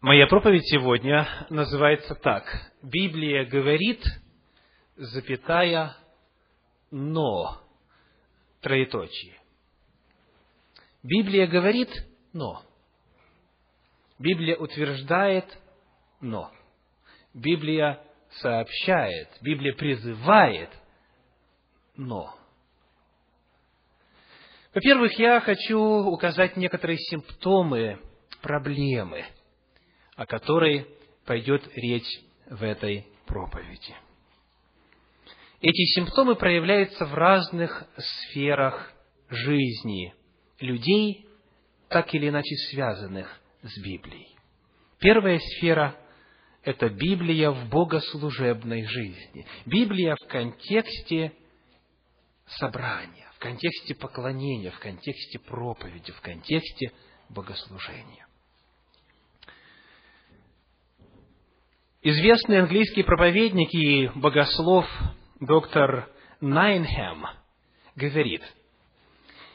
Моя 0.00 0.26
проповедь 0.26 0.66
сегодня 0.66 1.28
называется 1.50 2.14
так. 2.14 2.46
Библия 2.82 3.44
говорит, 3.44 4.02
запятая, 4.96 5.94
но, 6.90 7.60
троеточие. 8.62 9.38
Библия 11.02 11.46
говорит, 11.46 11.90
но. 12.32 12.62
Библия 14.18 14.56
утверждает, 14.56 15.44
но. 16.22 16.50
Библия 17.34 18.02
сообщает, 18.40 19.28
Библия 19.42 19.74
призывает, 19.74 20.70
но. 21.94 22.34
Во-первых, 24.72 25.18
я 25.18 25.40
хочу 25.42 25.78
указать 25.78 26.56
некоторые 26.56 26.96
симптомы 26.96 28.00
проблемы– 28.40 29.26
о 30.20 30.26
которой 30.26 30.86
пойдет 31.24 31.66
речь 31.74 32.20
в 32.50 32.62
этой 32.62 33.06
проповеди. 33.24 33.94
Эти 35.62 35.82
симптомы 35.94 36.36
проявляются 36.36 37.06
в 37.06 37.14
разных 37.14 37.86
сферах 37.96 38.92
жизни 39.30 40.14
людей, 40.58 41.26
так 41.88 42.14
или 42.14 42.28
иначе 42.28 42.54
связанных 42.70 43.40
с 43.62 43.82
Библией. 43.82 44.36
Первая 44.98 45.38
сфера– 45.38 45.96
это 46.64 46.90
Библия 46.90 47.50
в 47.50 47.70
богослужебной 47.70 48.84
жизни. 48.84 49.46
Библия 49.64 50.16
в 50.16 50.28
контексте 50.28 51.32
собрания, 52.58 53.26
в 53.36 53.38
контексте 53.38 53.94
поклонения, 53.94 54.70
в 54.70 54.78
контексте 54.80 55.38
проповеди, 55.38 56.12
в 56.12 56.20
контексте 56.20 56.92
богослужения. 57.30 58.26
Известный 62.02 62.60
английский 62.60 63.02
проповедник 63.02 63.74
и 63.74 64.08
богослов 64.14 64.86
доктор 65.38 66.08
Найнхэм 66.40 67.26
говорит, 67.94 68.40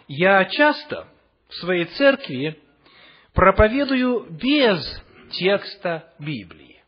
«Я 0.08 0.46
часто 0.46 1.08
в 1.48 1.56
своей 1.56 1.86
церкви 1.86 2.62
проповедую 3.34 4.28
без 4.30 4.80
текста 5.32 6.14
Библии 6.20 6.84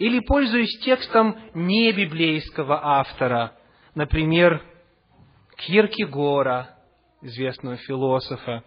или 0.00 0.18
пользуюсь 0.18 0.76
текстом 0.80 1.38
небиблейского 1.54 2.84
автора, 2.98 3.56
например, 3.94 4.60
Киркегора, 5.56 6.76
известного 7.22 7.76
философа, 7.76 8.64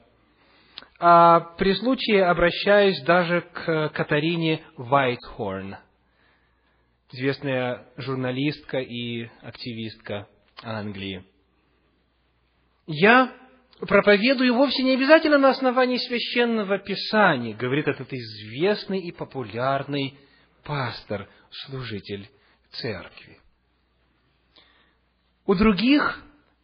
а 1.00 1.40
при 1.58 1.74
случае 1.76 2.26
обращаюсь 2.26 3.02
даже 3.04 3.42
к 3.42 3.90
Катарине 3.90 4.62
Вайтхорн, 4.76 5.78
известная 7.14 7.88
журналистка 7.96 8.80
и 8.80 9.30
активистка 9.42 10.28
Англии. 10.62 11.24
Я 12.86 13.34
проповедую 13.80 14.54
вовсе 14.54 14.84
не 14.84 14.96
обязательно 14.96 15.38
на 15.38 15.52
основании 15.52 15.98
священного 15.98 16.80
писания, 16.80 17.56
говорит 17.56 17.88
этот 17.88 18.12
известный 18.12 19.00
и 19.00 19.14
популярный 19.14 20.18
пастор, 20.66 21.30
служитель 21.50 22.28
церкви. 22.72 23.40
У 25.46 25.56
других, 25.56 26.22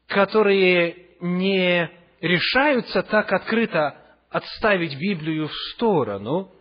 которые 0.08 1.16
не 1.22 1.90
решаются 2.20 3.02
так 3.02 3.32
открыто 3.32 4.02
отставить 4.36 5.00
Библию 5.00 5.48
в 5.48 5.56
сторону. 5.74 6.52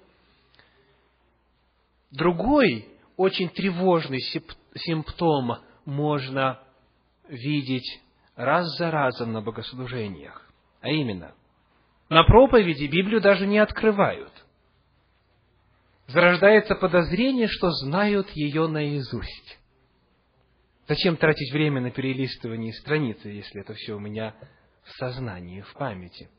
Другой 2.13 2.89
очень 3.17 3.49
тревожный 3.49 4.21
симптом 4.77 5.59
можно 5.85 6.61
видеть 7.29 8.01
раз 8.37 8.65
за 8.79 8.93
разом 8.93 9.33
на 9.33 9.41
богослужениях. 9.41 10.49
А 10.83 10.89
именно, 10.89 11.35
на 12.09 12.23
проповеди 12.23 12.85
Библию 12.85 13.21
даже 13.21 13.45
не 13.45 13.59
открывают. 13.59 14.33
Зарождается 16.07 16.77
подозрение, 16.77 17.49
что 17.49 17.71
знают 17.71 18.31
ее 18.37 18.69
наизусть. 18.69 19.59
Зачем 20.87 21.17
тратить 21.17 21.53
время 21.53 21.81
на 21.81 21.91
перелистывание 21.91 22.73
страницы, 22.73 23.31
если 23.31 23.63
это 23.63 23.75
все 23.75 23.95
у 23.95 23.99
меня 23.99 24.33
в 24.85 24.91
сознании, 24.93 25.63
в 25.63 25.73
памяти? 25.75 26.31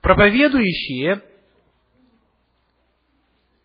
Проповедующие 0.00 1.22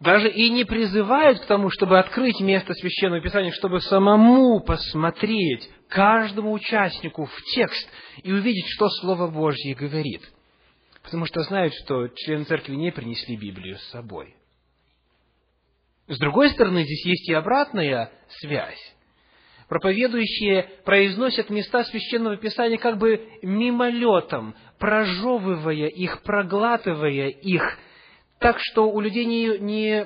даже 0.04 0.30
и 0.30 0.50
не 0.50 0.66
призывают 0.66 1.40
к 1.40 1.46
тому, 1.46 1.70
чтобы 1.70 1.98
открыть 1.98 2.40
место 2.42 2.74
Священного 2.74 3.22
Писания, 3.22 3.52
чтобы 3.52 3.80
самому 3.80 4.60
посмотреть 4.60 5.70
каждому 5.88 6.52
участнику 6.52 7.26
в 7.26 7.42
текст 7.56 7.90
и 8.22 8.32
увидеть, 8.32 8.66
что 8.68 8.90
Слово 8.90 9.28
Божье 9.28 9.76
говорит. 9.76 10.22
Потому 11.04 11.26
что 11.26 11.42
знают, 11.44 11.74
что 11.74 12.10
члены 12.10 12.44
церкви 12.44 12.76
не 12.76 12.92
принесли 12.92 13.38
Библию 13.38 13.78
с 13.78 13.92
собой. 13.92 14.36
С 16.08 16.18
другой 16.20 16.50
стороны, 16.50 16.84
здесь 16.84 17.06
есть 17.06 17.30
и 17.30 17.34
обратная 17.34 18.12
связь. 18.28 18.93
Проповедующие 19.74 20.70
произносят 20.86 21.50
места 21.50 21.84
Священного 21.86 22.38
Писания 22.38 22.78
как 22.78 23.00
бы 23.00 23.28
мимолетом, 23.42 24.54
прожевывая 24.78 25.88
их, 25.88 26.22
проглатывая 26.22 27.30
их, 27.30 27.80
так 28.38 28.58
что 28.60 28.92
у 28.92 29.00
людей 29.00 29.26
не, 29.26 29.58
не 29.58 30.06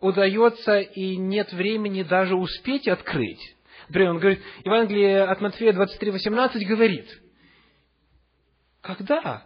удается 0.00 0.80
и 0.80 1.16
нет 1.16 1.50
времени 1.54 2.02
даже 2.02 2.36
успеть 2.36 2.86
открыть. 2.86 3.40
Например, 3.88 4.10
он 4.10 4.18
говорит, 4.18 4.42
Евангелие 4.66 5.22
от 5.22 5.40
Матфея 5.40 5.72
23.18 5.72 6.62
говорит, 6.66 7.08
когда 8.82 9.44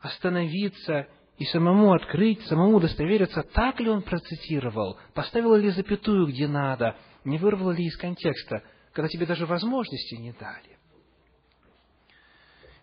остановиться 0.00 1.08
и 1.36 1.44
самому 1.44 1.92
открыть, 1.92 2.40
самому 2.46 2.78
удостовериться, 2.78 3.42
так 3.52 3.80
ли 3.80 3.90
он 3.90 4.00
процитировал, 4.00 4.98
поставил 5.12 5.56
ли 5.56 5.68
запятую 5.68 6.28
где 6.28 6.48
надо, 6.48 6.96
не 7.24 7.38
вырвал 7.38 7.70
ли 7.70 7.84
из 7.84 7.96
контекста, 7.96 8.62
когда 8.92 9.08
тебе 9.08 9.26
даже 9.26 9.46
возможности 9.46 10.14
не 10.16 10.32
дали 10.32 10.78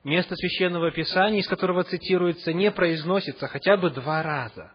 место 0.04 0.36
священного 0.36 0.92
писания, 0.92 1.40
из 1.40 1.48
которого 1.48 1.84
цитируется, 1.84 2.54
не 2.54 2.72
произносится 2.72 3.48
хотя 3.48 3.78
бы 3.78 3.90
два 3.90 4.24
раза. 4.24 4.74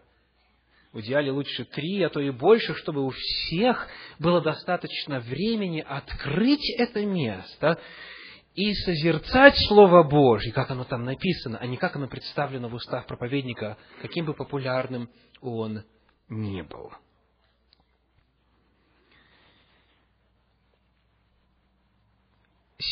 В 0.91 1.01
идеале 1.01 1.31
лучше 1.31 1.65
три, 1.65 2.01
а 2.03 2.09
то 2.09 2.21
и 2.21 2.29
больше, 2.29 2.73
чтобы 2.75 3.05
у 3.05 3.09
всех 3.09 3.87
было 4.17 4.41
достаточно 4.41 5.19
времени 5.19 5.83
открыть 5.85 6.69
это 6.77 7.05
место 7.05 7.79
и 8.53 8.73
созерцать 8.73 9.57
Слово 9.67 10.03
Божье, 10.03 10.53
как 10.53 10.71
оно 10.71 10.85
там 10.85 11.03
написано, 11.03 11.57
а 11.57 11.67
не 11.67 11.75
как 11.75 11.97
оно 11.97 12.07
представлено 12.07 12.69
в 12.69 12.75
устах 12.75 13.05
проповедника, 13.07 13.77
каким 14.01 14.25
бы 14.25 14.33
популярным 14.33 15.09
он 15.41 15.83
ни 16.29 16.61
был. 16.61 16.93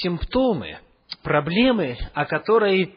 Симптомы 0.01 0.79
проблемы, 1.21 1.97
о 2.13 2.25
которой 2.25 2.95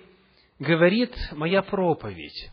говорит 0.59 1.15
моя 1.33 1.63
проповедь, 1.63 2.51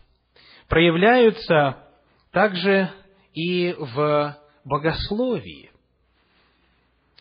проявляются 0.68 1.88
также 2.32 2.90
и 3.34 3.74
в 3.78 4.38
богословии. 4.66 5.72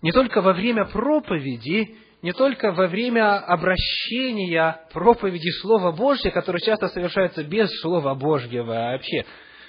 Не 0.00 0.12
только 0.12 0.40
во 0.42 0.52
время 0.52 0.86
проповеди, 0.86 1.96
не 2.22 2.32
только 2.32 2.72
во 2.72 2.88
время 2.88 3.38
обращения 3.38 4.80
проповеди 4.92 5.50
Слова 5.60 5.92
Божьего, 5.92 6.30
которое 6.30 6.60
часто 6.60 6.88
совершается 6.88 7.44
без 7.44 7.68
Слова 7.80 8.14
Божьего 8.14 8.64
вообще, 8.64 9.24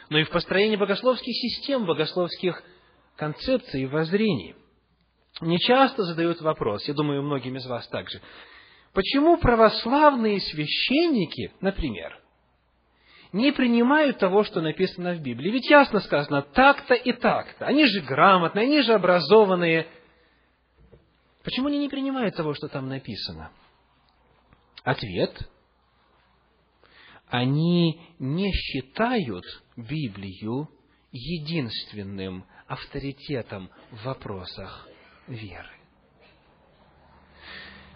но 0.10 0.19
и 0.19 0.24
в 0.24 0.30
построении 0.30 0.75
богословских 0.75 1.33
систем, 1.33 1.86
богословских 1.86 2.62
концепций 3.16 3.83
и 3.83 3.88
воззрений. 3.88 4.56
Мне 5.41 5.57
часто 5.59 6.03
задают 6.03 6.41
вопрос, 6.41 6.88
я 6.88 6.94
думаю, 6.94 7.24
многим 7.24 7.57
из 7.57 7.65
вас 7.65 7.88
также, 7.88 8.21
Почему 8.94 9.38
православные 9.38 10.39
священники, 10.39 11.51
например, 11.62 12.19
не 13.31 13.51
принимают 13.51 14.19
того, 14.19 14.44
что 14.44 14.62
написано 14.62 15.15
в 15.15 15.21
Библии? 15.21 15.50
Ведь 15.50 15.68
ясно 15.68 16.00
сказано, 16.00 16.44
так-то 16.44 16.94
и 16.94 17.12
так-то. 17.12 17.65
Они 17.65 17.85
же 17.88 18.01
грамотные, 18.01 18.65
они 18.65 18.81
же 18.81 18.94
образованные. 18.94 19.88
Почему 21.44 21.69
они 21.69 21.80
не 21.80 21.89
принимают 21.89 22.35
того, 22.35 22.53
что 22.53 22.68
там 22.68 22.88
написано? 22.88 23.51
Ответ. 24.83 25.50
Они 27.30 28.00
не 28.19 28.51
считают 28.51 29.44
Библию 29.75 30.69
единственным 31.12 32.45
авторитетом 32.68 33.71
в 33.89 34.06
вопросах 34.06 34.88
веры 35.28 35.74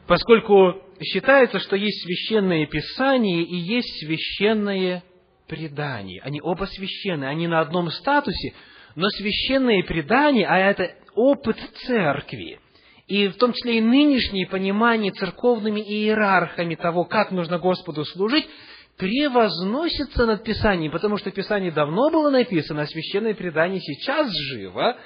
поскольку 0.07 0.81
считается, 1.01 1.59
что 1.59 1.75
есть 1.75 2.01
священное 2.03 2.65
писание 2.65 3.43
и 3.43 3.55
есть 3.55 3.99
священное 3.99 5.03
преданий. 5.47 6.19
Они 6.23 6.41
оба 6.41 6.65
священные, 6.65 7.29
они 7.29 7.47
на 7.47 7.59
одном 7.59 7.91
статусе, 7.91 8.53
но 8.95 9.07
священные 9.09 9.83
предания, 9.83 10.47
а 10.47 10.57
это 10.57 10.95
опыт 11.13 11.57
церкви, 11.85 12.59
и 13.07 13.27
в 13.27 13.35
том 13.35 13.53
числе 13.53 13.77
и 13.77 13.81
нынешнее 13.81 14.47
понимание 14.47 15.11
церковными 15.11 15.79
иерархами 15.79 16.75
того, 16.75 17.05
как 17.05 17.31
нужно 17.31 17.59
Господу 17.59 18.03
служить, 18.05 18.47
превозносится 18.97 20.25
над 20.25 20.43
Писанием, 20.43 20.91
потому 20.91 21.17
что 21.17 21.29
Писание 21.31 21.71
давно 21.71 22.09
было 22.09 22.31
написано, 22.31 22.81
а 22.81 22.87
священное 22.87 23.35
предание 23.35 23.79
сейчас 23.79 24.27
живо, 24.31 24.97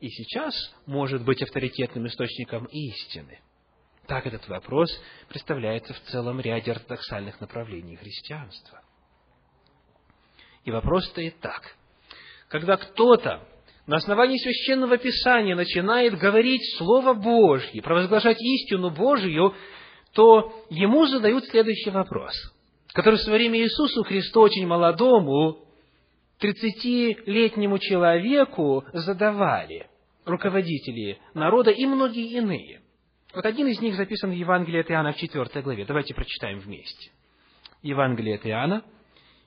и 0.00 0.08
сейчас 0.08 0.54
может 0.86 1.24
быть 1.24 1.42
авторитетным 1.42 2.06
источником 2.06 2.66
истины. 2.66 3.40
Так 4.06 4.26
этот 4.26 4.46
вопрос 4.48 4.88
представляется 5.28 5.94
в 5.94 6.00
целом 6.10 6.40
ряде 6.40 6.72
ортодоксальных 6.72 7.40
направлений 7.40 7.96
христианства. 7.96 8.82
И 10.64 10.70
вопрос 10.70 11.06
стоит 11.06 11.38
так. 11.40 11.76
Когда 12.48 12.76
кто-то 12.76 13.46
на 13.86 13.96
основании 13.96 14.38
Священного 14.38 14.98
Писания 14.98 15.54
начинает 15.54 16.18
говорить 16.18 16.62
Слово 16.76 17.14
Божье, 17.14 17.82
провозглашать 17.82 18.40
истину 18.40 18.90
Божью, 18.90 19.54
то 20.12 20.52
ему 20.70 21.06
задают 21.06 21.44
следующий 21.46 21.90
вопрос, 21.90 22.32
который 22.88 23.16
в 23.16 23.22
свое 23.22 23.38
время 23.38 23.60
Иисусу 23.60 24.04
Христу 24.04 24.40
очень 24.40 24.66
молодому, 24.66 25.65
30-летнему 26.40 27.78
человеку 27.78 28.84
задавали 28.92 29.88
руководители 30.24 31.18
народа 31.34 31.70
и 31.70 31.86
многие 31.86 32.30
иные. 32.32 32.82
Вот 33.34 33.44
один 33.44 33.68
из 33.68 33.80
них 33.80 33.96
записан 33.96 34.30
в 34.30 34.34
Евангелии 34.34 34.80
от 34.80 34.90
Иоанна 34.90 35.12
в 35.12 35.16
4 35.16 35.62
главе. 35.62 35.84
Давайте 35.84 36.14
прочитаем 36.14 36.58
вместе. 36.58 37.10
Евангелие 37.82 38.36
от 38.36 38.46
Иоанна, 38.46 38.82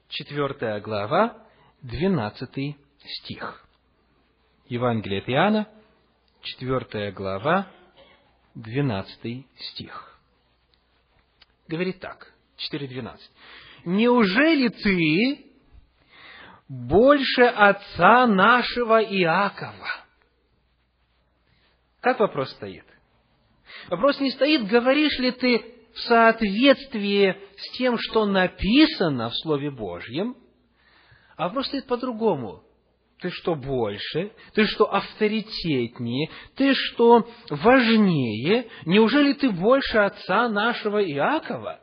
4 0.10 0.80
глава, 0.82 1.46
12 1.82 2.76
стих. 3.04 3.66
Евангелие 4.68 5.20
от 5.20 5.30
Иоанна, 5.30 5.68
4 6.42 7.12
глава, 7.12 7.68
12 8.56 9.46
стих. 9.58 10.20
Говорит 11.68 12.00
так, 12.00 12.34
4.12. 12.72 13.18
«Неужели 13.86 14.70
ты 14.70 15.49
больше 16.70 17.44
отца 17.44 18.28
нашего 18.28 19.04
Иакова?» 19.04 20.06
Как 22.02 22.20
вопрос 22.20 22.52
стоит? 22.52 22.86
Вопрос 23.90 24.20
не 24.20 24.32
стоит, 24.32 24.68
говоришь 24.68 25.18
ли 25.20 25.32
ты 25.32 25.76
в 25.94 26.00
соответствии 26.00 27.36
с 27.58 27.78
тем, 27.78 27.98
что 28.00 28.26
написано 28.26 29.30
в 29.30 29.36
Слове 29.38 29.72
Божьем, 29.72 30.36
а 31.36 31.48
вопрос 31.48 31.68
стоит 31.68 31.88
по-другому. 31.88 32.64
Ты 33.20 33.32
что 33.32 33.56
больше? 33.56 34.32
Ты 34.54 34.66
что 34.66 34.94
авторитетнее? 34.94 36.30
Ты 36.56 36.74
что 36.74 37.28
важнее? 37.50 38.70
Неужели 38.86 39.34
ты 39.34 39.50
больше 39.50 39.98
отца 39.98 40.48
нашего 40.48 41.04
Иакова? 41.04 41.82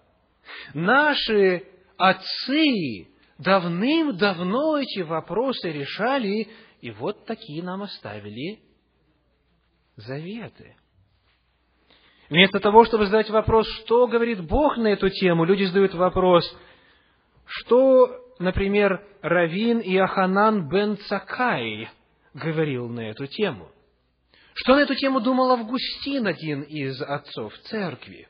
Наши 0.73 1.65
отцы 1.99 3.09
давным-давно 3.39 4.79
эти 4.79 5.01
вопросы 5.01 5.71
решали, 5.71 6.49
и 6.81 6.91
вот 6.91 7.27
такие 7.27 7.63
нам 7.63 7.83
оставили 7.83 8.61
заветы. 9.97 10.77
Вместо 12.29 12.59
того, 12.59 12.85
чтобы 12.85 13.07
задать 13.07 13.31
вопрос, 13.31 13.69
что 13.83 14.07
говорит 14.09 14.45
Бог 14.45 14.77
на 14.79 14.89
эту 14.89 15.09
тему, 15.11 15.45
люди 15.45 15.65
задают 15.65 15.95
вопрос, 15.95 16.45
что, 17.45 18.35
например, 18.39 19.07
Равин 19.23 19.81
Иоханан 19.81 20.69
бен 20.69 20.97
Цакай 21.09 21.89
говорил 22.35 22.89
на 22.89 23.11
эту 23.11 23.27
тему. 23.27 23.71
Что 24.55 24.75
на 24.75 24.81
эту 24.81 24.95
тему 24.95 25.21
думал 25.21 25.53
Августин, 25.53 26.27
один 26.27 26.63
из 26.63 27.01
отцов 27.01 27.57
церкви? 27.59 28.29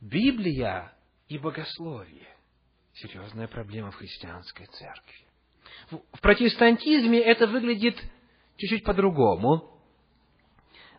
Библия 0.00 0.92
и 1.32 1.38
богословие– 1.38 2.28
серьезная 2.92 3.48
проблема 3.48 3.90
в 3.90 3.96
христианской 3.96 4.66
церкви. 4.66 5.26
В 5.90 6.20
протестантизме 6.20 7.20
это 7.20 7.46
выглядит 7.46 7.98
чуть-чуть 8.56 8.84
по-другому 8.84 9.80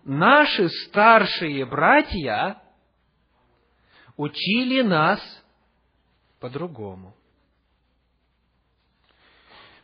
наши 0.04 0.70
старшие 0.88 1.66
братья 1.66 2.62
учили 4.18 4.82
нас 4.82 5.20
по-другому. 6.40 7.16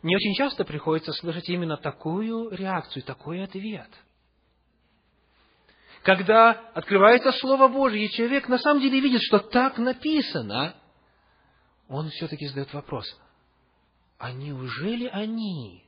Мне 0.02 0.16
очень 0.16 0.34
часто 0.34 0.66
приходится 0.66 1.14
слышать 1.14 1.48
именно 1.50 1.78
такую 1.78 2.50
реакцию, 2.50 3.04
такой 3.04 3.44
ответ. 3.44 3.90
Когда 6.04 6.52
открывается 6.74 7.32
Слово 7.34 7.68
Божье, 7.68 8.06
и 8.06 8.12
человек 8.12 8.48
на 8.48 8.58
самом 8.58 8.82
деле 8.82 9.00
видит, 9.00 9.22
что 9.22 9.40
так 9.40 9.78
написано, 9.78 10.76
он 11.88 12.10
все-таки 12.10 12.48
задает 12.48 12.74
вопрос, 12.74 13.06
а 14.18 14.32
неужели 14.32 15.08
они 15.08 15.84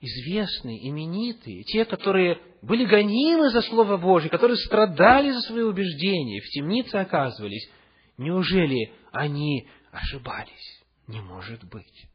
известные, 0.00 0.88
именитые, 0.88 1.62
те, 1.64 1.84
которые 1.86 2.38
были 2.60 2.84
гонимы 2.84 3.50
за 3.50 3.62
Слово 3.62 3.96
Божье, 3.96 4.28
которые 4.28 4.58
страдали 4.58 5.30
за 5.30 5.40
свои 5.40 5.62
убеждения, 5.62 6.40
в 6.40 6.48
темнице 6.50 6.96
оказывались, 6.96 7.70
неужели 8.18 8.92
они 9.12 9.68
ошибались? 9.90 10.84
Не 11.06 11.20
может 11.20 11.64
быть. 11.64 12.08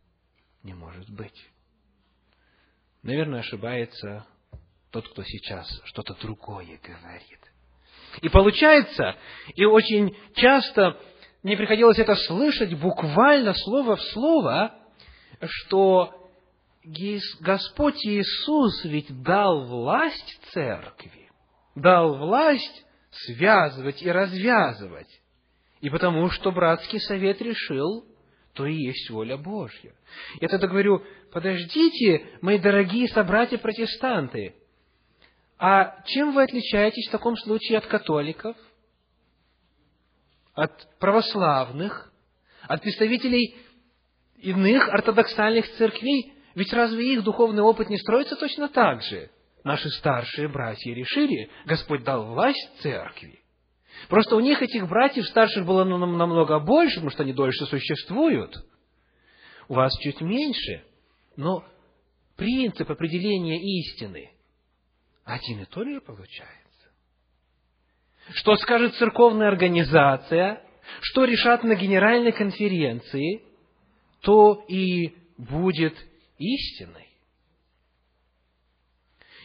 Не 0.63 0.73
может 0.73 1.09
быть. 1.09 1.49
Наверное, 3.01 3.39
ошибается 3.39 4.27
тот, 4.91 5.07
кто 5.09 5.23
сейчас 5.23 5.67
что-то 5.85 6.15
другое 6.21 6.79
говорит. 6.83 7.39
И 8.21 8.29
получается, 8.29 9.15
и 9.55 9.65
очень 9.65 10.15
часто 10.35 10.97
мне 11.43 11.55
приходилось 11.55 11.99
это 11.99 12.15
слышать 12.15 12.73
буквально 12.73 13.53
слово 13.53 13.95
в 13.95 14.01
слово, 14.01 14.75
что 15.41 16.13
Господь 17.39 18.03
Иисус 18.05 18.83
ведь 18.85 19.21
дал 19.21 19.65
власть 19.65 20.39
церкви, 20.51 21.29
дал 21.75 22.17
власть 22.17 22.85
связывать 23.11 24.01
и 24.01 24.11
развязывать. 24.11 25.07
И 25.81 25.89
потому 25.89 26.29
что 26.29 26.51
братский 26.51 26.99
совет 26.99 27.41
решил, 27.41 28.05
то 28.53 28.65
и 28.65 28.73
есть 28.73 29.09
воля 29.09 29.37
Божья. 29.37 29.93
Я 30.41 30.49
тогда 30.49 30.67
говорю, 30.67 31.03
подождите, 31.31 32.25
мои 32.41 32.57
дорогие 32.57 33.07
собратья-протестанты, 33.07 34.55
а 35.59 36.01
чем 36.05 36.33
вы 36.33 36.43
отличаетесь 36.43 37.09
в 37.09 37.11
таком 37.11 37.35
случае 37.35 37.79
от 37.79 37.85
католиков, 37.85 38.55
от 40.53 40.97
православных, 40.99 42.13
от 42.61 42.81
представителей 42.81 43.57
иных 44.37 44.87
ортодоксальных 44.87 45.69
церквей? 45.75 46.33
Ведь 46.55 46.71
разве 46.71 47.13
их 47.13 47.23
духовный 47.23 47.61
опыт 47.61 47.89
не 47.89 47.97
строится 47.97 48.37
точно 48.37 48.69
так 48.69 49.03
же? 49.03 49.29
Наши 49.65 49.89
старшие 49.89 50.47
братья 50.47 50.93
решили, 50.93 51.49
Господь 51.65 52.05
дал 52.05 52.25
власть 52.25 52.79
церкви. 52.79 53.41
Просто 54.07 54.37
у 54.37 54.39
них 54.39 54.61
этих 54.61 54.87
братьев 54.87 55.27
старших 55.27 55.65
было 55.65 55.83
намного 55.83 56.59
больше, 56.59 56.95
потому 56.95 57.11
что 57.11 57.23
они 57.23 57.33
дольше 57.33 57.65
существуют. 57.65 58.55
У 59.67 59.73
вас 59.73 59.91
чуть 59.99 60.21
меньше, 60.21 60.85
но 61.35 61.65
принцип 62.37 62.89
определения 62.89 63.59
истины 63.81 64.31
один 65.29 65.61
и 65.61 65.65
тот 65.65 65.87
же 65.87 66.01
получается. 66.01 66.57
Что 68.33 68.55
скажет 68.57 68.95
церковная 68.95 69.47
организация, 69.47 70.63
что 71.01 71.25
решат 71.25 71.63
на 71.63 71.75
генеральной 71.75 72.31
конференции, 72.31 73.43
то 74.21 74.65
и 74.67 75.15
будет 75.37 75.95
истиной. 76.37 77.07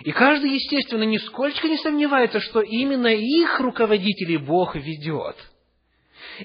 И 0.00 0.12
каждый, 0.12 0.54
естественно, 0.54 1.04
нисколько 1.04 1.68
не 1.68 1.76
сомневается, 1.78 2.40
что 2.40 2.60
именно 2.60 3.08
их 3.08 3.60
руководителей 3.60 4.38
Бог 4.38 4.74
ведет. 4.74 5.36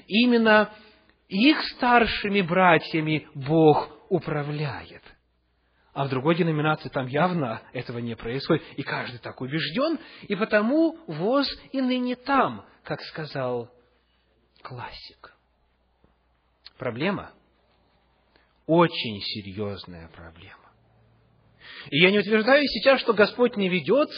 Именно 0.06 0.72
их 1.28 1.60
старшими 1.70 2.42
братьями 2.42 3.28
Бог 3.34 3.90
управляет. 4.08 5.02
А 5.92 6.04
в 6.04 6.08
другой 6.08 6.36
деноминации 6.36 6.88
там 6.88 7.06
явно 7.06 7.62
этого 7.72 7.98
не 7.98 8.14
происходит. 8.14 8.62
И 8.76 8.82
каждый 8.82 9.18
так 9.18 9.40
убежден, 9.40 9.98
и 10.22 10.36
потому 10.36 10.98
воз 11.06 11.48
и 11.72 11.80
ныне 11.80 12.14
там, 12.14 12.64
как 12.84 13.00
сказал 13.02 13.68
классик. 14.62 15.34
Проблема 16.78 17.32
очень 18.66 19.20
серьезная 19.20 20.08
проблема. 20.08 20.70
И 21.90 21.98
я 21.98 22.10
не 22.10 22.20
утверждаю 22.20 22.62
сейчас, 22.66 23.00
что 23.00 23.12
Господь 23.12 23.56
не 23.56 23.68
ведет 23.68 24.10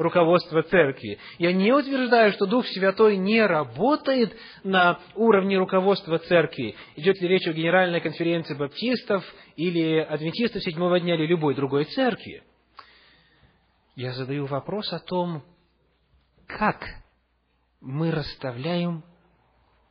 руководства 0.00 0.62
церкви. 0.62 1.18
Я 1.38 1.52
не 1.52 1.72
утверждаю, 1.72 2.32
что 2.32 2.46
Дух 2.46 2.66
Святой 2.66 3.16
не 3.16 3.44
работает 3.44 4.36
на 4.64 5.00
уровне 5.14 5.58
руководства 5.58 6.18
церкви. 6.18 6.74
Идет 6.96 7.20
ли 7.20 7.28
речь 7.28 7.46
о 7.46 7.52
Генеральной 7.52 8.00
конференции 8.00 8.54
баптистов 8.54 9.24
или 9.56 9.98
адвентистов 9.98 10.62
седьмого 10.62 11.00
дня 11.00 11.14
или 11.14 11.26
любой 11.26 11.54
другой 11.54 11.84
церкви. 11.84 12.42
Я 13.96 14.12
задаю 14.12 14.46
вопрос 14.46 14.92
о 14.92 14.98
том, 14.98 15.42
как 16.46 16.82
мы 17.80 18.10
расставляем 18.10 19.04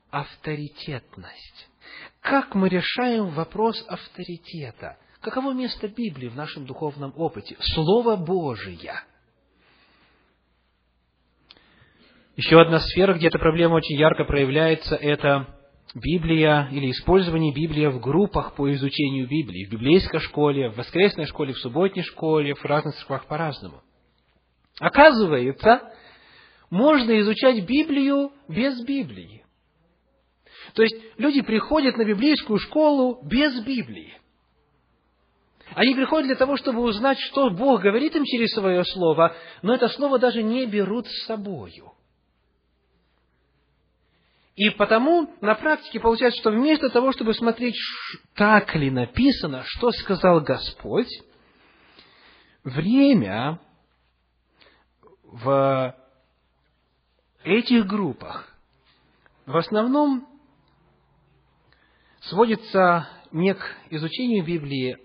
авторитетность. 0.10 1.70
Как 2.22 2.56
мы 2.56 2.70
решаем 2.70 3.30
вопрос 3.30 3.84
авторитета? 3.88 4.98
Каково 5.22 5.54
место 5.54 5.88
Библии 5.88 6.30
в 6.30 6.36
нашем 6.36 6.66
духовном 6.66 7.13
опыте? 7.16 7.58
Слово 7.60 8.16
Божие. 8.16 9.04
Еще 12.39 12.58
одна 12.58 12.79
сфера, 12.79 13.15
где 13.15 13.27
эта 13.27 13.38
проблема 13.38 13.74
очень 13.74 13.98
ярко 13.98 14.24
проявляется, 14.24 14.96
это 14.96 15.58
Библия 15.93 16.69
или 16.72 16.89
использование 16.91 17.53
Библии 17.53 17.88
в 17.88 18.00
группах 18.00 18.55
по 18.55 18.72
изучению 18.72 19.27
Библии, 19.27 19.65
в 19.65 19.72
библейской 19.72 20.19
школе, 20.19 20.69
в 20.69 20.77
воскресной 20.77 21.25
школе, 21.25 21.51
в 21.51 21.58
субботней 21.58 22.01
школе, 22.03 22.55
в 22.55 22.63
разных 22.63 22.96
церквах 22.96 23.25
по-разному. 23.25 23.81
Оказывается, 24.79 25.91
можно 26.69 27.19
изучать 27.19 27.65
Библию 27.67 28.31
без 28.48 28.86
Библии. 28.86 29.43
То 30.75 30.84
есть 30.84 30.96
люди 31.17 31.41
приходят 31.41 31.98
на 31.98 32.05
библейскую 32.05 32.58
школу 32.58 33.19
без 33.27 33.62
Библии. 33.65 34.13
Они 35.75 35.93
приходят 35.93 36.27
для 36.27 36.38
того, 36.38 36.55
чтобы 36.55 36.84
узнать, 36.84 37.19
что 37.19 37.50
Бог 37.50 37.81
говорит 37.81 38.15
им 38.15 38.24
через 38.24 38.53
свое 38.53 38.86
слово, 38.86 39.36
но 39.62 39.75
это 39.75 39.89
слово 39.89 40.19
даже 40.19 40.41
не 40.41 40.65
берут 40.67 41.05
с 41.05 41.25
собою. 41.25 41.96
И 44.60 44.72
потому 44.72 45.34
на 45.39 45.56
практике 45.56 46.01
получается, 46.01 46.42
что 46.42 46.51
вместо 46.51 46.89
того, 46.89 47.13
чтобы 47.13 47.34
смотреть, 47.34 47.78
так 48.36 48.75
ли 48.75 48.92
написано, 48.92 49.63
что 49.66 49.89
сказал 49.92 50.42
Господь, 50.42 51.08
время 52.66 53.62
в 55.24 55.96
этих 57.46 57.88
группах 57.88 58.54
в 59.46 59.56
основном 59.56 60.28
сводится 62.24 63.08
не 63.32 63.54
к 63.54 63.63
изучению 63.92 64.44
Библии, 64.44 64.98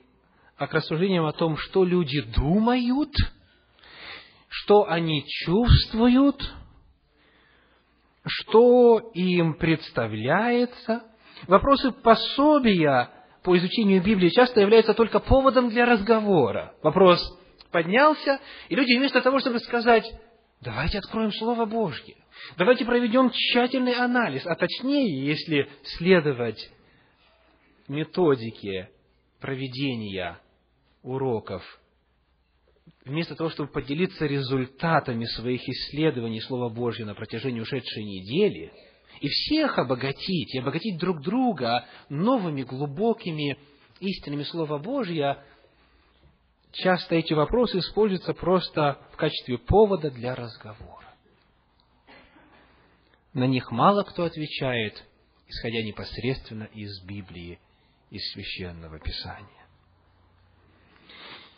а 0.56 0.66
к 0.66 0.74
рассуждениям 0.74 1.26
о 1.26 1.32
том, 1.32 1.56
что 1.58 1.84
люди 1.84 2.22
думают, 2.22 3.14
что 4.48 4.88
они 4.88 5.24
чувствуют, 5.28 6.42
что 8.24 9.10
им 9.14 9.54
представляется. 9.54 11.02
Вопросы 11.46 11.92
пособия 11.92 13.10
по 13.42 13.56
изучению 13.56 14.02
Библии 14.02 14.30
часто 14.30 14.60
являются 14.60 14.94
только 14.94 15.20
поводом 15.20 15.68
для 15.68 15.84
разговора. 15.84 16.74
Вопрос 16.82 17.20
поднялся, 17.70 18.40
и 18.68 18.74
люди 18.74 18.96
вместо 18.96 19.20
того, 19.20 19.40
чтобы 19.40 19.58
сказать, 19.58 20.04
давайте 20.60 20.98
откроем 20.98 21.32
Слово 21.32 21.66
Божье, 21.66 22.16
давайте 22.56 22.84
проведем 22.84 23.30
тщательный 23.30 23.94
анализ, 23.94 24.46
а 24.46 24.54
точнее, 24.54 25.26
если 25.26 25.68
следовать 25.82 26.70
методике 27.88 28.90
проведения 29.40 30.38
уроков, 31.02 31.62
вместо 33.04 33.34
того, 33.34 33.50
чтобы 33.50 33.70
поделиться 33.70 34.26
результатами 34.26 35.24
своих 35.26 35.62
исследований 35.68 36.40
Слова 36.40 36.68
Божьего 36.68 37.08
на 37.08 37.14
протяжении 37.14 37.60
ушедшей 37.60 38.04
недели, 38.04 38.72
и 39.20 39.28
всех 39.28 39.78
обогатить, 39.78 40.54
и 40.54 40.58
обогатить 40.58 40.98
друг 40.98 41.22
друга 41.22 41.86
новыми 42.08 42.62
глубокими 42.62 43.58
истинами 44.00 44.42
Слова 44.42 44.78
Божьего, 44.78 45.42
часто 46.72 47.14
эти 47.14 47.32
вопросы 47.32 47.78
используются 47.78 48.34
просто 48.34 48.98
в 49.12 49.16
качестве 49.16 49.58
повода 49.58 50.10
для 50.10 50.34
разговора. 50.34 51.14
На 53.32 53.46
них 53.46 53.70
мало 53.70 54.02
кто 54.02 54.24
отвечает, 54.24 55.04
исходя 55.46 55.82
непосредственно 55.82 56.64
из 56.64 57.02
Библии, 57.04 57.58
из 58.10 58.22
Священного 58.32 58.98
Писания. 58.98 59.48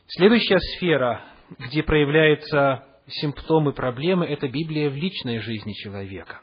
Следующая 0.08 0.58
сфера, 0.58 1.35
где 1.58 1.82
проявляются 1.82 2.84
симптомы 3.08 3.72
проблемы, 3.72 4.26
это 4.26 4.48
Библия 4.48 4.90
в 4.90 4.94
личной 4.94 5.38
жизни 5.38 5.72
человека. 5.72 6.40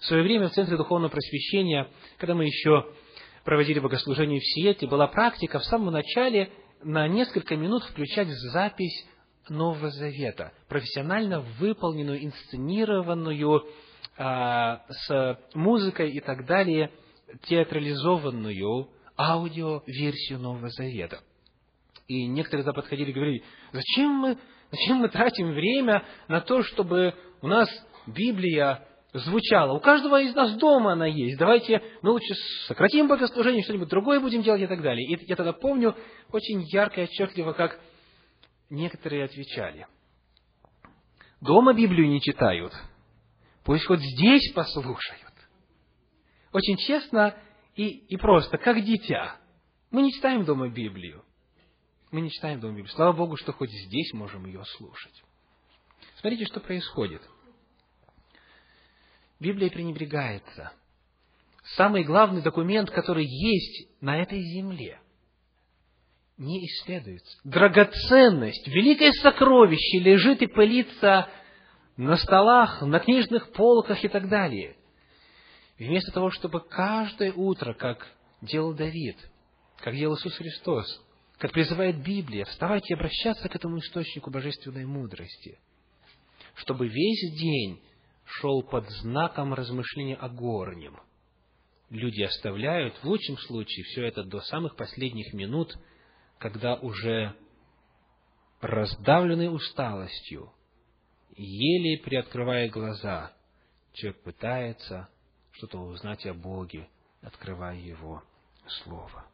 В 0.00 0.06
свое 0.06 0.22
время 0.22 0.48
в 0.48 0.52
Центре 0.52 0.76
Духовного 0.76 1.10
Просвещения, 1.10 1.88
когда 2.18 2.34
мы 2.34 2.44
еще 2.44 2.86
проводили 3.44 3.80
богослужение 3.80 4.40
в 4.40 4.44
Сиете, 4.44 4.86
была 4.86 5.06
практика 5.06 5.58
в 5.58 5.64
самом 5.64 5.92
начале 5.92 6.50
на 6.82 7.08
несколько 7.08 7.56
минут 7.56 7.82
включать 7.84 8.28
запись 8.28 9.06
Нового 9.48 9.90
Завета, 9.90 10.52
профессионально 10.68 11.40
выполненную, 11.40 12.24
инсценированную, 12.24 13.64
а, 14.16 14.84
с 14.88 15.38
музыкой 15.54 16.10
и 16.12 16.20
так 16.20 16.46
далее, 16.46 16.90
театрализованную 17.42 18.88
аудиоверсию 19.16 20.38
Нового 20.38 20.68
Завета. 20.70 21.20
И 22.06 22.26
некоторые 22.26 22.64
туда 22.64 22.74
подходили 22.74 23.10
и 23.10 23.14
говорили, 23.14 23.44
зачем 23.72 24.10
мы, 24.10 24.38
зачем 24.70 24.98
мы 24.98 25.08
тратим 25.08 25.52
время 25.52 26.04
на 26.28 26.40
то, 26.40 26.62
чтобы 26.62 27.14
у 27.40 27.46
нас 27.46 27.68
Библия 28.06 28.86
звучала. 29.12 29.72
У 29.72 29.80
каждого 29.80 30.20
из 30.20 30.34
нас 30.34 30.56
дома 30.56 30.92
она 30.92 31.06
есть. 31.06 31.38
Давайте 31.38 31.82
мы 32.02 32.10
лучше 32.10 32.34
сократим 32.66 33.08
богослужение, 33.08 33.62
что-нибудь 33.62 33.88
другое 33.88 34.20
будем 34.20 34.42
делать 34.42 34.62
и 34.62 34.66
так 34.66 34.82
далее. 34.82 35.06
И 35.06 35.26
я 35.26 35.36
тогда 35.36 35.52
помню 35.52 35.94
очень 36.32 36.62
ярко 36.72 37.00
и 37.00 37.04
отчетливо, 37.04 37.52
как 37.52 37.80
некоторые 38.70 39.24
отвечали. 39.24 39.86
Дома 41.40 41.74
Библию 41.74 42.08
не 42.08 42.20
читают. 42.20 42.72
Пусть 43.64 43.86
хоть 43.86 44.00
здесь 44.00 44.52
послушают. 44.52 45.32
Очень 46.52 46.76
честно 46.78 47.34
и, 47.76 47.88
и 47.88 48.16
просто, 48.16 48.58
как 48.58 48.82
дитя. 48.82 49.36
Мы 49.90 50.02
не 50.02 50.12
читаем 50.12 50.44
дома 50.44 50.68
Библию. 50.68 51.24
Мы 52.14 52.20
не 52.20 52.30
читаем 52.30 52.60
дома 52.60 52.74
Библию. 52.74 52.94
Слава 52.94 53.12
Богу, 53.12 53.36
что 53.36 53.52
хоть 53.52 53.72
здесь 53.72 54.12
можем 54.12 54.46
ее 54.46 54.64
слушать. 54.76 55.24
Смотрите, 56.20 56.44
что 56.44 56.60
происходит. 56.60 57.20
Библия 59.40 59.68
пренебрегается. 59.68 60.70
Самый 61.74 62.04
главный 62.04 62.40
документ, 62.40 62.88
который 62.88 63.26
есть 63.26 63.88
на 64.00 64.22
этой 64.22 64.40
земле, 64.40 65.00
не 66.36 66.64
исследуется. 66.66 67.36
Драгоценность, 67.42 68.68
великое 68.68 69.10
сокровище 69.14 69.98
лежит 69.98 70.40
и 70.40 70.46
пылится 70.46 71.28
на 71.96 72.16
столах, 72.16 72.80
на 72.82 73.00
книжных 73.00 73.50
полках 73.50 74.04
и 74.04 74.08
так 74.08 74.28
далее. 74.28 74.76
Вместо 75.80 76.12
того, 76.12 76.30
чтобы 76.30 76.60
каждое 76.60 77.32
утро, 77.32 77.74
как 77.74 78.06
делал 78.40 78.72
Давид, 78.72 79.16
как 79.78 79.96
делал 79.96 80.14
Иисус 80.14 80.36
Христос, 80.36 81.03
как 81.38 81.52
призывает 81.52 82.02
Библия, 82.02 82.44
вставать 82.44 82.88
и 82.90 82.94
обращаться 82.94 83.48
к 83.48 83.56
этому 83.56 83.78
источнику 83.78 84.30
божественной 84.30 84.84
мудрости, 84.84 85.58
чтобы 86.54 86.88
весь 86.88 87.38
день 87.38 87.82
шел 88.24 88.62
под 88.62 88.88
знаком 88.90 89.52
размышления 89.54 90.16
о 90.16 90.28
горнем. 90.28 90.98
Люди 91.90 92.22
оставляют, 92.22 92.96
в 92.96 93.04
лучшем 93.04 93.36
случае, 93.38 93.84
все 93.84 94.06
это 94.06 94.24
до 94.24 94.40
самых 94.40 94.76
последних 94.76 95.32
минут, 95.34 95.76
когда 96.38 96.76
уже 96.76 97.36
раздавленный 98.60 99.54
усталостью, 99.54 100.52
еле 101.36 102.02
приоткрывая 102.02 102.68
глаза, 102.68 103.32
человек 103.92 104.22
пытается 104.22 105.08
что-то 105.52 105.78
узнать 105.78 106.24
о 106.26 106.34
Боге, 106.34 106.88
открывая 107.22 107.76
Его 107.76 108.22
Слово. 108.66 109.26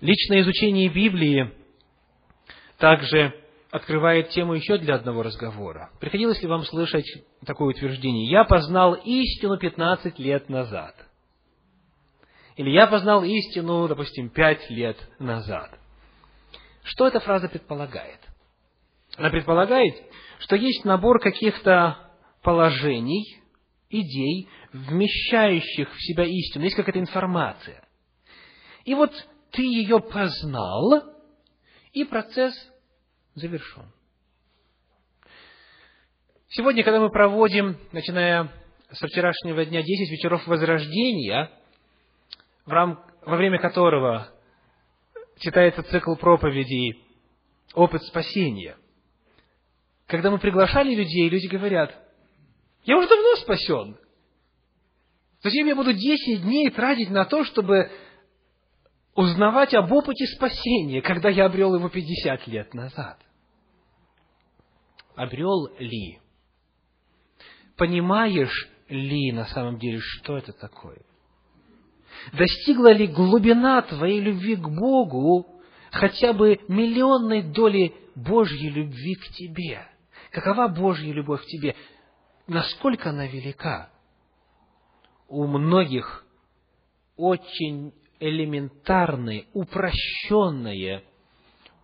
Личное 0.00 0.40
изучение 0.40 0.88
Библии 0.88 1.52
также 2.78 3.34
открывает 3.70 4.30
тему 4.30 4.54
еще 4.54 4.78
для 4.78 4.94
одного 4.94 5.22
разговора. 5.22 5.90
Приходилось 6.00 6.40
ли 6.40 6.48
вам 6.48 6.64
слышать 6.64 7.06
такое 7.44 7.68
утверждение? 7.68 8.30
«Я 8.30 8.44
познал 8.44 8.94
истину 8.94 9.58
15 9.58 10.18
лет 10.18 10.48
назад». 10.48 10.94
Или 12.56 12.70
«Я 12.70 12.86
познал 12.86 13.22
истину, 13.24 13.86
допустим, 13.88 14.30
5 14.30 14.70
лет 14.70 14.96
назад». 15.18 15.78
Что 16.82 17.06
эта 17.06 17.20
фраза 17.20 17.48
предполагает? 17.48 18.18
Она 19.16 19.28
предполагает, 19.28 19.94
что 20.38 20.56
есть 20.56 20.84
набор 20.86 21.20
каких-то 21.20 21.98
положений, 22.42 23.36
идей, 23.90 24.48
вмещающих 24.72 25.94
в 25.94 26.02
себя 26.02 26.24
истину. 26.24 26.64
Есть 26.64 26.76
какая-то 26.76 27.00
информация. 27.00 27.84
И 28.86 28.94
вот 28.94 29.12
ты 29.52 29.62
ее 29.62 30.00
познал, 30.00 31.16
и 31.92 32.04
процесс 32.04 32.54
завершен. 33.34 33.90
Сегодня, 36.48 36.82
когда 36.82 37.00
мы 37.00 37.10
проводим, 37.10 37.76
начиная 37.92 38.50
со 38.90 39.06
вчерашнего 39.06 39.64
дня, 39.64 39.82
10 39.82 40.10
вечеров 40.10 40.46
Возрождения, 40.46 41.50
в 42.66 42.70
рам... 42.70 43.04
во 43.22 43.36
время 43.36 43.58
которого 43.58 44.28
читается 45.38 45.82
цикл 45.84 46.16
проповедей 46.16 47.04
«Опыт 47.74 48.02
спасения», 48.02 48.76
когда 50.10 50.32
мы 50.32 50.40
приглашали 50.40 50.92
людей, 50.92 51.28
люди 51.28 51.46
говорят, 51.46 51.96
я 52.84 52.98
уже 52.98 53.08
давно 53.08 53.36
спасен. 53.36 53.96
Зачем 55.42 55.68
я 55.68 55.76
буду 55.76 55.92
10 55.92 56.42
дней 56.42 56.68
тратить 56.70 57.10
на 57.10 57.24
то, 57.24 57.44
чтобы 57.44 57.90
узнавать 59.20 59.74
об 59.74 59.92
опыте 59.92 60.26
спасения, 60.26 61.02
когда 61.02 61.28
я 61.28 61.46
обрел 61.46 61.74
его 61.74 61.88
50 61.88 62.46
лет 62.48 62.74
назад? 62.74 63.18
Обрел 65.14 65.68
ли? 65.78 66.20
Понимаешь 67.76 68.68
ли 68.88 69.32
на 69.32 69.44
самом 69.46 69.78
деле, 69.78 69.98
что 70.00 70.38
это 70.38 70.52
такое? 70.52 71.02
Достигла 72.32 72.92
ли 72.92 73.06
глубина 73.06 73.82
твоей 73.82 74.20
любви 74.20 74.56
к 74.56 74.68
Богу 74.68 75.60
хотя 75.90 76.32
бы 76.32 76.58
миллионной 76.68 77.42
доли 77.42 77.94
Божьей 78.14 78.70
любви 78.70 79.14
к 79.14 79.28
тебе? 79.34 79.86
Какова 80.30 80.68
Божья 80.68 81.12
любовь 81.12 81.42
к 81.42 81.46
тебе? 81.46 81.76
Насколько 82.46 83.10
она 83.10 83.26
велика? 83.26 83.90
У 85.28 85.46
многих 85.46 86.24
очень 87.16 87.92
элементарные, 88.20 89.46
упрощенные, 89.52 91.04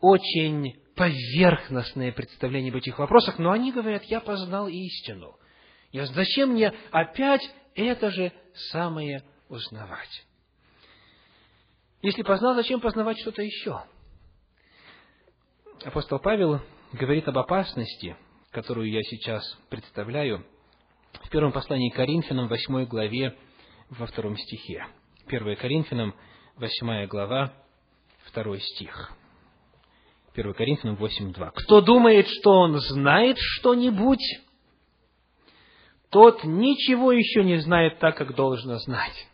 очень 0.00 0.76
поверхностное 0.94 2.12
представление 2.12 2.70
об 2.70 2.76
этих 2.76 2.98
вопросах, 2.98 3.38
но 3.38 3.50
они 3.50 3.72
говорят, 3.72 4.04
я 4.04 4.20
познал 4.20 4.68
истину. 4.68 5.36
Я, 5.92 6.06
зачем 6.06 6.50
мне 6.50 6.72
опять 6.90 7.42
это 7.74 8.10
же 8.10 8.32
самое 8.70 9.22
узнавать? 9.48 10.26
Если 12.02 12.22
познал, 12.22 12.54
зачем 12.54 12.80
познавать 12.80 13.18
что-то 13.18 13.42
еще? 13.42 13.82
Апостол 15.84 16.18
Павел 16.18 16.60
говорит 16.92 17.26
об 17.28 17.38
опасности, 17.38 18.16
которую 18.50 18.90
я 18.90 19.02
сейчас 19.02 19.42
представляю, 19.68 20.46
в 21.22 21.30
первом 21.30 21.52
послании 21.52 21.90
к 21.90 21.96
Коринфянам, 21.96 22.48
восьмой 22.48 22.86
главе, 22.86 23.36
во 23.90 24.06
втором 24.06 24.36
стихе. 24.36 24.86
1 25.26 25.56
Коринфянам, 25.56 26.14
восьмая 26.56 27.06
глава, 27.08 27.52
второй 28.26 28.60
стих. 28.60 29.12
1 30.34 30.54
Коринфянам 30.54 30.96
8.2. 30.96 31.50
«Кто 31.54 31.80
думает, 31.80 32.28
что 32.28 32.52
он 32.52 32.78
знает 32.78 33.36
что-нибудь, 33.38 34.22
тот 36.10 36.44
ничего 36.44 37.10
еще 37.12 37.42
не 37.42 37.58
знает 37.58 37.98
так, 37.98 38.16
как 38.16 38.34
должно 38.34 38.78
знать». 38.78 39.28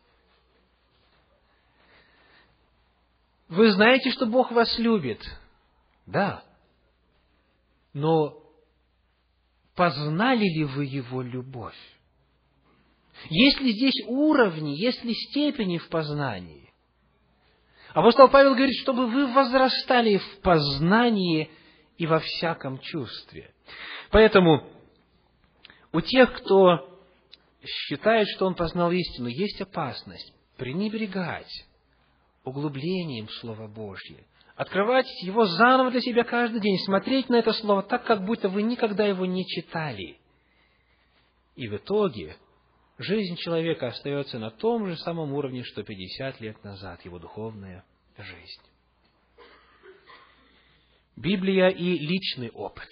Вы 3.49 3.71
знаете, 3.73 4.11
что 4.13 4.25
Бог 4.25 4.51
вас 4.51 4.79
любит? 4.79 5.21
Да. 6.07 6.43
Но 7.93 8.43
познали 9.75 10.45
ли 10.45 10.65
вы 10.65 10.87
Его 10.87 11.21
любовь? 11.21 11.77
Есть 13.31 13.61
ли 13.61 13.73
здесь 13.73 14.05
уровни, 14.07 14.71
есть 14.71 15.03
ли 15.05 15.15
степени 15.15 15.79
в 15.79 15.89
познании? 15.89 16.73
Апостол 17.95 18.29
Павел 18.29 18.55
говорит, 18.55 18.77
чтобы 18.81 19.07
вы 19.07 19.27
возрастали 19.33 20.17
в 20.17 20.41
познании 20.41 21.51
и 21.99 22.07
во 22.07 22.21
всяком 22.21 22.79
чувстве. 22.79 23.53
Поэтому 24.11 24.67
у 25.93 26.01
тех, 26.01 26.33
кто 26.33 26.89
считает, 27.65 28.29
что 28.29 28.47
он 28.47 28.55
познал 28.55 28.91
истину, 28.91 29.29
есть 29.29 29.61
опасность 29.61 30.33
пренебрегать 30.57 31.67
углублением 32.45 33.29
Слова 33.29 33.69
Божьего, 33.69 34.21
открывать 34.57 35.07
его 35.23 35.45
заново 35.45 35.91
для 35.91 36.01
себя 36.01 36.25
каждый 36.25 36.61
день, 36.61 36.79
смотреть 36.79 37.29
на 37.29 37.37
это 37.37 37.53
Слово 37.53 37.83
так, 37.83 38.05
как 38.05 38.25
будто 38.25 38.49
вы 38.49 38.63
никогда 38.63 39.05
его 39.05 39.27
не 39.27 39.47
читали. 39.47 40.19
И 41.57 41.69
в 41.69 41.77
итоге 41.77 42.37
жизнь 43.03 43.37
человека 43.37 43.89
остается 43.89 44.39
на 44.39 44.51
том 44.51 44.87
же 44.87 44.97
самом 44.97 45.33
уровне, 45.33 45.63
что 45.63 45.83
50 45.83 46.41
лет 46.41 46.63
назад, 46.65 47.05
его 47.05 47.19
духовная 47.19 47.85
жизнь. 48.17 48.63
Библия 51.17 51.69
и 51.69 51.99
личный 51.99 52.51
опыт. 52.51 52.89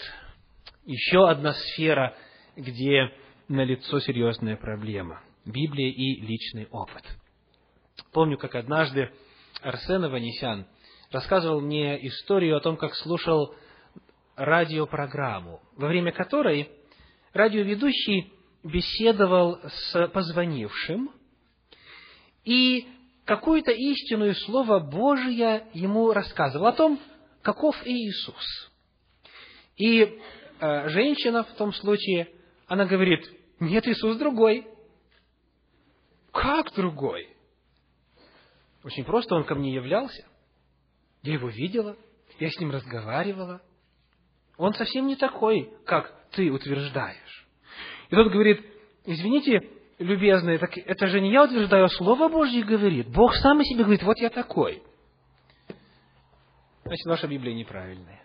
Еще 0.85 1.29
одна 1.29 1.53
сфера, 1.53 2.17
где 2.57 3.13
налицо 3.49 4.01
серьезная 4.01 4.57
проблема. 4.57 5.23
Библия 5.45 5.91
и 5.91 6.21
личный 6.21 6.67
опыт. 6.71 7.05
Помню, 8.13 8.39
как 8.39 8.55
однажды 8.55 9.11
Арсен 9.63 10.05
Аванесян 10.05 10.67
рассказывал 11.11 11.61
мне 11.61 12.07
историю 12.07 12.57
о 12.57 12.61
том, 12.61 12.77
как 12.77 12.95
слушал 12.95 13.55
радиопрограмму, 14.37 15.61
во 15.77 15.89
время 15.89 16.13
которой 16.13 16.71
радиоведущий 17.33 18.33
беседовал 18.63 19.61
с 19.63 20.09
позвонившим, 20.09 21.11
и 22.45 22.87
какую-то 23.25 23.71
истинную 23.71 24.35
Слово 24.35 24.81
Божье 24.81 25.69
ему 25.73 26.13
рассказывал 26.13 26.67
о 26.67 26.73
том, 26.73 27.01
каков 27.43 27.77
Иисус. 27.87 28.71
И 29.77 30.03
э, 30.61 30.89
женщина 30.89 31.45
в 31.45 31.55
том 31.55 31.73
случае, 31.73 32.29
она 32.67 32.87
говорит, 32.87 33.25
нет, 33.61 33.87
Иисус 33.87 34.17
другой. 34.17 34.67
Как 36.33 36.75
другой? 36.75 37.29
Очень 38.85 39.05
просто, 39.05 39.35
он 39.35 39.45
ко 39.45 39.55
мне 39.55 39.75
являлся. 39.75 40.27
Я 41.23 41.35
его 41.35 41.49
видела, 41.49 41.97
я 42.39 42.51
с 42.51 42.59
ним 42.59 42.71
разговаривала. 42.71 43.61
Он 44.57 44.73
совсем 44.75 45.07
не 45.07 45.17
такой, 45.17 45.73
как 45.85 46.15
ты 46.33 46.51
утверждаешь. 46.51 47.40
И 48.11 48.15
тот 48.15 48.33
говорит, 48.33 48.65
извините, 49.05 49.63
любезные, 49.99 50.59
так 50.59 50.77
это 50.77 51.07
же 51.07 51.21
не 51.21 51.33
я 51.33 51.45
утверждаю, 51.45 51.85
а 51.85 51.89
Слово 51.89 52.29
Божье 52.29 52.65
говорит. 52.65 53.09
Бог 53.09 53.35
сам 53.37 53.61
о 53.61 53.65
себе 53.65 53.85
говорит, 53.85 54.03
вот 54.03 54.19
я 54.19 54.31
такой. 54.31 54.83
Значит, 56.85 57.07
ваша 57.07 57.29
Библия 57.29 57.55
неправильная. 57.55 58.25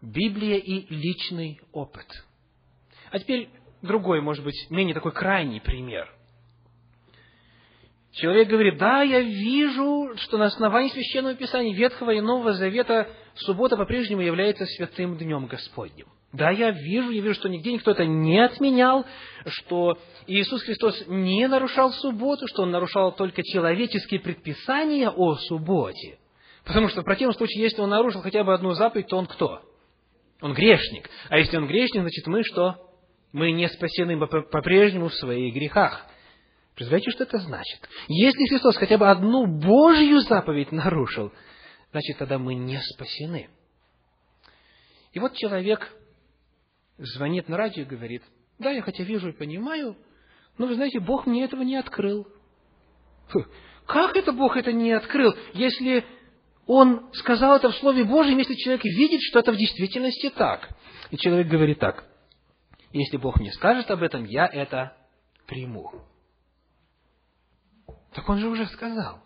Библия 0.00 0.56
и 0.56 0.86
личный 0.94 1.60
опыт. 1.72 2.06
А 3.10 3.18
теперь 3.18 3.50
другой, 3.82 4.20
может 4.20 4.44
быть, 4.44 4.70
менее 4.70 4.94
такой 4.94 5.12
крайний 5.12 5.60
пример. 5.60 6.10
Человек 8.12 8.48
говорит, 8.48 8.78
да, 8.78 9.02
я 9.02 9.20
вижу, 9.20 10.16
что 10.16 10.38
на 10.38 10.46
основании 10.46 10.88
Священного 10.88 11.34
Писания 11.34 11.74
Ветхого 11.74 12.12
и 12.12 12.22
Нового 12.22 12.54
Завета 12.54 13.10
суббота 13.34 13.76
по-прежнему 13.76 14.22
является 14.22 14.64
святым 14.64 15.18
днем 15.18 15.46
Господним. 15.46 16.06
Да, 16.36 16.50
я 16.50 16.70
вижу, 16.70 17.10
я 17.10 17.22
вижу, 17.22 17.34
что 17.34 17.48
нигде 17.48 17.72
никто 17.72 17.92
это 17.92 18.04
не 18.04 18.38
отменял, 18.38 19.06
что 19.46 19.98
Иисус 20.26 20.62
Христос 20.64 21.04
не 21.06 21.48
нарушал 21.48 21.92
субботу, 21.92 22.46
что 22.46 22.64
Он 22.64 22.70
нарушал 22.70 23.12
только 23.12 23.42
человеческие 23.42 24.20
предписания 24.20 25.08
о 25.08 25.36
субботе. 25.36 26.18
Потому 26.64 26.88
что 26.88 27.00
в 27.00 27.04
противном 27.04 27.34
случае, 27.34 27.62
если 27.62 27.80
Он 27.80 27.88
нарушил 27.88 28.20
хотя 28.20 28.44
бы 28.44 28.52
одну 28.52 28.72
заповедь, 28.72 29.06
то 29.06 29.16
Он 29.16 29.26
кто? 29.26 29.62
Он 30.42 30.52
грешник. 30.52 31.08
А 31.30 31.38
если 31.38 31.56
Он 31.56 31.66
грешник, 31.66 32.02
значит 32.02 32.26
мы 32.26 32.42
что? 32.42 32.76
Мы 33.32 33.52
не 33.52 33.66
спасены 33.68 34.18
по-прежнему 34.18 35.08
в 35.08 35.14
своих 35.14 35.54
грехах. 35.54 36.04
Представляете, 36.74 37.12
что 37.12 37.24
это 37.24 37.38
значит? 37.38 37.88
Если 38.08 38.46
Христос 38.46 38.76
хотя 38.76 38.98
бы 38.98 39.08
одну 39.08 39.46
Божью 39.46 40.20
заповедь 40.20 40.70
нарушил, 40.70 41.32
значит, 41.92 42.18
тогда 42.18 42.38
мы 42.38 42.54
не 42.54 42.78
спасены. 42.82 43.48
И 45.14 45.18
вот 45.18 45.32
человек 45.32 45.95
звонит 46.98 47.48
на 47.48 47.56
радио 47.56 47.82
и 47.82 47.86
говорит, 47.86 48.22
да, 48.58 48.70
я 48.70 48.82
хотя 48.82 49.04
вижу 49.04 49.28
и 49.28 49.32
понимаю, 49.32 49.96
но 50.58 50.66
вы 50.66 50.74
знаете, 50.74 51.00
Бог 51.00 51.26
мне 51.26 51.44
этого 51.44 51.62
не 51.62 51.76
открыл. 51.76 52.26
Как 53.86 54.16
это 54.16 54.32
Бог 54.32 54.56
это 54.56 54.72
не 54.72 54.92
открыл, 54.92 55.34
если 55.52 56.04
Он 56.66 57.12
сказал 57.12 57.56
это 57.56 57.70
в 57.70 57.76
Слове 57.76 58.04
Божьем, 58.04 58.38
если 58.38 58.54
человек 58.54 58.84
видит, 58.84 59.20
что 59.22 59.40
это 59.40 59.52
в 59.52 59.56
действительности 59.56 60.30
так? 60.30 60.68
И 61.10 61.16
человек 61.16 61.48
говорит 61.48 61.78
так, 61.78 62.04
если 62.92 63.16
Бог 63.16 63.38
мне 63.38 63.52
скажет 63.52 63.90
об 63.90 64.02
этом, 64.02 64.24
я 64.24 64.46
это 64.46 64.96
приму. 65.46 65.92
Так 68.12 68.28
он 68.28 68.38
же 68.38 68.48
уже 68.48 68.66
сказал. 68.66 69.20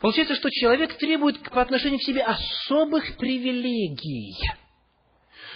Получается, 0.00 0.34
что 0.34 0.48
человек 0.50 0.96
требует 0.96 1.40
по 1.50 1.60
отношению 1.60 1.98
к 1.98 2.02
себе 2.02 2.22
особых 2.22 3.16
привилегий, 3.16 4.36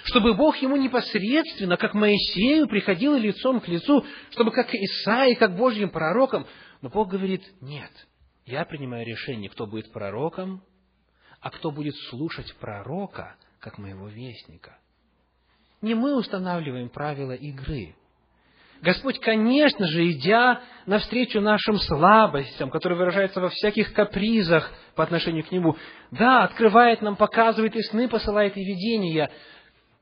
чтобы 0.04 0.34
Бог 0.34 0.56
ему 0.58 0.76
непосредственно, 0.76 1.76
как 1.76 1.94
Моисею, 1.94 2.68
приходил 2.68 3.14
лицом 3.14 3.60
к 3.60 3.68
лицу, 3.68 4.04
чтобы 4.30 4.50
как 4.50 4.74
Исаии, 4.74 5.34
как 5.34 5.56
Божьим 5.56 5.90
пророком. 5.90 6.46
Но 6.80 6.88
Бог 6.88 7.08
говорит, 7.08 7.42
нет, 7.60 7.90
я 8.44 8.64
принимаю 8.64 9.06
решение, 9.06 9.48
кто 9.48 9.66
будет 9.66 9.92
пророком, 9.92 10.62
а 11.40 11.50
кто 11.50 11.70
будет 11.70 11.94
слушать 12.10 12.54
пророка, 12.56 13.36
как 13.60 13.78
моего 13.78 14.08
вестника. 14.08 14.78
Не 15.80 15.94
мы 15.94 16.16
устанавливаем 16.16 16.88
правила 16.88 17.32
игры. 17.32 17.94
Господь, 18.82 19.20
конечно 19.20 19.86
же, 19.86 20.10
идя 20.10 20.60
навстречу 20.86 21.40
нашим 21.40 21.78
слабостям, 21.78 22.68
которые 22.68 22.98
выражаются 22.98 23.40
во 23.40 23.48
всяких 23.48 23.92
капризах 23.92 24.72
по 24.96 25.04
отношению 25.04 25.44
к 25.44 25.52
Нему, 25.52 25.76
да, 26.10 26.42
открывает 26.42 27.00
нам, 27.00 27.14
показывает 27.14 27.76
и 27.76 27.82
сны 27.82 28.08
посылает, 28.08 28.56
и 28.56 28.64
видения. 28.64 29.30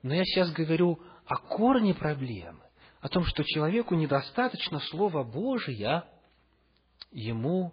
Но 0.03 0.15
я 0.15 0.25
сейчас 0.25 0.53
говорю 0.53 1.01
о 1.27 1.37
корне 1.37 1.95
проблемы, 1.95 2.61
о 3.01 3.09
том, 3.09 3.25
что 3.25 3.45
человеку 3.45 3.95
недостаточно 3.95 4.81
Слова 4.81 5.23
Божия, 5.23 6.05
ему 7.13 7.73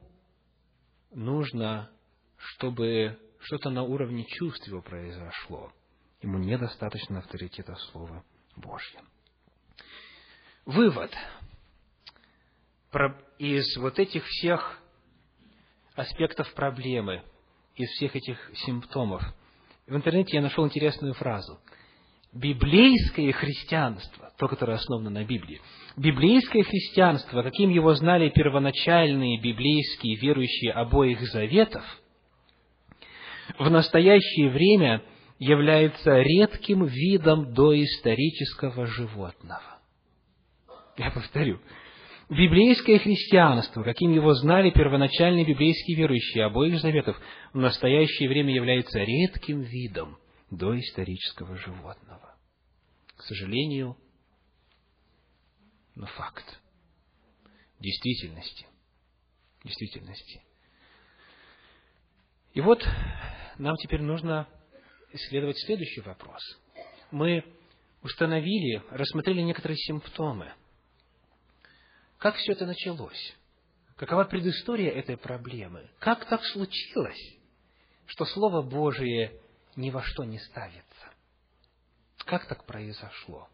нужно, 1.11 1.89
чтобы 2.37 3.17
что-то 3.39 3.69
на 3.69 3.83
уровне 3.83 4.25
чувств 4.25 4.67
его 4.67 4.81
произошло. 4.81 5.71
Ему 6.21 6.37
недостаточно 6.37 7.19
авторитета 7.19 7.75
Слова 7.91 8.23
Божьего. 8.55 9.03
Вывод 10.65 11.15
из 13.37 13.77
вот 13.77 13.99
этих 13.99 14.25
всех 14.25 14.79
аспектов 15.95 16.51
проблемы, 16.53 17.23
из 17.75 17.89
всех 17.91 18.15
этих 18.15 18.37
симптомов. 18.65 19.21
В 19.85 19.95
интернете 19.95 20.37
я 20.37 20.41
нашел 20.41 20.65
интересную 20.65 21.13
фразу. 21.13 21.59
Библейское 22.33 23.31
христианство, 23.31 24.31
то, 24.37 24.47
которое 24.47 24.73
основано 24.73 25.09
на 25.09 25.23
Библии, 25.23 25.61
библейское 25.95 26.63
христианство, 26.63 27.41
каким 27.41 27.69
его 27.69 27.93
знали 27.95 28.29
первоначальные 28.29 29.39
библейские 29.41 30.17
верующие 30.17 30.71
обоих 30.73 31.21
заветов, 31.21 31.83
в 33.57 33.69
настоящее 33.69 34.49
время 34.49 35.01
является 35.39 36.19
редким 36.19 36.85
видом 36.85 37.53
доисторического 37.53 38.85
животного. 38.87 39.79
Я 40.97 41.11
повторю. 41.11 41.59
Библейское 42.29 42.99
христианство, 42.99 43.83
каким 43.83 44.11
его 44.11 44.33
знали 44.33 44.69
первоначальные 44.69 45.45
библейские 45.45 45.95
верующие 45.95 46.43
обоих 46.43 46.79
заветов, 46.81 47.17
в 47.53 47.57
настоящее 47.57 48.27
время 48.27 48.53
является 48.53 48.99
редким 48.99 49.61
видом 49.61 50.17
доисторического 50.49 51.57
животного. 51.57 52.35
К 53.15 53.21
сожалению, 53.23 53.97
но 55.95 56.05
факт. 56.07 56.59
Действительности. 57.79 58.67
Действительности. 59.63 60.41
И 62.53 62.61
вот 62.61 62.83
нам 63.57 63.75
теперь 63.77 64.01
нужно 64.01 64.47
исследовать 65.13 65.57
следующий 65.59 66.01
вопрос. 66.01 66.41
Мы 67.11 67.43
установили, 68.01 68.83
рассмотрели 68.89 69.41
некоторые 69.41 69.77
симптомы– 69.77 70.53
как 72.17 72.35
все 72.35 72.53
это 72.53 72.65
началось? 72.65 73.35
Какова 73.95 74.23
предыстория 74.23 74.91
этой 74.91 75.17
проблемы? 75.17 75.89
Как 75.99 76.27
так 76.27 76.43
случилось, 76.45 77.37
что 78.05 78.25
Слово 78.25 78.61
Божие 78.63 79.39
ни 79.77 79.89
во 79.89 80.01
что 80.01 80.25
не 80.25 80.39
ставится? 80.39 81.07
Как 82.25 82.45
так 82.47 82.65
произошло 82.65 83.47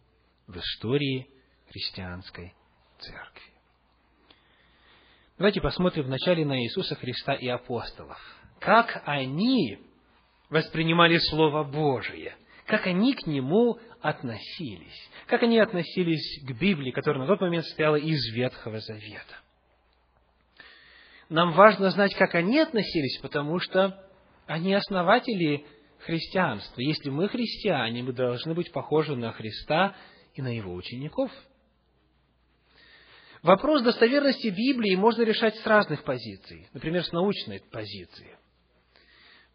в 0.47 0.57
истории 0.57 1.29
христианской 1.69 2.53
церкви? 2.99 3.53
Давайте 5.37 5.61
посмотрим 5.61 6.05
вначале 6.05 6.45
на 6.45 6.59
Иисуса 6.63 6.95
Христа 6.95 7.33
и 7.33 7.47
апостолов. 7.47 8.19
Как 8.59 9.03
они 9.05 9.79
воспринимали 10.49 11.17
Слово 11.17 11.63
Божие, 11.63 12.35
как 12.65 12.87
они 12.87 13.13
к 13.13 13.27
Нему 13.27 13.79
относились, 14.01 15.09
как 15.27 15.43
они 15.43 15.59
относились 15.59 16.43
к 16.45 16.51
Библии, 16.57 16.91
которая 16.91 17.23
на 17.23 17.27
тот 17.27 17.41
момент 17.41 17.65
состояла 17.65 17.97
из 17.97 18.25
Ветхого 18.33 18.79
Завета. 18.79 19.35
Нам 21.29 21.53
важно 21.53 21.89
знать, 21.89 22.13
как 22.15 22.35
они 22.35 22.59
относились, 22.59 23.19
потому 23.21 23.59
что 23.59 24.07
они 24.45 24.73
основатели 24.73 25.65
христианства. 26.03 26.81
Если 26.81 27.09
мы 27.09 27.27
христиане, 27.27 28.03
мы 28.03 28.13
должны 28.13 28.53
быть 28.53 28.71
похожи 28.71 29.15
на 29.15 29.31
Христа 29.31 29.95
и 30.33 30.41
на 30.41 30.55
Его 30.55 30.73
учеников. 30.73 31.31
Вопрос 33.41 33.81
достоверности 33.81 34.47
Библии 34.47 34.95
можно 34.95 35.23
решать 35.23 35.55
с 35.57 35.65
разных 35.65 36.03
позиций, 36.03 36.69
например, 36.73 37.03
с 37.03 37.11
научной 37.11 37.61
позиции. 37.71 38.37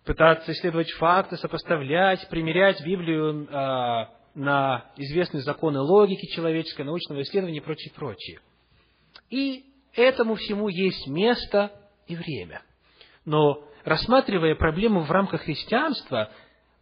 Пытаться 0.04 0.52
исследовать 0.52 0.90
факты, 0.92 1.36
сопоставлять, 1.36 2.28
примерять 2.28 2.82
Библию 2.84 3.48
а, 3.50 4.10
на 4.34 4.90
известные 4.96 5.42
законы 5.42 5.80
логики 5.80 6.26
человеческой, 6.34 6.82
научного 6.82 7.22
исследования 7.22 7.58
и 7.58 7.62
прочее, 7.62 7.92
прочее. 7.94 8.40
И 9.30 9.64
этому 9.94 10.34
всему 10.34 10.68
есть 10.68 11.06
место 11.06 11.72
и 12.06 12.14
время. 12.14 12.62
Но 13.24 13.67
рассматривая 13.84 14.54
проблему 14.54 15.00
в 15.00 15.10
рамках 15.10 15.42
христианства, 15.42 16.30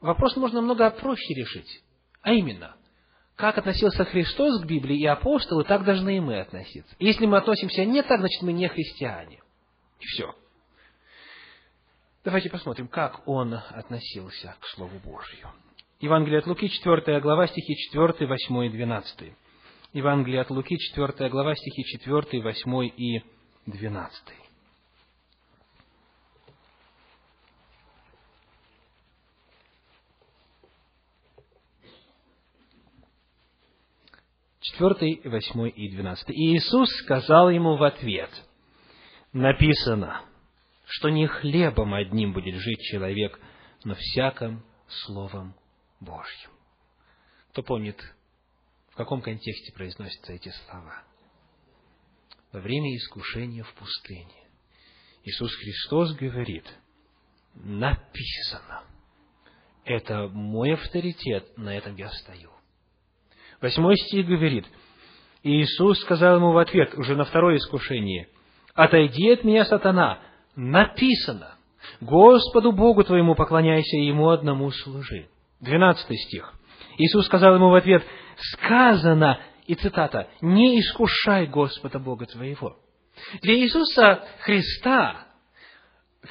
вопрос 0.01 0.37
можно 0.37 0.61
намного 0.61 0.91
проще 0.91 1.35
решить. 1.35 1.83
А 2.23 2.33
именно, 2.33 2.77
как 3.37 3.59
относился 3.59 4.05
Христос 4.05 4.63
к 4.63 4.67
Библии 4.67 4.99
и 4.99 5.07
апостолы, 5.07 5.65
так 5.65 5.85
должны 5.85 6.17
и 6.17 6.21
мы 6.21 6.41
относиться. 6.41 6.95
Если 6.99 7.27
мы 7.27 7.39
относимся 7.39 7.85
не 7.85 8.03
так, 8.03 8.21
значит 8.21 8.43
мы 8.43 8.53
не 8.53 8.69
христиане. 8.69 9.41
И 10.01 10.07
все. 10.07 10.35
Давайте 12.25 12.51
посмотрим, 12.51 12.89
как 12.89 13.27
он 13.29 13.55
относился 13.55 14.57
к 14.61 14.67
Слову 14.75 14.99
Божью. 14.99 15.49
Евангелие 16.01 16.41
от 16.41 16.47
Луки, 16.47 16.69
4 16.69 17.21
глава, 17.21 17.47
стихи 17.47 17.77
4, 17.91 18.27
8 18.27 18.65
и 18.65 18.69
12. 18.69 19.33
Евангелие 19.93 20.41
от 20.41 20.51
Луки, 20.51 20.77
4 20.77 21.31
глава, 21.31 21.55
стихи 21.55 21.85
4, 21.85 22.43
8 22.43 22.85
и 22.97 23.23
12. 23.67 24.46
Четвертый, 34.77 35.23
восьмой 35.25 35.71
и 35.71 35.89
двенадцатый. 35.89 36.37
И 36.37 36.55
Иисус 36.55 36.91
сказал 36.99 37.49
ему 37.49 37.79
в 37.79 37.83
ответ, 37.83 38.29
написано, 39.33 40.21
что 40.85 41.09
не 41.09 41.27
хлебом 41.27 41.95
одним 41.95 42.35
будет 42.35 42.57
жить 42.57 42.83
человек, 42.83 43.41
но 43.85 43.95
всяким 43.95 44.63
словом 44.87 45.55
Божьим. 45.99 46.51
Кто 47.53 47.63
помнит, 47.63 47.99
в 48.91 48.97
каком 48.97 49.23
контексте 49.23 49.73
произносятся 49.73 50.35
эти 50.35 50.51
слова? 50.51 51.05
Во 52.53 52.61
время 52.61 52.95
искушения 52.99 53.63
в 53.63 53.73
пустыне. 53.77 54.45
Иисус 55.25 55.55
Христос 55.55 56.15
говорит, 56.17 56.67
написано. 57.55 58.85
Это 59.87 60.29
мой 60.29 60.75
авторитет, 60.75 61.57
на 61.57 61.75
этом 61.75 61.97
я 61.97 62.11
стою. 62.11 62.56
Восьмой 63.61 63.97
стих 63.97 64.27
говорит, 64.27 64.67
Иисус 65.43 66.01
сказал 66.01 66.37
ему 66.37 66.53
в 66.53 66.59
ответ, 66.59 66.95
уже 66.97 67.17
на 67.17 67.25
второе 67.25 67.57
искушение, 67.57 68.29
«Отойди 68.75 69.31
от 69.31 69.45
меня, 69.45 69.65
сатана, 69.65 70.21
написано, 70.55 71.55
Господу 72.01 72.73
Богу 72.73 73.05
твоему 73.05 73.35
поклоняйся 73.35 73.97
и 73.97 74.07
Ему 74.07 74.29
одному 74.29 74.71
служи». 74.71 75.29
12 75.61 76.21
стих. 76.21 76.53
Иисус 76.99 77.27
сказал 77.27 77.55
ему 77.55 77.71
в 77.71 77.75
ответ, 77.75 78.05
сказано, 78.53 79.41
и 79.67 79.75
цитата, 79.75 80.29
не 80.41 80.81
искушай 80.81 81.47
Господа 81.47 81.99
Бога 81.99 82.27
твоего. 82.27 82.77
Для 83.41 83.55
Иисуса 83.55 84.23
Христа 84.41 85.27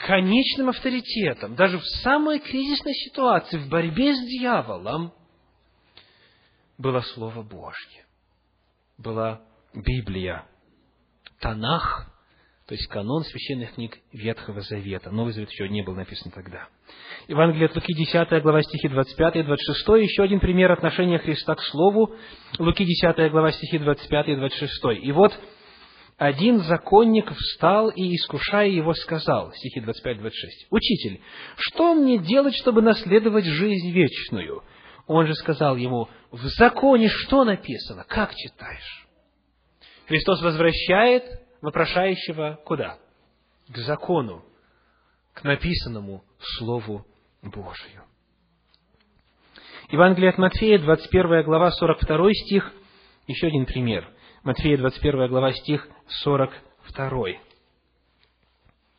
конечным 0.06 0.70
авторитетом, 0.70 1.56
даже 1.56 1.80
в 1.80 1.86
самой 2.04 2.40
кризисной 2.40 2.94
ситуации, 2.94 3.58
в 3.58 3.70
борьбе 3.70 4.14
с 4.14 4.20
дьяволом, 4.28 5.14
было 6.78 7.02
Слово 7.02 7.42
Божье, 7.42 8.06
была 8.98 9.42
Библия, 9.74 10.46
Танах, 11.40 12.12
то 12.68 12.74
есть 12.74 12.88
канон 12.88 13.24
священных 13.24 13.76
книг 13.76 13.98
Ветхого 14.12 14.62
Завета. 14.62 15.12
Новый 15.12 15.34
Завет 15.34 15.52
еще 15.52 15.70
не 15.70 15.84
был 15.84 15.94
написан 15.94 16.32
тогда. 16.32 16.68
Евангелие 17.28 17.68
от 17.68 17.76
Луки, 17.76 17.94
10 17.94 18.42
глава, 18.42 18.64
стихи 18.64 18.88
25 18.88 19.36
и 19.36 19.44
26. 19.44 19.88
Еще 20.02 20.24
один 20.24 20.40
пример 20.40 20.72
отношения 20.72 21.20
Христа 21.20 21.54
к 21.56 21.62
Слову. 21.62 22.16
Луки, 22.58 22.84
10 22.84 23.32
глава, 23.32 23.52
стихи 23.52 23.78
25 23.78 24.30
и 24.30 24.36
26. 24.36 25.04
И 25.04 25.12
вот 25.12 25.38
один 26.18 26.60
законник 26.60 27.30
встал 27.34 27.90
и, 27.90 28.16
искушая 28.16 28.70
его, 28.70 28.94
сказал, 28.94 29.52
стихи 29.52 29.82
25-26, 29.82 30.32
«Учитель, 30.70 31.20
что 31.58 31.94
мне 31.94 32.20
делать, 32.20 32.56
чтобы 32.56 32.82
наследовать 32.82 33.46
жизнь 33.46 33.92
вечную?» 33.92 34.64
Он 35.08 35.28
же 35.28 35.34
сказал 35.36 35.76
ему, 35.76 36.10
«В 36.32 36.46
законе 36.58 37.08
что 37.10 37.44
написано? 37.44 38.06
Как 38.08 38.34
читаешь?» 38.34 39.08
Христос 40.08 40.42
возвращает 40.42 41.24
вопрошающего 41.62 42.60
куда? 42.64 42.98
К 43.70 43.78
закону, 43.78 44.44
к 45.34 45.44
написанному 45.44 46.24
Слову 46.58 47.06
Божию. 47.42 48.04
Евангелие 49.90 50.30
от 50.30 50.38
Матфея, 50.38 50.80
21 50.80 51.44
глава, 51.44 51.72
42 51.72 52.34
стих, 52.34 52.72
еще 53.28 53.48
один 53.48 53.66
пример. 53.66 54.08
Матфея, 54.44 54.78
21 54.78 55.28
глава, 55.28 55.52
стих 55.54 55.88
42. 56.08 57.28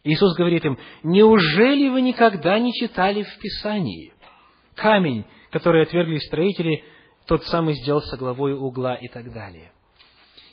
Иисус 0.05 0.37
говорит 0.37 0.65
им, 0.65 0.79
«Неужели 1.03 1.89
вы 1.89 2.01
никогда 2.01 2.59
не 2.59 2.73
читали 2.73 3.23
в 3.23 3.39
Писании? 3.39 4.13
Камень, 4.77 5.25
который 5.51 5.83
отвергли 5.83 6.19
строители, 6.19 6.85
тот 7.27 7.45
самый 7.47 7.75
сделался 7.75 8.17
главой 8.17 8.55
угла» 8.55 8.95
и 8.95 9.09
так 9.09 9.33
далее. 9.33 9.73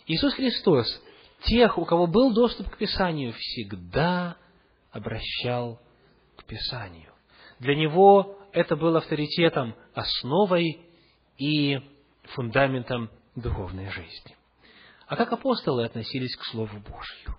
Иисус 0.08 0.34
Христос 0.34 0.88
тех, 1.42 1.78
у 1.78 1.86
кого 1.86 2.08
был 2.08 2.34
доступ 2.34 2.70
к 2.70 2.78
Писанию, 2.78 3.34
всегда 3.34 4.38
обращал 4.92 5.80
к 6.38 6.46
Писанию. 6.46 7.12
Для 7.60 7.76
него 7.76 8.40
это 8.54 8.76
было 8.76 9.00
авторитетом, 9.00 9.76
основой 9.94 10.82
и 11.38 11.80
фундаментом 12.24 13.10
духовной 13.36 13.90
жизни. 13.90 14.36
А 15.08 15.18
как 15.18 15.34
апостолы 15.34 15.86
относились 15.86 16.36
к 16.38 16.46
Слову 16.46 16.80
Божию? 16.80 17.38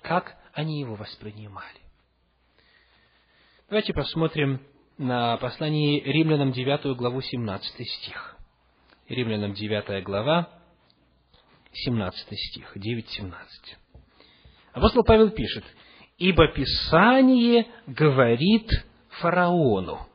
Как 0.00 0.36
они 0.54 0.80
его 0.80 0.94
воспринимали? 0.94 1.80
Давайте 3.68 3.92
посмотрим 3.92 4.60
на 5.02 5.36
послании 5.36 6.00
римлянам 6.00 6.52
9 6.52 6.96
главу 6.96 7.20
17 7.20 7.88
стих. 7.88 8.36
Римлянам 9.08 9.52
9 9.52 10.04
глава, 10.04 10.48
17 11.72 12.38
стих, 12.38 12.76
9-17. 12.76 13.32
Апостол 14.72 15.02
Павел 15.04 15.30
пишет, 15.30 15.64
«Ибо 16.18 16.46
Писание 16.48 17.66
говорит 17.88 18.68
фараону, 19.20 20.06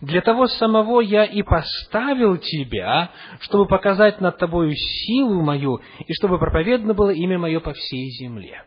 для 0.00 0.22
того 0.22 0.46
самого 0.46 1.00
я 1.00 1.24
и 1.24 1.42
поставил 1.42 2.38
тебя, 2.38 3.10
чтобы 3.40 3.66
показать 3.66 4.20
над 4.20 4.38
тобою 4.38 4.74
силу 4.74 5.42
мою, 5.42 5.80
и 6.06 6.12
чтобы 6.14 6.38
проповедно 6.38 6.94
было 6.94 7.10
имя 7.10 7.38
мое 7.38 7.58
по 7.58 7.72
всей 7.72 8.10
земле». 8.10 8.64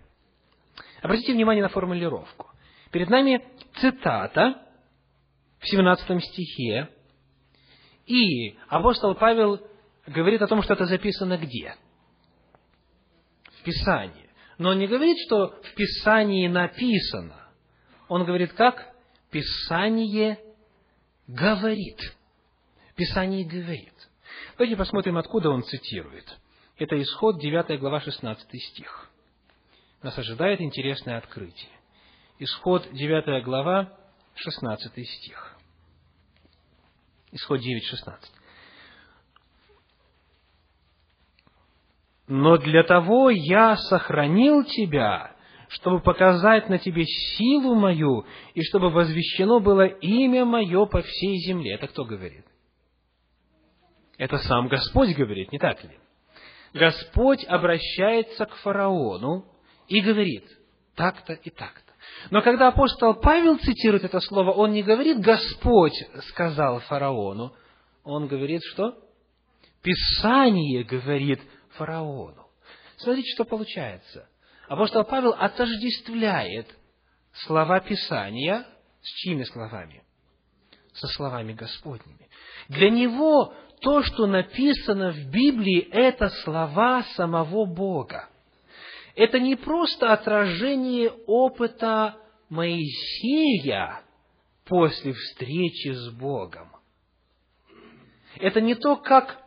Обратите 1.01 1.33
внимание 1.33 1.63
на 1.63 1.69
формулировку. 1.69 2.47
Перед 2.91 3.09
нами 3.09 3.41
цитата 3.75 4.55
в 5.63 5.67
17 5.69 6.23
стихе, 6.23 6.89
и 8.05 8.57
апостол 8.67 9.15
Павел 9.15 9.65
говорит 10.05 10.41
о 10.41 10.47
том, 10.47 10.61
что 10.61 10.73
это 10.73 10.85
записано 10.85 11.37
где? 11.37 11.75
В 13.59 13.63
Писании. 13.63 14.29
Но 14.57 14.71
он 14.71 14.79
не 14.79 14.87
говорит, 14.87 15.17
что 15.25 15.47
в 15.61 15.75
Писании 15.75 16.47
написано. 16.47 17.47
Он 18.09 18.25
говорит 18.25 18.51
как? 18.53 18.93
Писание 19.31 20.37
говорит. 21.27 21.99
Писание 22.95 23.45
говорит. 23.45 23.93
Давайте 24.57 24.75
посмотрим, 24.75 25.17
откуда 25.17 25.49
он 25.49 25.63
цитирует. 25.63 26.37
Это 26.77 27.01
исход 27.01 27.39
9 27.39 27.79
глава 27.79 28.01
16 28.01 28.61
стих. 28.61 29.09
Нас 30.01 30.17
ожидает 30.17 30.59
интересное 30.59 31.17
открытие. 31.17 31.71
Исход 32.39 32.85
9 32.91 33.45
глава 33.45 33.97
16 34.35 35.07
стих. 35.07 35.52
Исход 37.33 37.59
9, 37.59 37.83
16. 37.83 38.31
Но 42.27 42.57
для 42.57 42.83
того 42.83 43.31
я 43.31 43.75
сохранил 43.75 44.63
тебя, 44.63 45.35
чтобы 45.67 45.99
показать 45.99 46.69
на 46.69 46.77
тебе 46.77 47.05
силу 47.05 47.73
мою, 47.73 48.25
и 48.53 48.61
чтобы 48.61 48.91
возвещено 48.91 49.59
было 49.59 49.85
имя 49.85 50.45
мое 50.45 50.85
по 50.85 51.01
всей 51.01 51.37
земле. 51.39 51.73
Это 51.73 51.87
кто 51.87 52.05
говорит? 52.05 52.45
Это 54.17 54.37
сам 54.37 54.67
Господь 54.67 55.15
говорит, 55.15 55.51
не 55.51 55.57
так 55.57 55.83
ли? 55.83 55.97
Господь 56.73 57.43
обращается 57.45 58.45
к 58.45 58.55
фараону 58.57 59.45
и 59.87 60.01
говорит 60.01 60.45
так-то 60.95 61.33
и 61.33 61.49
так-то. 61.49 61.92
Но 62.29 62.41
когда 62.41 62.69
апостол 62.69 63.15
Павел 63.15 63.57
цитирует 63.57 64.03
это 64.03 64.19
слово, 64.19 64.51
он 64.51 64.71
не 64.71 64.83
говорит 64.83 65.19
«Господь 65.19 65.93
сказал 66.29 66.79
фараону», 66.81 67.53
он 68.03 68.27
говорит 68.27 68.61
что? 68.63 68.97
Писание 69.81 70.83
говорит 70.83 71.41
фараону. 71.71 72.47
Смотрите, 72.97 73.31
что 73.33 73.45
получается. 73.45 74.27
Апостол 74.67 75.03
Павел 75.03 75.31
отождествляет 75.31 76.67
слова 77.45 77.79
Писания 77.79 78.65
с 79.01 79.07
чьими 79.19 79.43
словами? 79.43 80.03
Со 80.93 81.07
словами 81.07 81.53
Господними. 81.53 82.29
Для 82.69 82.89
него 82.89 83.53
то, 83.81 84.03
что 84.03 84.27
написано 84.27 85.11
в 85.11 85.29
Библии, 85.29 85.87
это 85.91 86.29
слова 86.43 87.03
самого 87.15 87.65
Бога. 87.65 88.29
Это 89.15 89.39
не 89.39 89.55
просто 89.55 90.11
отражение 90.11 91.11
опыта 91.27 92.17
Моисея 92.49 94.01
после 94.65 95.13
встречи 95.13 95.91
с 95.91 96.09
Богом. 96.11 96.71
Это 98.39 98.61
не 98.61 98.75
то, 98.75 98.95
как 98.95 99.39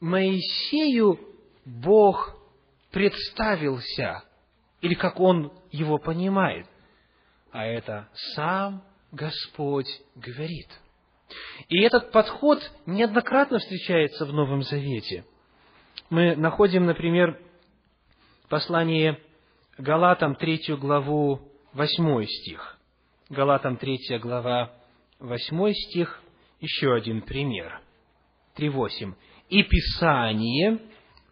Моисею 0.00 1.18
Бог 1.64 2.36
представился, 2.90 4.24
или 4.80 4.94
как 4.94 5.20
он 5.20 5.52
его 5.70 5.98
понимает, 5.98 6.66
а 7.50 7.66
это 7.66 8.08
сам 8.34 8.84
Господь 9.12 9.88
говорит. 10.14 10.68
И 11.68 11.80
этот 11.80 12.10
подход 12.10 12.70
неоднократно 12.86 13.58
встречается 13.58 14.24
в 14.24 14.32
Новом 14.32 14.62
Завете. 14.62 15.24
Мы 16.10 16.36
находим, 16.36 16.86
например, 16.86 17.40
послание 18.48 19.20
Галатам, 19.78 20.36
третью 20.36 20.78
главу, 20.78 21.40
восьмой 21.72 22.26
стих. 22.26 22.78
Галатам, 23.28 23.76
третья 23.76 24.18
глава, 24.18 24.72
восьмой 25.18 25.74
стих, 25.74 26.22
еще 26.60 26.94
один 26.94 27.22
пример. 27.22 27.80
3.8. 28.56 29.14
«И 29.48 29.62
Писание, 29.64 30.78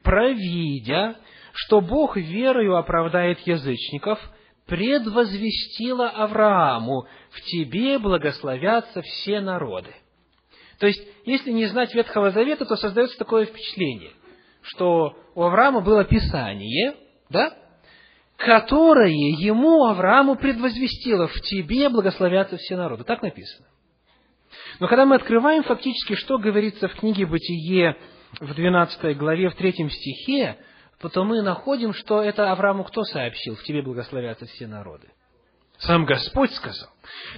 провидя, 0.02 1.16
что 1.52 1.80
Бог 1.80 2.16
верою 2.16 2.76
оправдает 2.76 3.38
язычников, 3.40 4.18
предвозвестило 4.66 6.08
Аврааму, 6.08 7.06
в 7.30 7.40
тебе 7.42 7.98
благословятся 7.98 9.02
все 9.02 9.40
народы». 9.40 9.94
То 10.78 10.88
есть, 10.88 11.06
если 11.24 11.52
не 11.52 11.66
знать 11.66 11.94
Ветхого 11.94 12.32
Завета, 12.32 12.64
то 12.64 12.74
создается 12.74 13.16
такое 13.16 13.46
впечатление, 13.46 14.10
что 14.62 15.14
у 15.36 15.42
Авраама 15.42 15.80
было 15.80 16.04
Писание, 16.04 16.96
да, 17.32 17.56
которое 18.36 19.10
ему, 19.10 19.84
Аврааму, 19.86 20.36
предвозвестило, 20.36 21.28
в 21.28 21.40
тебе 21.42 21.88
благословятся 21.88 22.56
все 22.56 22.76
народы. 22.76 23.04
Так 23.04 23.22
написано. 23.22 23.66
Но 24.80 24.88
когда 24.88 25.06
мы 25.06 25.16
открываем 25.16 25.62
фактически, 25.62 26.14
что 26.14 26.38
говорится 26.38 26.88
в 26.88 26.94
книге 26.94 27.26
«Бытие» 27.26 27.96
в 28.40 28.54
12 28.54 29.16
главе, 29.16 29.48
в 29.48 29.54
3 29.54 29.88
стихе, 29.88 30.56
то 31.12 31.24
мы 31.24 31.42
находим, 31.42 31.92
что 31.94 32.22
это 32.22 32.50
Аврааму 32.52 32.84
кто 32.84 33.02
сообщил? 33.04 33.56
В 33.56 33.62
тебе 33.64 33.82
благословятся 33.82 34.46
все 34.46 34.66
народы. 34.66 35.08
Сам 35.78 36.04
Господь 36.04 36.52
сказал. 36.52 36.90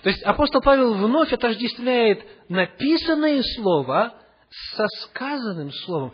То 0.03 0.11
есть 0.11 0.23
апостол 0.23 0.61
Павел 0.61 0.95
вновь 0.95 1.33
отождествляет 1.33 2.23
написанное 2.49 3.43
слово 3.57 4.15
со 4.75 4.87
сказанным 5.03 5.71
словом. 5.71 6.13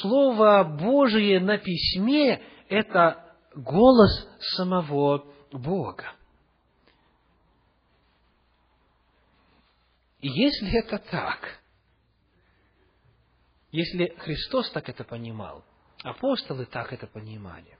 Слово 0.00 0.64
Божие 0.64 1.40
на 1.40 1.58
письме– 1.58 2.40
это 2.68 3.34
голос 3.54 4.28
самого 4.56 5.26
Бога. 5.52 6.12
И 10.20 10.28
если 10.28 10.78
это 10.78 10.98
так, 10.98 11.60
если 13.70 14.08
Христос 14.18 14.70
так 14.70 14.88
это 14.88 15.04
понимал, 15.04 15.64
апостолы 16.02 16.66
так 16.66 16.92
это 16.92 17.06
понимали, 17.06 17.78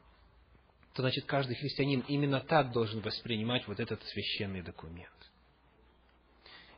то 0.95 1.03
значит 1.03 1.25
каждый 1.27 1.57
христианин 1.57 2.01
именно 2.09 2.41
так 2.41 2.73
должен 2.73 3.01
воспринимать 3.01 3.67
вот 3.67 3.81
этот 3.81 4.03
священный 4.05 4.63
документ. 4.63 5.11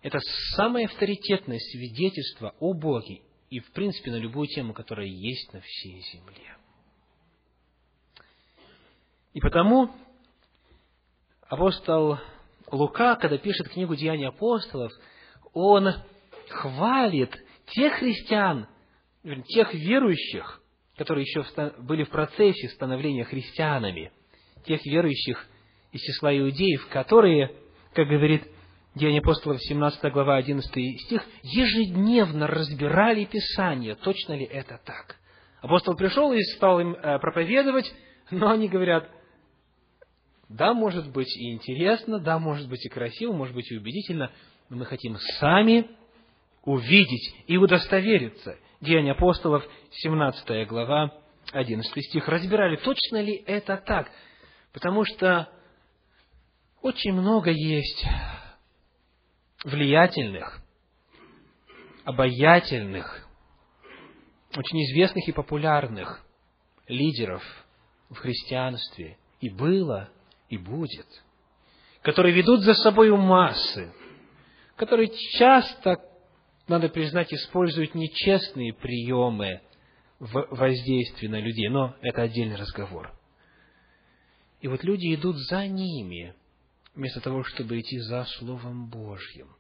Это 0.02 0.20
самое 0.56 0.86
авторитетное 0.86 1.58
свидетельство 1.58 2.54
о 2.60 2.72
Боге 2.72 3.22
и, 3.50 3.60
в 3.60 3.70
принципе, 3.72 4.10
на 4.10 4.16
любую 4.16 4.46
тему, 4.48 4.72
которая 4.72 5.06
есть 5.06 5.52
на 5.52 5.60
всей 5.60 6.00
земле. 6.12 6.56
И 9.32 9.40
потому 9.40 9.90
апостол 11.48 12.18
Лука, 12.70 13.16
когда 13.16 13.38
пишет 13.38 13.68
книгу 13.68 13.94
«Деяния 13.94 14.28
апостолов», 14.28 14.92
он 15.52 15.88
хвалит 16.48 17.36
тех 17.66 17.94
христиан, 17.94 18.66
тех 19.46 19.72
верующих, 19.74 20.62
которые 20.96 21.24
еще 21.24 21.44
были 21.78 22.04
в 22.04 22.10
процессе 22.10 22.68
становления 22.68 23.24
христианами, 23.24 24.12
тех 24.64 24.84
верующих 24.84 25.46
из 25.92 26.00
числа 26.00 26.36
иудеев, 26.36 26.88
которые, 26.88 27.54
как 27.94 28.08
говорит 28.08 28.46
Деяния 28.94 29.20
апостолов, 29.20 29.60
17 29.60 30.12
глава, 30.12 30.36
11 30.36 31.00
стих, 31.02 31.22
ежедневно 31.42 32.46
разбирали 32.46 33.24
Писание, 33.24 33.94
точно 33.94 34.34
ли 34.34 34.44
это 34.44 34.80
так. 34.84 35.16
Апостол 35.60 35.94
пришел 35.96 36.32
и 36.32 36.42
стал 36.42 36.80
им 36.80 36.94
э, 36.94 37.18
проповедовать, 37.18 37.92
но 38.30 38.50
они 38.50 38.68
говорят, 38.68 39.08
да, 40.48 40.72
может 40.72 41.10
быть 41.10 41.36
и 41.36 41.52
интересно, 41.52 42.18
да, 42.18 42.38
может 42.38 42.68
быть 42.68 42.84
и 42.84 42.88
красиво, 42.88 43.32
может 43.32 43.54
быть 43.54 43.70
и 43.70 43.76
убедительно, 43.76 44.30
но 44.68 44.76
мы 44.76 44.86
хотим 44.86 45.16
сами 45.38 45.88
увидеть 46.64 47.34
и 47.46 47.56
удостовериться. 47.56 48.58
Деяния 48.80 49.12
апостолов, 49.12 49.66
17 49.90 50.66
глава, 50.68 51.12
11 51.52 52.04
стих. 52.04 52.28
Разбирали, 52.28 52.76
точно 52.76 53.20
ли 53.20 53.34
это 53.46 53.76
так. 53.76 54.10
Потому 54.72 55.04
что 55.04 55.48
очень 56.82 57.12
много 57.12 57.50
есть 57.50 58.06
влиятельных, 59.64 60.62
обаятельных, 62.04 63.26
очень 64.56 64.82
известных 64.84 65.28
и 65.28 65.32
популярных 65.32 66.24
лидеров 66.86 67.42
в 68.08 68.14
христианстве. 68.16 69.18
И 69.40 69.50
было, 69.50 70.10
и 70.48 70.56
будет. 70.56 71.06
Которые 72.02 72.34
ведут 72.34 72.62
за 72.62 72.74
собой 72.74 73.10
массы. 73.10 73.92
Которые 74.76 75.10
часто, 75.38 75.96
надо 76.68 76.88
признать, 76.88 77.32
используют 77.32 77.94
нечестные 77.94 78.72
приемы 78.72 79.60
в 80.18 80.46
воздействии 80.50 81.26
на 81.26 81.40
людей. 81.40 81.68
Но 81.68 81.96
это 82.00 82.22
отдельный 82.22 82.56
разговор. 82.56 83.12
И 84.60 84.68
вот 84.68 84.82
люди 84.82 85.14
идут 85.14 85.36
за 85.36 85.66
ними, 85.66 86.34
вместо 86.94 87.20
того, 87.20 87.44
чтобы 87.44 87.80
идти 87.80 87.98
за 87.98 88.24
Словом 88.24 88.88
Божьим. 88.88 89.54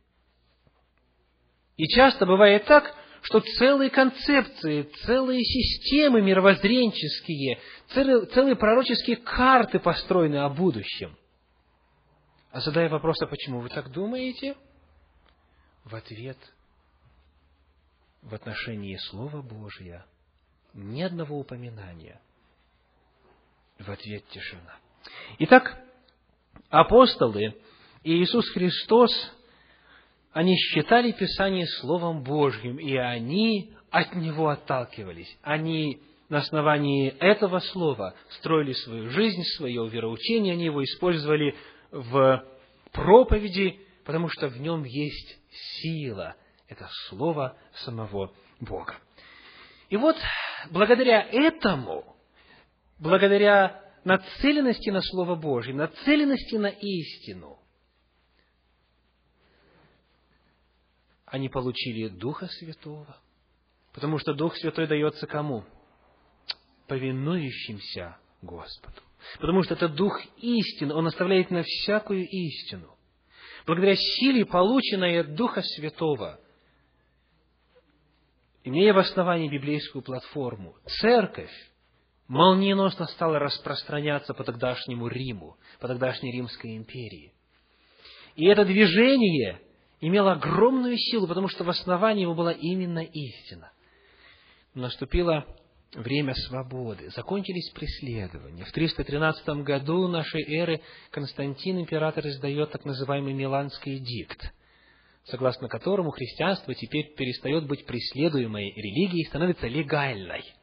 И 1.76 1.86
часто 1.86 2.26
бывает 2.26 2.64
так, 2.64 2.94
что 3.22 3.40
целые 3.40 3.90
концепции, 3.90 4.82
целые 5.04 5.42
системы 5.44 6.22
мировоззренческие, 6.22 7.58
целые, 7.88 8.26
целые 8.26 8.56
пророческие 8.56 9.16
карты 9.16 9.78
построены 9.78 10.36
о 10.36 10.48
будущем. 10.48 11.16
А 12.50 12.60
задая 12.60 12.88
вопрос, 12.88 13.20
а 13.22 13.26
почему 13.26 13.60
вы 13.60 13.68
так 13.68 13.90
думаете? 13.90 14.56
В 15.84 15.94
ответ 15.94 16.38
в 18.22 18.34
отношении 18.34 18.96
Слова 18.96 19.42
Божия 19.42 20.04
ни 20.74 21.02
одного 21.02 21.38
упоминания. 21.38 22.20
В 23.78 23.90
ответ 23.90 24.26
тишина. 24.28 24.76
Итак, 25.38 25.80
апостолы 26.68 27.54
и 28.02 28.22
Иисус 28.22 28.48
Христос, 28.50 29.10
они 30.32 30.56
считали 30.56 31.12
Писание 31.12 31.66
Словом 31.80 32.22
Божьим, 32.22 32.78
и 32.78 32.96
они 32.96 33.72
от 33.90 34.14
Него 34.14 34.48
отталкивались. 34.48 35.36
Они 35.42 36.00
на 36.28 36.38
основании 36.38 37.08
этого 37.20 37.60
слова 37.60 38.14
строили 38.38 38.72
свою 38.72 39.10
жизнь, 39.10 39.42
свое 39.56 39.88
вероучение, 39.88 40.52
они 40.52 40.66
его 40.66 40.84
использовали 40.84 41.54
в 41.90 42.44
проповеди, 42.92 43.80
потому 44.04 44.28
что 44.28 44.48
в 44.48 44.60
нем 44.60 44.84
есть 44.84 45.38
сила. 45.80 46.36
Это 46.68 46.86
слово 47.08 47.56
самого 47.84 48.32
Бога. 48.60 48.96
И 49.88 49.96
вот 49.96 50.16
благодаря 50.70 51.22
этому, 51.22 52.04
благодаря 52.98 53.82
нацеленности 54.04 54.90
на 54.90 55.00
Слово 55.00 55.34
Божье, 55.34 55.74
нацеленности 55.74 56.56
на 56.56 56.68
истину, 56.68 57.58
они 61.30 61.48
получили 61.48 62.08
Духа 62.08 62.46
Святого. 62.46 63.16
Потому 63.92 64.18
что 64.18 64.34
Дух 64.34 64.56
Святой 64.56 64.86
дается 64.86 65.26
кому? 65.26 65.64
Повинующимся 66.86 68.16
Господу. 68.42 69.02
Потому 69.40 69.62
что 69.62 69.74
это 69.74 69.88
Дух 69.88 70.20
истины, 70.36 70.94
Он 70.94 71.06
оставляет 71.06 71.50
на 71.50 71.62
всякую 71.62 72.26
истину. 72.26 72.96
Благодаря 73.66 73.96
силе, 73.96 74.46
полученной 74.46 75.20
от 75.20 75.34
Духа 75.34 75.62
Святого, 75.62 76.40
имея 78.64 78.94
в 78.94 78.98
основании 78.98 79.48
библейскую 79.48 80.02
платформу, 80.02 80.76
церковь 81.00 81.52
молниеносно 82.28 83.06
стала 83.06 83.38
распространяться 83.38 84.32
по 84.32 84.44
тогдашнему 84.44 85.08
Риму, 85.08 85.56
по 85.80 85.88
тогдашней 85.88 86.32
Римской 86.32 86.76
империи. 86.76 87.34
И 88.36 88.46
это 88.46 88.64
движение 88.64 89.60
имело 90.00 90.32
огромную 90.32 90.96
силу, 90.96 91.26
потому 91.26 91.48
что 91.48 91.64
в 91.64 91.70
основании 91.70 92.22
его 92.22 92.34
была 92.34 92.52
именно 92.52 93.00
истина. 93.00 93.72
Наступило 94.74 95.44
время 95.94 96.34
свободы, 96.34 97.10
закончились 97.10 97.70
преследования. 97.70 98.64
В 98.64 98.72
313 98.72 99.48
году 99.62 100.06
нашей 100.08 100.42
эры 100.42 100.82
Константин, 101.10 101.80
император, 101.80 102.26
издает 102.26 102.70
так 102.70 102.84
называемый 102.84 103.32
Миланский 103.32 103.96
эдикт, 103.96 104.52
согласно 105.24 105.68
которому 105.68 106.10
христианство 106.10 106.74
теперь 106.74 107.14
перестает 107.14 107.66
быть 107.66 107.86
преследуемой 107.86 108.72
религией 108.76 109.22
и 109.22 109.28
становится 109.28 109.66
легальной– 109.66 110.44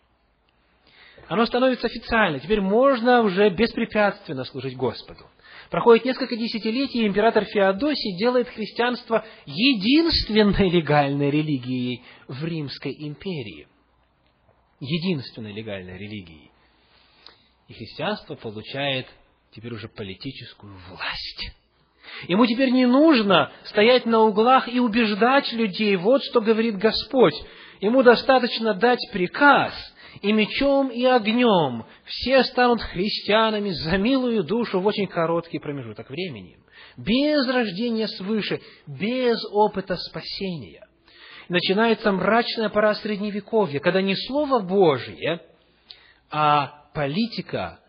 оно 1.27 1.45
становится 1.45 1.87
официально. 1.87 2.39
Теперь 2.39 2.61
можно 2.61 3.21
уже 3.21 3.49
беспрепятственно 3.49 4.43
служить 4.45 4.77
Господу. 4.77 5.25
Проходит 5.75 6.05
несколько 6.05 6.37
десятилетий, 6.37 7.03
и 7.03 7.07
император 7.07 7.43
Феодосий 7.43 8.17
делает 8.17 8.47
христианство 8.47 9.25
единственной 9.45 10.69
легальной 10.69 11.29
религией 11.29 12.01
в 12.29 12.45
Римской 12.45 12.95
империи. 12.97 13.67
Единственной 14.79 15.51
легальной 15.51 15.97
религией. 15.97 16.49
И 17.67 17.73
христианство 17.73 18.35
получает 18.35 19.05
теперь 19.51 19.73
уже 19.73 19.89
политическую 19.89 20.77
власть. 20.87 21.51
Ему 22.29 22.45
теперь 22.45 22.69
не 22.69 22.85
нужно 22.85 23.51
стоять 23.65 24.05
на 24.05 24.21
углах 24.21 24.69
и 24.69 24.79
убеждать 24.79 25.51
людей, 25.51 25.97
вот 25.97 26.23
что 26.23 26.39
говорит 26.39 26.77
Господь. 26.77 27.35
Ему 27.81 28.01
достаточно 28.01 28.75
дать 28.75 29.05
приказ– 29.11 29.73
и 30.21 30.31
мечом, 30.31 30.89
и 30.89 31.03
огнем 31.05 31.85
все 32.05 32.43
станут 32.43 32.81
христианами 32.81 33.69
за 33.69 33.97
милую 33.97 34.43
душу 34.43 34.79
в 34.79 34.85
очень 34.85 35.07
короткий 35.07 35.59
промежуток 35.59 36.09
времени. 36.09 36.57
Без 36.97 37.47
рождения 37.47 38.07
свыше, 38.07 38.61
без 38.87 39.37
опыта 39.51 39.95
спасения. 39.97 40.87
Начинается 41.49 42.11
мрачная 42.11 42.69
пора 42.69 42.95
Средневековья, 42.95 43.79
когда 43.79 44.01
не 44.01 44.15
Слово 44.15 44.61
Божие, 44.61 45.41
а 46.31 46.85
политика, 46.93 47.79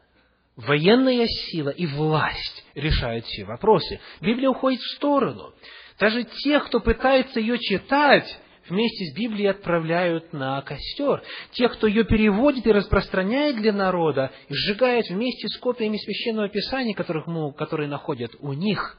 военная 0.57 1.27
сила 1.27 1.71
и 1.71 1.87
власть 1.87 2.65
решают 2.75 3.25
все 3.25 3.45
вопросы. 3.45 4.01
Библия 4.21 4.51
уходит 4.51 4.81
в 4.81 4.97
сторону. 4.97 5.55
Даже 5.99 6.25
тех, 6.25 6.67
кто 6.67 6.81
пытается 6.81 7.41
ее 7.41 7.59
читать, 7.59 8.27
вместе 8.69 9.07
с 9.07 9.15
Библией 9.15 9.51
отправляют 9.51 10.33
на 10.33 10.61
костер. 10.63 11.23
Те, 11.53 11.69
кто 11.69 11.87
ее 11.87 12.05
переводит 12.05 12.67
и 12.67 12.73
распространяет 12.73 13.57
для 13.57 13.73
народа, 13.73 14.33
и 14.49 14.55
сжигает 14.55 15.09
вместе 15.09 15.49
с 15.49 15.59
копиями 15.59 15.97
Священного 15.97 16.49
Писания, 16.49 16.95
которых, 16.95 17.27
которые 17.57 17.89
находят 17.89 18.33
у 18.41 18.53
них. 18.53 18.99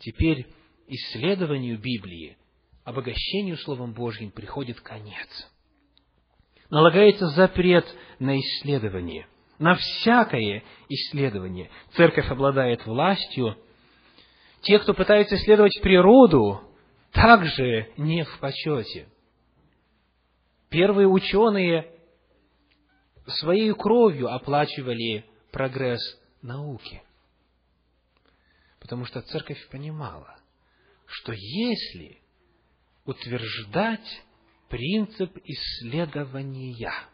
Теперь 0.00 0.46
исследованию 0.88 1.78
Библии, 1.78 2.36
обогащению 2.84 3.56
Словом 3.58 3.92
Божьим 3.92 4.30
приходит 4.30 4.80
конец. 4.80 5.28
Налагается 6.70 7.28
запрет 7.28 7.86
на 8.18 8.38
исследование, 8.38 9.26
на 9.58 9.74
всякое 9.74 10.64
исследование. 10.88 11.70
Церковь 11.92 12.30
обладает 12.30 12.84
властью. 12.86 13.56
Те, 14.62 14.78
кто 14.78 14.94
пытается 14.94 15.36
исследовать 15.36 15.78
природу, 15.82 16.62
также 17.12 17.92
не 17.96 18.24
в 18.24 18.38
почете. 18.40 19.08
Первые 20.68 21.06
ученые 21.06 21.90
своей 23.26 23.72
кровью 23.74 24.32
оплачивали 24.32 25.24
прогресс 25.50 26.00
науки. 26.40 27.02
Потому 28.80 29.04
что 29.04 29.20
церковь 29.22 29.68
понимала, 29.68 30.36
что 31.06 31.32
если 31.32 32.18
утверждать 33.04 34.22
принцип 34.68 35.36
исследования– 35.44 36.92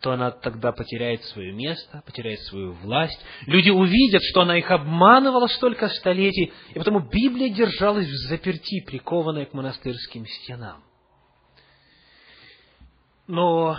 то 0.00 0.12
она 0.12 0.30
тогда 0.30 0.72
потеряет 0.72 1.22
свое 1.24 1.52
место, 1.52 2.02
потеряет 2.06 2.40
свою 2.44 2.72
власть. 2.72 3.20
Люди 3.42 3.70
увидят, 3.70 4.22
что 4.30 4.42
она 4.42 4.56
их 4.56 4.70
обманывала 4.70 5.46
столько 5.48 5.88
столетий, 5.88 6.52
и 6.70 6.78
потому 6.78 7.00
Библия 7.00 7.50
держалась 7.50 8.06
в 8.06 8.28
заперти, 8.28 8.82
прикованная 8.84 9.44
к 9.44 9.52
монастырским 9.52 10.26
стенам. 10.26 10.82
Но 13.26 13.76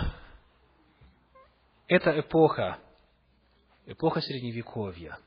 эта 1.88 2.18
эпоха, 2.20 2.78
эпоха 3.86 4.20
Средневековья, 4.20 5.18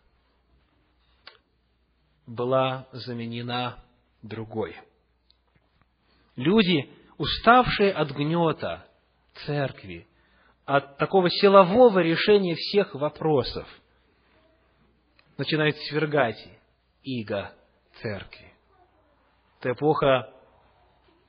была 2.25 2.87
заменена 2.91 3.83
другой. 4.23 4.75
Люди, 6.37 6.89
уставшие 7.17 7.91
от 7.91 8.11
гнета 8.11 8.87
церкви, 9.45 10.07
от 10.65 10.97
такого 10.97 11.29
силового 11.29 11.99
решения 11.99 12.55
всех 12.55 12.95
вопросов, 12.95 13.67
начинают 15.37 15.77
свергать 15.89 16.37
иго 17.03 17.53
церкви. 18.01 18.53
Это 19.59 19.73
эпоха 19.73 20.33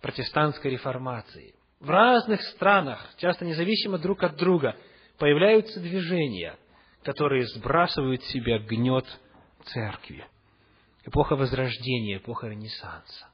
протестантской 0.01 0.71
реформации. 0.73 1.55
В 1.81 1.91
разных 1.91 2.43
странах, 2.43 3.15
часто 3.19 3.45
независимо 3.45 3.99
друг 3.99 4.23
от 4.23 4.37
друга, 4.37 4.77
появляются 5.19 5.81
движения, 5.81 6.57
которые 7.03 7.47
сбрасывают 7.47 8.23
с 8.23 8.29
себя 8.29 8.59
гнет 8.59 9.05
церкви. 9.65 10.27
Эпоха 11.05 11.37
Возрождения, 11.37 12.17
эпоха 12.17 12.49
Ренессанса. 12.49 13.29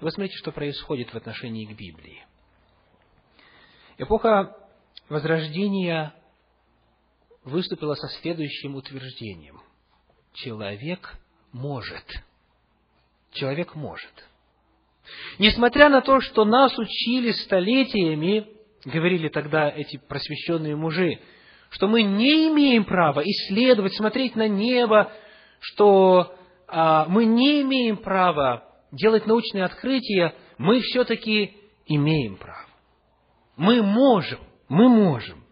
Вы 0.00 0.10
смотрите, 0.10 0.36
что 0.38 0.52
происходит 0.52 1.12
в 1.12 1.16
отношении 1.16 1.66
к 1.66 1.76
Библии. 1.76 2.26
Эпоха 3.98 4.56
Возрождения 5.12 6.14
выступила 7.44 7.94
со 7.96 8.08
следующим 8.20 8.76
утверждением. 8.76 9.60
Человек 10.32 11.18
может. 11.52 12.06
Человек 13.30 13.74
может. 13.74 14.10
Несмотря 15.38 15.90
на 15.90 16.00
то, 16.00 16.22
что 16.22 16.46
нас 16.46 16.78
учили 16.78 17.32
столетиями, 17.32 18.46
говорили 18.86 19.28
тогда 19.28 19.68
эти 19.68 19.98
просвещенные 19.98 20.76
мужи, 20.76 21.20
что 21.68 21.88
мы 21.88 22.04
не 22.04 22.48
имеем 22.48 22.86
права 22.86 23.20
исследовать, 23.22 23.94
смотреть 23.94 24.34
на 24.34 24.48
небо, 24.48 25.12
что 25.60 26.34
а, 26.68 27.04
мы 27.04 27.26
не 27.26 27.60
имеем 27.60 27.98
права 27.98 28.64
делать 28.92 29.26
научные 29.26 29.64
открытия, 29.64 30.34
мы 30.56 30.80
все-таки 30.80 31.54
имеем 31.84 32.38
право. 32.38 32.64
Мы 33.58 33.82
можем, 33.82 34.40
мы 34.72 34.88
можем. 34.88 35.44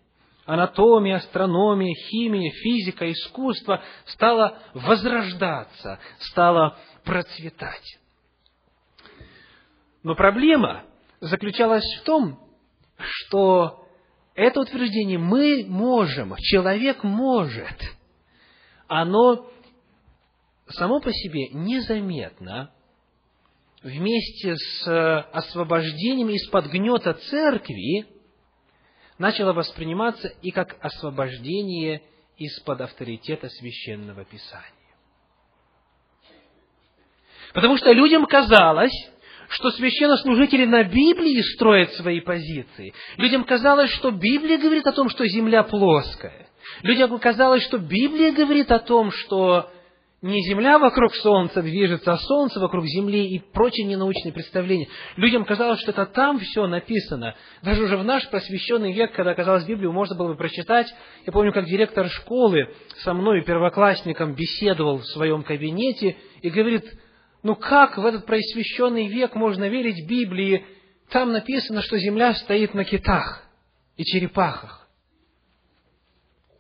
Анатомия, 0.47 1.17
астрономия, 1.17 1.95
химия, 2.09 2.51
физика, 2.51 3.13
искусство 3.13 3.83
стало 4.07 4.59
возрождаться, 4.73 6.01
стало 6.21 6.79
процветать. 7.05 7.99
Но 10.03 10.15
проблема 10.15 10.85
заключалась 11.21 11.85
в 12.01 12.05
том, 12.05 12.41
что 12.99 13.87
это 14.35 14.63
утверждение 14.63 15.19
«мы 15.19 15.67
можем», 15.69 16.35
«человек 16.39 17.05
может», 17.05 17.79
оно 18.89 19.51
само 20.67 20.99
по 21.01 21.13
себе 21.13 21.51
незаметно 21.51 22.73
вместе 23.83 24.57
с 24.57 25.23
освобождением 25.33 26.31
из-под 26.31 26.69
гнета 26.69 27.13
церкви 27.13 28.20
начало 29.21 29.53
восприниматься 29.53 30.29
и 30.43 30.51
как 30.51 30.77
освобождение 30.81 32.03
из-под 32.39 32.81
авторитета 32.81 33.49
священного 33.49 34.25
писания. 34.25 34.65
Потому 37.53 37.77
что 37.77 37.93
людям 37.93 38.27
казалось, 38.27 38.95
что 39.51 39.71
священнослужители 39.73 40.65
на 40.65 40.85
Библии 40.85 41.43
строят 41.55 41.93
свои 41.93 42.21
позиции. 42.21 42.95
Людям 43.17 43.45
казалось, 43.45 43.91
что 43.91 44.11
Библия 44.11 44.59
говорит 44.59 44.87
о 44.87 44.93
том, 44.93 45.11
что 45.11 45.27
земля 45.27 45.65
плоская. 45.65 46.49
Людям 46.83 47.19
казалось, 47.19 47.63
что 47.65 47.79
Библия 47.79 48.33
говорит 48.33 48.71
о 48.71 48.79
том, 48.79 49.11
что 49.11 49.71
не 50.23 50.43
Земля 50.43 50.79
вокруг 50.79 51.15
Солнца 51.15 51.63
движется, 51.63 52.13
а 52.13 52.19
Солнце 52.19 52.61
вокруг 52.61 52.85
Земли 52.85 53.27
и 53.27 53.39
прочие 53.39 53.87
ненаучные 53.87 54.35
представления. 54.35 54.89
Людям 55.17 55.47
казалось, 55.47 55.81
что 55.81 55.93
это 55.93 56.05
там 56.05 56.39
все 56.41 56.67
написано. 56.67 57.35
Даже 57.63 57.85
уже 57.85 57.97
в 57.97 58.05
наш 58.05 58.29
просвещенный 58.29 58.93
век, 58.93 59.13
когда 59.13 59.31
оказалось 59.31 59.65
Библию, 59.65 59.93
можно 59.93 60.15
было 60.15 60.29
бы 60.29 60.37
прочитать. 60.37 60.93
Я 61.25 61.33
помню, 61.33 61.53
как 61.55 61.65
директор 61.65 62.07
школы 62.09 62.69
со 62.99 63.15
мной, 63.15 63.43
первоклассником, 63.43 64.35
беседовал 64.35 64.99
в 64.99 65.07
своем 65.07 65.43
кабинете 65.43 66.19
и 66.43 66.51
говорит, 66.51 66.85
ну 67.43 67.57
как 67.57 67.97
в 67.97 68.05
этот 68.05 68.27
просвещенный 68.27 69.07
век 69.07 69.35
можно 69.35 69.71
верить 69.71 70.07
Библии? 70.07 70.67
Там 71.09 71.33
написано, 71.33 71.81
что 71.81 71.97
земля 71.97 72.35
стоит 72.35 72.75
на 72.75 72.85
китах 72.85 73.43
и 73.97 74.05
черепахах. 74.05 74.87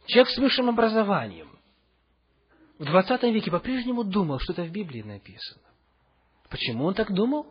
Человек 0.06 0.30
с 0.30 0.38
высшим 0.38 0.70
образованием 0.70 1.49
в 2.80 2.84
20 2.86 3.22
веке 3.24 3.50
по-прежнему 3.50 4.04
думал, 4.04 4.38
что 4.40 4.54
это 4.54 4.62
в 4.62 4.70
Библии 4.70 5.02
написано. 5.02 5.60
Почему 6.48 6.86
он 6.86 6.94
так 6.94 7.12
думал? 7.12 7.46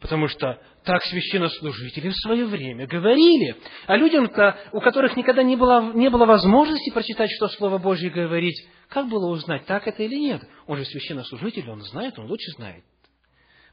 Потому 0.00 0.26
что 0.26 0.60
так 0.82 1.00
священнослужители 1.04 2.08
в 2.08 2.16
свое 2.16 2.44
время 2.46 2.88
говорили. 2.88 3.56
А 3.86 3.96
людям-то, 3.96 4.58
у 4.72 4.80
которых 4.80 5.16
никогда 5.16 5.44
не 5.44 5.54
было, 5.54 5.92
не 5.92 6.10
было 6.10 6.26
возможности 6.26 6.90
прочитать, 6.90 7.30
что 7.30 7.46
Слово 7.46 7.78
Божье 7.78 8.10
говорит, 8.10 8.56
как 8.88 9.08
было 9.08 9.30
узнать, 9.30 9.64
так 9.66 9.86
это 9.86 10.02
или 10.02 10.16
нет? 10.16 10.42
Он 10.66 10.76
же 10.76 10.84
священнослужитель, 10.86 11.70
он 11.70 11.80
знает, 11.82 12.18
он 12.18 12.26
лучше 12.26 12.50
знает. 12.56 12.82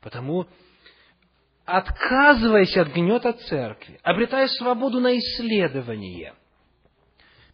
Потому, 0.01 0.45
отказываясь 1.65 2.77
от 2.77 2.89
гнета 2.89 3.33
церкви, 3.33 3.99
обретая 4.03 4.47
свободу 4.49 4.99
на 4.99 5.17
исследование, 5.17 6.35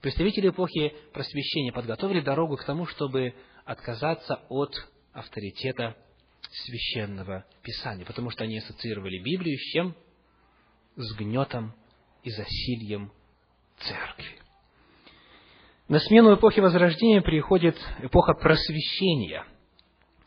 представители 0.05 0.49
эпохи 0.49 0.93
просвещения 1.13 1.71
подготовили 1.71 2.21
дорогу 2.21 2.57
к 2.57 2.63
тому, 2.63 2.85
чтобы 2.85 3.33
отказаться 3.65 4.39
от 4.49 4.71
авторитета 5.13 5.97
священного 6.51 7.43
писания, 7.63 8.05
потому 8.05 8.29
что 8.29 8.43
они 8.43 8.59
ассоциировали 8.59 9.17
Библию 9.17 9.57
с 9.57 9.71
чем? 9.71 9.95
С 10.95 11.11
гнетом 11.15 11.73
и 12.21 12.29
засильем 12.29 13.11
церкви. 13.79 14.37
На 15.87 15.97
смену 15.97 16.35
эпохи 16.35 16.59
Возрождения 16.59 17.23
приходит 17.23 17.75
эпоха 18.03 18.35
просвещения, 18.35 19.43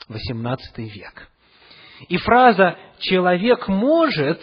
XVIII 0.09 0.59
век. 0.77 1.31
И 2.09 2.17
фраза 2.17 2.77
«человек 2.99 3.69
может» 3.69 4.41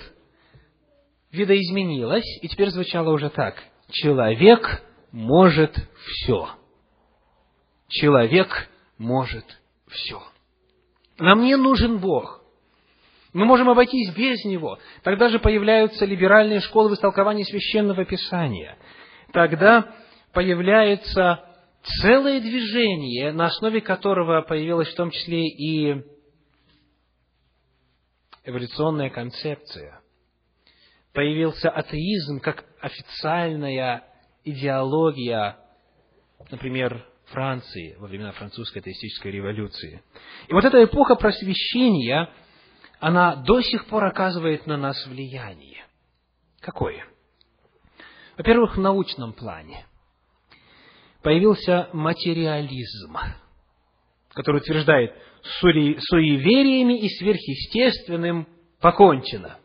видоизменилась, 1.34 2.24
и 2.42 2.48
теперь 2.48 2.70
звучала 2.70 3.12
уже 3.12 3.30
так. 3.30 3.62
Человек 3.92 4.82
может 5.16 5.74
все. 6.06 6.50
Человек 7.88 8.70
может 8.98 9.46
все. 9.88 10.22
Нам 11.18 11.42
не 11.42 11.56
нужен 11.56 12.00
Бог. 12.00 12.44
Мы 13.32 13.46
можем 13.46 13.70
обойтись 13.70 14.14
без 14.14 14.44
Него. 14.44 14.78
Тогда 15.04 15.30
же 15.30 15.40
появляются 15.40 16.06
либеральные 16.06 16.60
школы 16.60 16.90
в 16.90 16.94
истолковании 16.96 17.44
священного 17.44 18.04
писания. 18.04 18.78
Тогда 19.32 19.96
появляется 20.34 21.46
целое 22.02 22.42
движение, 22.42 23.32
на 23.32 23.46
основе 23.46 23.80
которого 23.80 24.42
появилась 24.42 24.92
в 24.92 24.98
том 24.98 25.12
числе 25.12 25.48
и 25.48 26.04
эволюционная 28.44 29.10
концепция. 29.10 30.02
Появился 31.14 31.70
атеизм 31.70 32.42
как 32.42 32.66
официальная 32.82 34.04
идеология, 34.46 35.58
например, 36.50 37.06
Франции 37.26 37.96
во 38.00 38.08
времена 38.08 38.32
французской 38.32 38.80
атеистической 38.80 39.32
революции. 39.32 40.04
И 40.48 40.54
вот 40.54 40.64
эта 40.64 40.84
эпоха 40.84 41.16
просвещения, 41.16 42.30
она 43.00 43.36
до 43.36 43.62
сих 43.62 43.88
пор 43.88 44.06
оказывает 44.06 44.68
на 44.68 44.78
нас 44.78 45.06
влияние. 45.08 45.84
Какое? 46.62 47.06
Во-первых, 48.38 48.78
в 48.78 48.80
научном 48.80 49.34
плане. 49.34 49.86
Появился 51.24 51.90
материализм, 51.94 53.18
который 54.30 54.58
утверждает, 54.58 55.16
суевериями 55.60 57.00
и 57.00 57.10
сверхъестественным 57.10 58.48
покончено. 58.80 59.58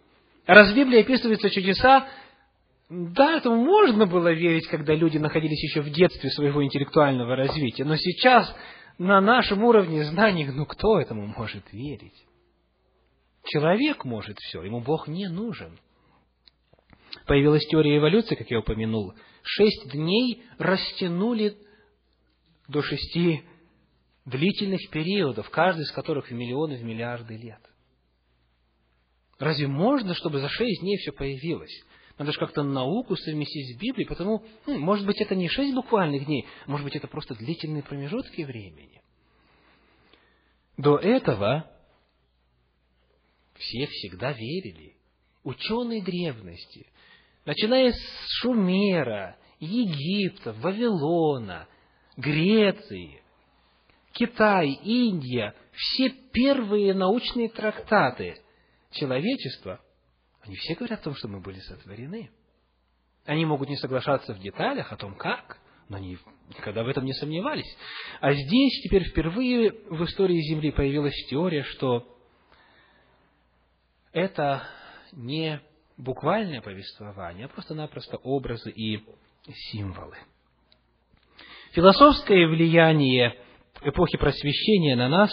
Раз 0.47 0.73
в 0.73 0.75
Библии 0.77 1.01
описываются 1.01 1.51
чудеса, 1.51 2.09
да, 2.91 3.37
этому 3.37 3.65
можно 3.65 4.07
было 4.07 4.33
верить, 4.33 4.67
когда 4.67 4.95
люди 4.97 5.17
находились 5.17 5.63
еще 5.63 5.81
в 5.81 5.91
детстве 5.91 6.29
своего 6.31 6.65
интеллектуального 6.65 7.37
развития, 7.37 7.85
но 7.85 7.95
сейчас 7.97 8.53
на 8.99 9.21
нашем 9.21 9.63
уровне 9.63 10.05
знаний, 10.07 10.45
ну 10.47 10.67
кто 10.67 10.99
этому 10.99 11.29
может 11.29 11.73
верить? 11.73 12.27
Человек 13.45 14.05
может 14.05 14.37
все, 14.41 14.65
ему 14.65 14.81
Бог 14.81 15.07
не 15.07 15.29
нужен. 15.29 15.79
Появилась 17.27 17.65
теория 17.69 17.99
эволюции, 17.99 18.35
как 18.35 18.51
я 18.51 18.59
упомянул. 18.59 19.15
Шесть 19.45 19.93
дней 19.93 20.43
растянули 20.59 21.57
до 22.67 22.83
шести 22.83 23.45
длительных 24.25 24.91
периодов, 24.91 25.49
каждый 25.51 25.83
из 25.83 25.93
которых 25.93 26.29
в 26.29 26.35
миллионы, 26.35 26.77
в 26.77 26.83
миллиарды 26.83 27.37
лет. 27.37 27.61
Разве 29.39 29.69
можно, 29.69 30.13
чтобы 30.15 30.41
за 30.41 30.49
шесть 30.49 30.83
дней 30.83 30.97
все 30.99 31.13
появилось? 31.13 31.85
Надо 32.21 32.33
же 32.33 32.39
как-то 32.39 32.63
науку 32.63 33.17
совместить 33.17 33.75
с 33.75 33.81
Библией, 33.81 34.07
потому, 34.07 34.45
ну, 34.67 34.79
может 34.79 35.07
быть, 35.07 35.23
это 35.23 35.35
не 35.35 35.49
шесть 35.49 35.75
буквальных 35.75 36.27
дней, 36.27 36.47
может 36.67 36.85
быть, 36.85 36.95
это 36.95 37.09
просто 37.09 37.35
длительные 37.35 37.83
промежутки 37.83 38.43
времени. 38.43 39.01
До 40.77 40.99
этого 40.99 41.65
все 43.55 43.87
всегда 43.87 44.33
верили. 44.33 44.99
Ученые 45.45 46.03
древности, 46.03 46.87
начиная 47.47 47.91
с 47.91 48.27
Шумера, 48.43 49.39
Египта, 49.59 50.53
Вавилона, 50.53 51.69
Греции, 52.19 53.23
Китай, 54.13 54.73
Индия, 54.85 55.55
все 55.73 56.11
первые 56.11 56.93
научные 56.93 57.49
трактаты 57.49 58.37
человечества, 58.91 59.81
они 60.43 60.57
все 60.57 60.75
говорят 60.75 61.01
о 61.01 61.05
том, 61.05 61.15
что 61.15 61.29
мы 61.29 61.41
были 61.41 61.59
сотворены. 61.61 62.31
Они 63.27 63.45
могут 63.45 63.69
не 63.69 63.77
соглашаться 63.77 64.35
в 64.35 64.41
деталях 64.41 64.93
о 64.93 64.97
том, 64.97 65.15
как, 65.15 65.59
но 65.89 65.99
они 65.99 66.19
никогда 66.49 66.83
в 66.83 66.89
этом 66.89 67.05
не 67.05 67.13
сомневались. 67.13 67.77
А 68.21 68.33
здесь 68.33 68.83
теперь 68.83 69.05
впервые 69.05 69.73
в 69.89 70.03
истории 70.05 70.41
Земли 70.41 70.71
появилась 70.71 71.15
теория, 71.29 71.63
что 71.65 72.07
это 74.13 74.67
не 75.13 75.61
буквальное 75.97 76.63
повествование, 76.63 77.47
а 77.47 77.49
просто-напросто 77.49 78.17
образы 78.17 78.71
и 78.71 79.05
символы. 79.71 80.17
Философское 81.73 82.49
влияние 82.49 83.37
эпохи 83.83 84.17
просвещения 84.17 84.97
на 84.97 85.09
нас 85.09 85.31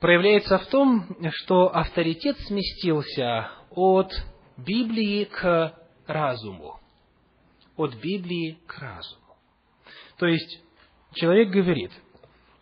проявляется 0.00 0.58
в 0.58 0.66
том, 0.66 1.06
что 1.30 1.74
авторитет 1.74 2.38
сместился 2.40 3.50
от 3.70 4.10
Библии 4.56 5.24
к 5.24 5.78
разуму. 6.06 6.80
От 7.76 7.94
Библии 7.96 8.58
к 8.66 8.78
разуму. 8.78 9.36
То 10.16 10.26
есть, 10.26 10.62
человек 11.14 11.50
говорит, 11.50 11.92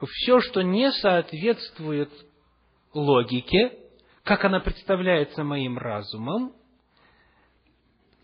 все, 0.07 0.41
что 0.41 0.62
не 0.62 0.93
соответствует 0.93 2.11
логике, 2.93 3.78
как 4.24 4.45
она 4.45 4.61
представляется 4.61 5.43
моим 5.43 5.78
разумом, 5.78 6.53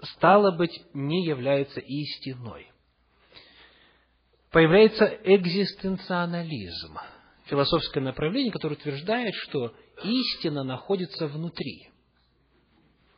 стало 0.02 0.56
быть, 0.56 0.82
не 0.92 1.24
является 1.24 1.80
истиной. 1.80 2.70
Появляется 4.50 5.06
экзистенционализм, 5.24 6.98
философское 7.46 8.00
направление, 8.00 8.52
которое 8.52 8.76
утверждает, 8.76 9.34
что 9.34 9.74
истина 10.02 10.64
находится 10.64 11.26
внутри. 11.26 11.88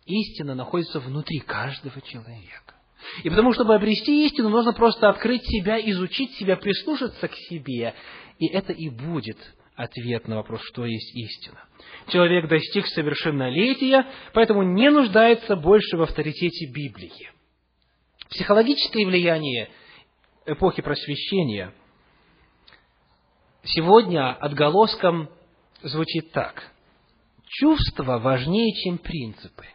Истина 0.05 0.55
находится 0.55 1.01
внутри 1.01 1.41
каждого 1.41 2.01
человека. 2.01 2.74
И 3.22 3.31
потому, 3.31 3.53
чтобы 3.53 3.74
обрести 3.74 4.27
истину, 4.27 4.49
нужно 4.49 4.72
просто 4.72 5.09
открыть 5.09 5.45
себя, 5.45 5.79
изучить 5.91 6.33
себя, 6.37 6.57
прислушаться 6.57 7.29
к 7.29 7.35
себе. 7.35 7.95
И 8.39 8.47
это 8.49 8.72
и 8.72 8.89
будет 8.89 9.39
ответ 9.74 10.27
на 10.27 10.37
вопрос, 10.37 10.62
что 10.64 10.87
есть 10.87 11.14
истина. 11.14 11.62
Человек 12.09 12.49
достиг 12.49 12.87
совершеннолетия, 12.87 14.07
поэтому 14.33 14.62
не 14.62 14.91
нуждается 14.91 15.57
больше 15.57 15.97
в 15.97 16.03
авторитете 16.03 16.66
Библии. 16.72 17.31
Психологическое 18.31 19.07
влияние 19.07 19.68
эпохи 20.47 20.83
просвещения 20.83 21.72
сегодня 23.66 24.32
отголоском 24.32 25.28
звучит 25.82 26.32
так. 26.32 26.72
Чувства 27.46 28.18
важнее, 28.18 28.72
чем 28.82 28.98
принципы. 28.98 29.66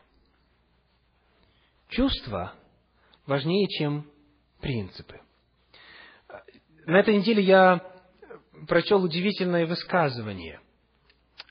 Чувства 1.89 2.53
важнее, 3.25 3.67
чем 3.67 4.09
принципы. 4.59 5.19
На 6.85 6.99
этой 6.99 7.17
неделе 7.17 7.43
я 7.43 7.81
прочел 8.67 9.03
удивительное 9.03 9.65
высказывание 9.65 10.59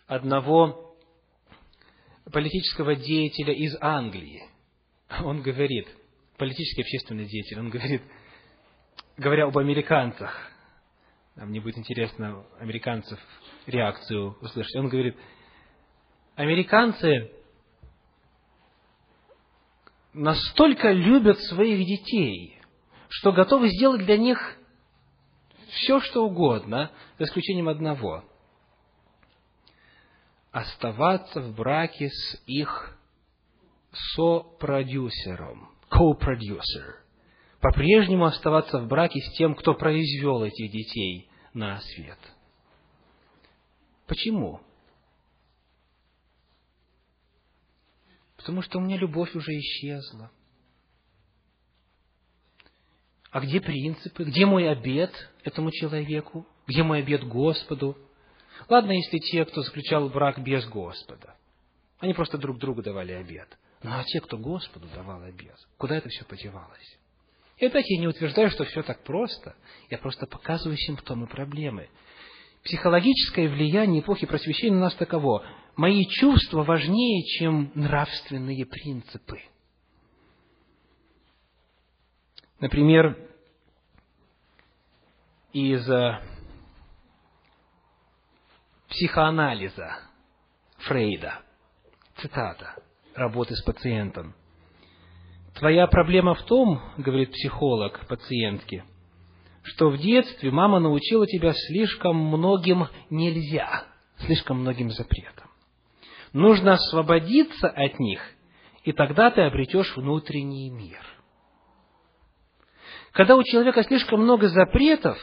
одного 0.06 0.96
политического 2.32 2.94
деятеля 2.94 3.52
из 3.52 3.76
Англии. 3.80 4.42
Он 5.22 5.42
говорит, 5.42 5.88
политический 6.36 6.82
общественный 6.82 7.26
деятель, 7.26 7.58
он 7.58 7.70
говорит, 7.70 8.02
говоря 9.16 9.46
об 9.46 9.58
американцах, 9.58 10.49
мне 11.46 11.60
будет 11.60 11.78
интересно 11.78 12.44
американцев 12.58 13.18
реакцию 13.66 14.36
услышать, 14.42 14.76
он 14.76 14.88
говорит, 14.88 15.16
американцы 16.34 17.32
настолько 20.12 20.92
любят 20.92 21.38
своих 21.40 21.86
детей, 21.86 22.60
что 23.08 23.32
готовы 23.32 23.70
сделать 23.70 24.04
для 24.04 24.18
них 24.18 24.38
все, 25.70 26.00
что 26.00 26.26
угодно, 26.26 26.90
за 27.18 27.24
исключением 27.24 27.68
одного. 27.68 28.24
Оставаться 30.52 31.40
в 31.40 31.54
браке 31.54 32.10
с 32.10 32.42
их 32.46 32.98
сопродюсером, 34.14 35.70
co-producer. 35.90 36.96
По-прежнему 37.60 38.26
оставаться 38.26 38.78
в 38.78 38.88
браке 38.88 39.20
с 39.20 39.32
тем, 39.38 39.54
кто 39.54 39.74
произвел 39.74 40.42
этих 40.42 40.70
детей 40.70 41.29
на 41.54 41.80
свет. 41.80 42.18
Почему? 44.06 44.60
Потому 48.36 48.62
что 48.62 48.78
у 48.78 48.80
меня 48.80 48.96
любовь 48.96 49.34
уже 49.34 49.52
исчезла. 49.52 50.30
А 53.30 53.40
где 53.40 53.60
принципы? 53.60 54.24
Где 54.24 54.46
мой 54.46 54.68
обед 54.68 55.12
этому 55.44 55.70
человеку? 55.70 56.46
Где 56.66 56.82
мой 56.82 57.00
обед 57.00 57.22
Господу? 57.24 57.96
Ладно, 58.68 58.92
если 58.92 59.18
те, 59.18 59.44
кто 59.44 59.62
заключал 59.62 60.08
брак 60.08 60.42
без 60.42 60.66
Господа. 60.66 61.36
Они 61.98 62.14
просто 62.14 62.38
друг 62.38 62.58
другу 62.58 62.82
давали 62.82 63.12
обед. 63.12 63.58
Ну 63.82 63.90
а 63.92 64.04
те, 64.04 64.20
кто 64.20 64.36
Господу 64.36 64.88
давал 64.94 65.22
обед, 65.22 65.56
куда 65.78 65.96
это 65.96 66.08
все 66.08 66.24
подевалось? 66.24 66.98
И 67.60 67.66
опять 67.66 67.90
я 67.90 67.98
не 67.98 68.08
утверждаю, 68.08 68.50
что 68.50 68.64
все 68.64 68.82
так 68.82 69.04
просто. 69.04 69.54
Я 69.90 69.98
просто 69.98 70.26
показываю 70.26 70.78
симптомы 70.78 71.26
проблемы. 71.26 71.90
Психологическое 72.64 73.48
влияние 73.48 74.00
эпохи 74.00 74.26
просвещения 74.26 74.76
у 74.76 74.80
нас 74.80 74.94
таково. 74.94 75.44
Мои 75.76 76.06
чувства 76.06 76.62
важнее, 76.62 77.22
чем 77.38 77.70
нравственные 77.74 78.64
принципы. 78.64 79.42
Например, 82.60 83.16
из 85.52 85.88
э, 85.88 86.18
психоанализа 88.88 89.98
Фрейда, 90.78 91.42
цитата, 92.16 92.82
работы 93.14 93.54
с 93.54 93.62
пациентом. 93.62 94.34
Твоя 95.60 95.86
проблема 95.86 96.34
в 96.34 96.42
том, 96.44 96.80
говорит 96.96 97.32
психолог 97.32 98.06
пациентке, 98.08 98.82
что 99.62 99.90
в 99.90 99.98
детстве 99.98 100.50
мама 100.50 100.80
научила 100.80 101.26
тебя 101.26 101.52
слишком 101.52 102.16
многим 102.16 102.88
нельзя, 103.10 103.84
слишком 104.24 104.60
многим 104.60 104.90
запретам. 104.90 105.50
Нужно 106.32 106.72
освободиться 106.72 107.68
от 107.68 108.00
них, 108.00 108.22
и 108.84 108.92
тогда 108.92 109.30
ты 109.30 109.42
обретешь 109.42 109.94
внутренний 109.96 110.70
мир– 110.70 111.04
когда 113.12 113.36
у 113.36 113.42
человека 113.42 113.82
слишком 113.82 114.20
много 114.20 114.48
запретов, 114.48 115.18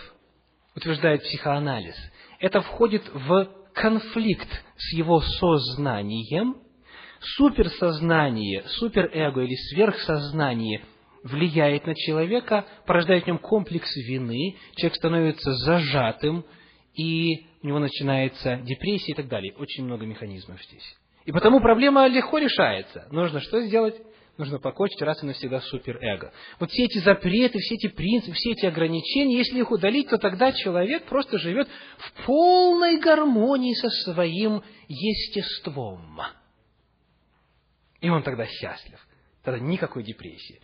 утверждает 0.76 1.22
психоанализ, 1.22 1.96
это 2.40 2.62
входит 2.62 3.04
в 3.14 3.50
конфликт 3.74 4.50
с 4.76 4.94
его 4.94 5.22
сознанием, 5.22 6.58
суперсознание, 7.22 8.64
суперэго 8.68 9.42
или 9.42 9.56
сверхсознание 9.56 10.82
влияет 11.24 11.86
на 11.86 11.96
человека, 11.96 12.66
порождает 12.86 13.24
в 13.24 13.28
нем 13.28 13.38
комплекс 13.38 13.94
вины, 13.96 14.56
человек 14.76 14.96
становится 14.96 15.54
зажатым, 15.54 16.46
и 16.94 17.46
у 17.62 17.68
него 17.68 17.80
начинается 17.80 18.58
депрессия 18.58 19.12
и 19.12 19.16
так 19.16 19.28
далее. 19.28 19.54
Очень 19.58 19.86
много 19.86 20.06
механизмов 20.06 20.62
здесь. 20.64 20.98
И 21.26 21.32
потому 21.32 21.60
проблема 21.60 22.08
легко 22.08 22.38
решается. 22.38 23.08
Нужно 23.12 23.42
что 23.42 23.62
сделать? 23.62 23.96
нужно 24.38 24.60
покончить 24.60 25.02
раз 25.02 25.22
и 25.24 25.26
навсегда 25.26 25.62
суперэго. 25.62 26.32
Вот 26.60 26.72
все 26.72 26.84
эти 26.84 27.00
запреты, 27.00 27.60
все 27.60 27.76
эти 27.76 27.88
принципы, 27.88 28.34
все 28.34 28.52
эти 28.52 28.66
ограничения, 28.66 29.38
если 29.38 29.60
их 29.60 29.72
удалить, 29.72 30.10
то 30.10 30.18
тогда 30.18 30.52
человек 30.52 31.06
просто 31.06 31.38
живет 31.38 31.68
в 31.98 32.26
полной 32.26 33.00
гармонии 33.00 33.74
со 33.74 33.90
своим 33.90 34.64
естеством. 34.88 36.22
И 38.02 38.10
он 38.10 38.24
тогда 38.24 38.46
счастлив. 38.46 39.00
Тогда 39.44 39.60
никакой 39.60 40.04
депрессии. 40.04 40.60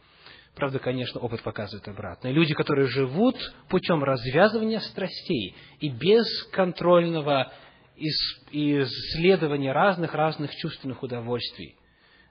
Правда, 0.55 0.77
конечно, 0.79 1.19
опыт 1.19 1.41
показывает 1.41 1.87
обратное. 1.87 2.31
Люди, 2.31 2.53
которые 2.53 2.87
живут 2.87 3.35
путем 3.69 4.03
развязывания 4.03 4.79
страстей 4.79 5.55
и 5.79 5.89
бесконтрольного 5.89 7.51
исследования 7.95 9.71
разных-разных 9.71 10.55
чувственных 10.55 11.01
удовольствий, 11.01 11.75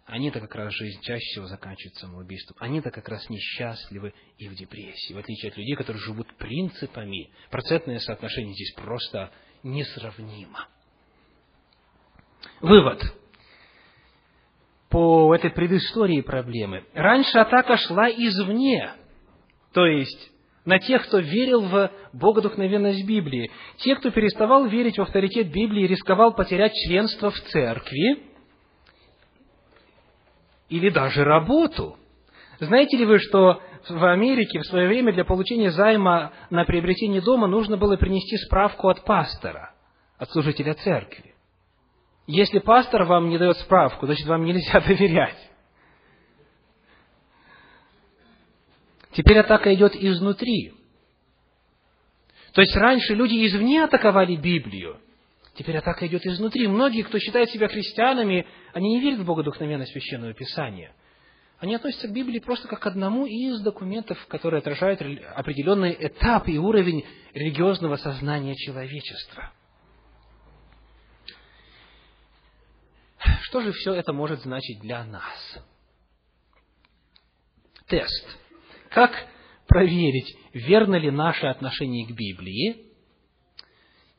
они-то 0.07 0.41
как 0.41 0.55
раз 0.55 0.73
жизнь 0.75 1.01
чаще 1.03 1.25
всего 1.25 1.47
заканчивается 1.47 2.07
самоубийством. 2.07 2.57
Они-то 2.61 2.91
как 2.91 3.09
раз 3.09 3.29
несчастливы 3.29 4.13
и 4.37 4.49
в 4.49 4.55
депрессии, 4.55 5.15
в 5.15 5.19
отличие 5.19 5.51
от 5.51 5.57
людей, 5.57 5.75
которые 5.75 6.03
живут 6.03 6.33
принципами. 6.37 7.31
Процентное 7.51 7.99
соотношение 7.99 8.55
здесь 8.55 8.73
просто 8.75 9.33
несравнимо. 9.63 10.69
Вывод 12.61 13.03
по 14.93 15.35
этой 15.35 15.51
предыстории 15.51 16.21
проблемы. 16.21 16.85
Раньше 16.93 17.39
атака 17.39 17.79
шла 17.79 18.11
извне, 18.11 18.93
то 19.73 19.87
есть 19.87 20.31
на 20.67 20.79
тех, 20.79 21.07
кто 21.07 21.19
верил 21.19 21.63
в 21.63 21.91
богодухновенность 22.13 23.07
Библии. 23.07 23.51
Те, 23.79 23.97
кто 23.97 24.11
переставал 24.11 24.67
верить 24.67 24.99
в 24.99 25.03
авторитет 25.03 25.51
Библии, 25.51 25.87
рисковал 25.87 26.35
потерять 26.35 26.73
членство 26.87 27.31
в 27.31 27.41
церкви 27.41 28.23
или 30.69 30.91
даже 30.91 31.25
работу. 31.25 31.97
Знаете 32.61 32.99
ли 32.99 33.07
вы, 33.07 33.19
что 33.19 33.61
в 33.89 34.05
Америке 34.05 34.61
в 34.61 34.67
свое 34.67 34.89
время 34.89 35.15
для 35.15 35.25
получения 35.25 35.71
займа 35.71 36.33
на 36.51 36.65
приобретение 36.65 37.23
дома 37.23 37.47
нужно 37.47 37.79
было 37.79 37.97
принести 37.97 38.37
справку 38.37 38.89
от 38.89 39.05
пастора, 39.05 39.75
от 40.19 40.31
служителя 40.31 40.75
церкви? 40.75 41.32
Если 42.27 42.61
пастор 42.61 43.05
вам 43.05 43.29
не 43.29 43.39
дает 43.39 43.57
справку, 43.59 44.07
значит, 44.07 44.27
вам 44.27 44.45
нельзя 44.45 44.81
доверять. 44.87 45.51
Теперь 49.13 49.39
атака 49.39 49.75
идет 49.75 49.95
изнутри. 49.95 50.73
То 52.55 52.61
есть 52.61 52.77
раньше 52.77 53.15
люди 53.15 53.47
извне 53.47 53.85
атаковали 53.85 54.37
Библию. 54.37 55.01
Теперь 55.55 55.77
атака 55.77 56.07
идет 56.07 56.25
изнутри. 56.25 56.67
Многие, 56.67 57.03
кто 57.03 57.19
считает 57.19 57.51
себя 57.51 57.69
христианами, 57.69 58.47
они 58.73 58.95
не 58.95 59.01
верят 59.01 59.21
в 59.21 59.25
Богодухновенное 59.25 59.87
Священное 59.87 60.33
Писание. 60.33 60.93
Они 61.59 61.75
относятся 61.75 62.09
к 62.09 62.13
Библии 62.13 62.39
просто 62.39 62.69
как 62.69 62.81
к 62.81 62.87
одному 62.87 63.27
из 63.27 63.61
документов, 63.61 64.19
которые 64.29 64.59
отражают 64.59 65.01
определенный 65.01 65.97
этап 65.99 66.49
и 66.49 66.59
уровень 66.59 67.05
религиозного 67.35 67.97
сознания 67.97 68.57
человечества. 68.57 69.53
Что 73.43 73.61
же 73.61 73.73
все 73.73 73.95
это 73.95 74.13
может 74.13 74.41
значить 74.43 74.81
для 74.81 75.05
нас? 75.05 75.59
Тест. 77.87 78.39
Как 78.91 79.13
проверить, 79.67 80.37
верно 80.53 80.97
ли 80.97 81.11
наше 81.11 81.47
отношение 81.47 82.07
к 82.07 82.11
Библии? 82.11 82.87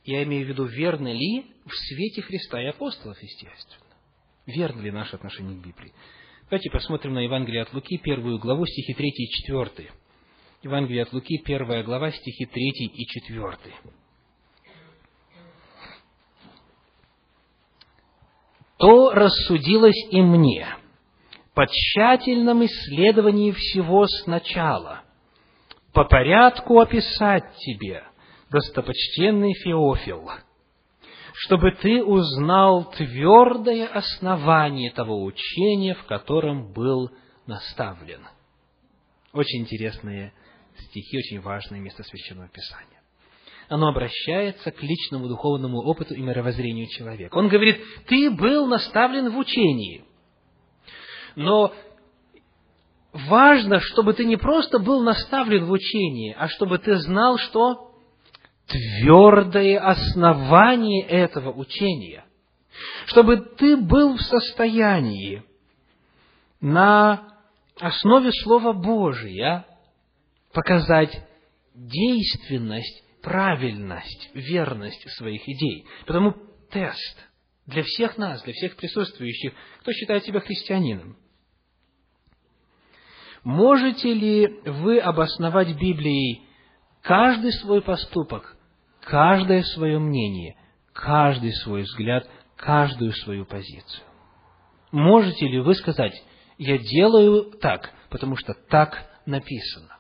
Я 0.05 0.23
имею 0.23 0.45
в 0.45 0.49
виду, 0.49 0.65
верно 0.65 1.11
ли 1.11 1.45
в 1.65 1.73
свете 1.73 2.21
Христа 2.21 2.61
и 2.61 2.65
апостолов, 2.65 3.21
естественно. 3.21 3.85
Верно 4.45 4.81
ли 4.81 4.91
наше 4.91 5.15
отношение 5.15 5.57
к 5.59 5.65
Библии? 5.65 5.93
Давайте 6.49 6.69
посмотрим 6.69 7.13
на 7.13 7.19
Евангелие 7.19 7.61
от 7.61 7.73
Луки, 7.73 7.97
первую 7.97 8.37
главу, 8.37 8.65
стихи 8.65 8.93
3 8.93 9.09
и 9.09 9.27
4. 9.47 9.91
Евангелие 10.63 11.03
от 11.03 11.13
Луки, 11.13 11.41
первая 11.43 11.83
глава, 11.83 12.11
стихи 12.11 12.45
3 12.45 12.71
и 12.93 13.05
4. 13.05 13.57
То 18.84 19.11
рассудилось 19.11 20.07
и 20.09 20.21
мне 20.21 20.67
по 21.53 21.65
тщательном 21.67 22.65
исследовании 22.65 23.51
всего 23.51 24.05
сначала, 24.07 25.03
по 25.93 26.03
порядку 26.03 26.81
описать 26.81 27.45
тебе, 27.59 28.03
достопочтенный 28.51 29.53
Феофил, 29.53 30.29
чтобы 31.34 31.71
ты 31.71 32.03
узнал 32.03 32.91
твердое 32.91 33.88
основание 33.88 34.91
того 34.91 35.23
учения, 35.23 35.95
в 35.95 36.03
котором 36.03 36.73
был 36.73 37.09
наставлен. 37.45 38.27
Очень 39.31 39.61
интересные 39.61 40.34
стихи, 40.77 41.19
очень 41.19 41.39
важное 41.39 41.79
место 41.79 42.03
Священного 42.03 42.49
Писания 42.49 43.02
оно 43.70 43.88
обращается 43.88 44.72
к 44.72 44.82
личному 44.82 45.28
духовному 45.28 45.80
опыту 45.80 46.14
и 46.14 46.22
мировоззрению 46.22 46.88
человека. 46.88 47.38
Он 47.38 47.47
говорит, 47.47 47.82
ты 48.07 48.30
был 48.30 48.68
наставлен 48.68 49.30
в 49.30 49.38
учении, 49.38 50.05
но 51.36 51.74
важно, 53.11 53.80
чтобы 53.80 54.14
ты 54.14 54.26
не 54.26 54.38
просто 54.38 54.80
был 54.80 55.01
наставлен 55.01 55.66
в 55.66 55.72
учении, 55.72 56.36
а 56.38 56.47
чтобы 56.47 56.80
ты 56.80 56.97
знал, 56.97 57.38
что 57.38 57.91
твердое 58.68 59.80
основание 59.80 61.05
этого 61.05 61.51
учения, 61.51 62.26
чтобы 63.07 63.38
ты 63.38 63.78
был 63.78 64.18
в 64.18 64.22
состоянии 64.22 65.43
на 66.61 67.34
основе 67.80 68.32
Слова 68.43 68.74
Божия 68.74 69.66
показать 70.53 71.28
действенность 71.74 73.02
правильность, 73.24 74.30
верность 74.36 75.09
своих 75.17 75.41
идей. 75.47 75.88
Потому 76.05 76.36
тест 76.69 77.28
для 77.65 77.82
всех 77.84 78.17
нас, 78.17 78.43
для 78.43 78.53
всех 78.53 78.76
присутствующих, 78.76 79.53
кто 79.80 79.91
считает 79.93 80.24
себя 80.26 80.41
христианином. 80.41 81.17
Можете 83.43 84.13
ли 84.13 84.47
вы 84.65 84.99
обосновать 84.99 85.76
Библией 85.80 86.43
каждый 87.01 87.51
свой 87.53 87.82
поступок, 87.82 88.55
каждое 89.01 89.63
свое 89.63 89.99
мнение, 89.99 90.55
каждый 90.93 91.53
свой 91.53 91.82
взгляд, 91.84 92.30
каждую 92.57 93.13
свою 93.13 93.45
позицию? 93.45 94.03
Можете 94.91 95.47
ли 95.47 95.59
вы 95.59 95.74
сказать, 95.76 96.13
я 96.57 96.78
делаю 96.78 97.51
так, 97.59 97.91
потому 98.09 98.36
что 98.38 98.53
так 98.53 99.09
написано? 99.26 99.92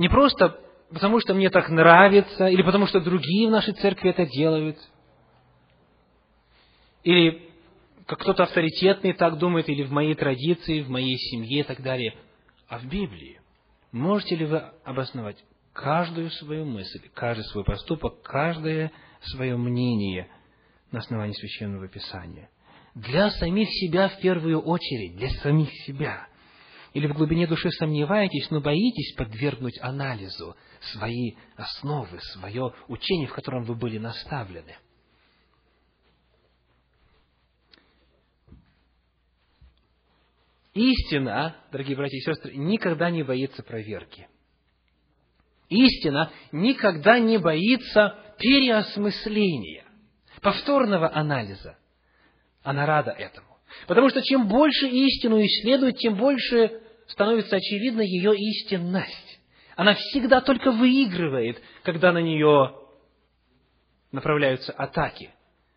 Не 0.00 0.08
просто 0.08 0.58
потому, 0.88 1.20
что 1.20 1.34
мне 1.34 1.50
так 1.50 1.68
нравится, 1.68 2.46
или 2.46 2.62
потому, 2.62 2.86
что 2.86 3.00
другие 3.00 3.48
в 3.48 3.50
нашей 3.50 3.74
церкви 3.74 4.08
это 4.08 4.24
делают, 4.24 4.78
или 7.04 7.50
как 8.06 8.18
кто-то 8.20 8.44
авторитетный 8.44 9.12
так 9.12 9.36
думает, 9.36 9.68
или 9.68 9.82
в 9.82 9.92
моей 9.92 10.14
традиции, 10.14 10.80
в 10.80 10.88
моей 10.88 11.18
семье 11.18 11.60
и 11.60 11.64
так 11.64 11.82
далее, 11.82 12.16
а 12.66 12.78
в 12.78 12.86
Библии. 12.86 13.42
Можете 13.92 14.36
ли 14.36 14.46
вы 14.46 14.62
обосновать 14.84 15.36
каждую 15.74 16.30
свою 16.30 16.64
мысль, 16.64 17.06
каждый 17.12 17.44
свой 17.44 17.64
поступок, 17.64 18.22
каждое 18.22 18.92
свое 19.20 19.58
мнение 19.58 20.30
на 20.92 21.00
основании 21.00 21.34
Священного 21.34 21.88
Писания? 21.88 22.48
Для 22.94 23.30
самих 23.32 23.68
себя 23.68 24.08
в 24.08 24.18
первую 24.20 24.62
очередь, 24.62 25.16
для 25.16 25.28
самих 25.28 25.68
себя– 25.84 26.26
или 26.92 27.06
в 27.06 27.14
глубине 27.14 27.46
души 27.46 27.70
сомневаетесь, 27.70 28.50
но 28.50 28.60
боитесь 28.60 29.14
подвергнуть 29.16 29.78
анализу 29.80 30.56
свои 30.92 31.34
основы, 31.56 32.18
свое 32.32 32.74
учение, 32.88 33.28
в 33.28 33.34
котором 33.34 33.64
вы 33.64 33.74
были 33.74 33.98
наставлены. 33.98 34.76
Истина, 40.74 41.56
дорогие 41.72 41.96
братья 41.96 42.16
и 42.16 42.20
сестры, 42.20 42.54
никогда 42.54 43.10
не 43.10 43.22
боится 43.22 43.62
проверки. 43.62 44.28
Истина 45.68 46.32
никогда 46.52 47.18
не 47.18 47.38
боится 47.38 48.34
переосмысления, 48.38 49.84
повторного 50.40 51.14
анализа. 51.14 51.76
Она 52.62 52.86
рада 52.86 53.10
этому. 53.10 53.49
Потому 53.86 54.08
что 54.10 54.22
чем 54.22 54.48
больше 54.48 54.88
истину 54.88 55.40
исследует, 55.40 55.96
тем 55.98 56.16
больше 56.16 56.80
становится 57.06 57.56
очевидна 57.56 58.02
ее 58.02 58.34
истинность. 58.36 59.40
Она 59.76 59.94
всегда 59.94 60.40
только 60.40 60.72
выигрывает, 60.72 61.60
когда 61.82 62.12
на 62.12 62.18
нее 62.18 62.76
направляются 64.12 64.72
атаки. 64.72 65.30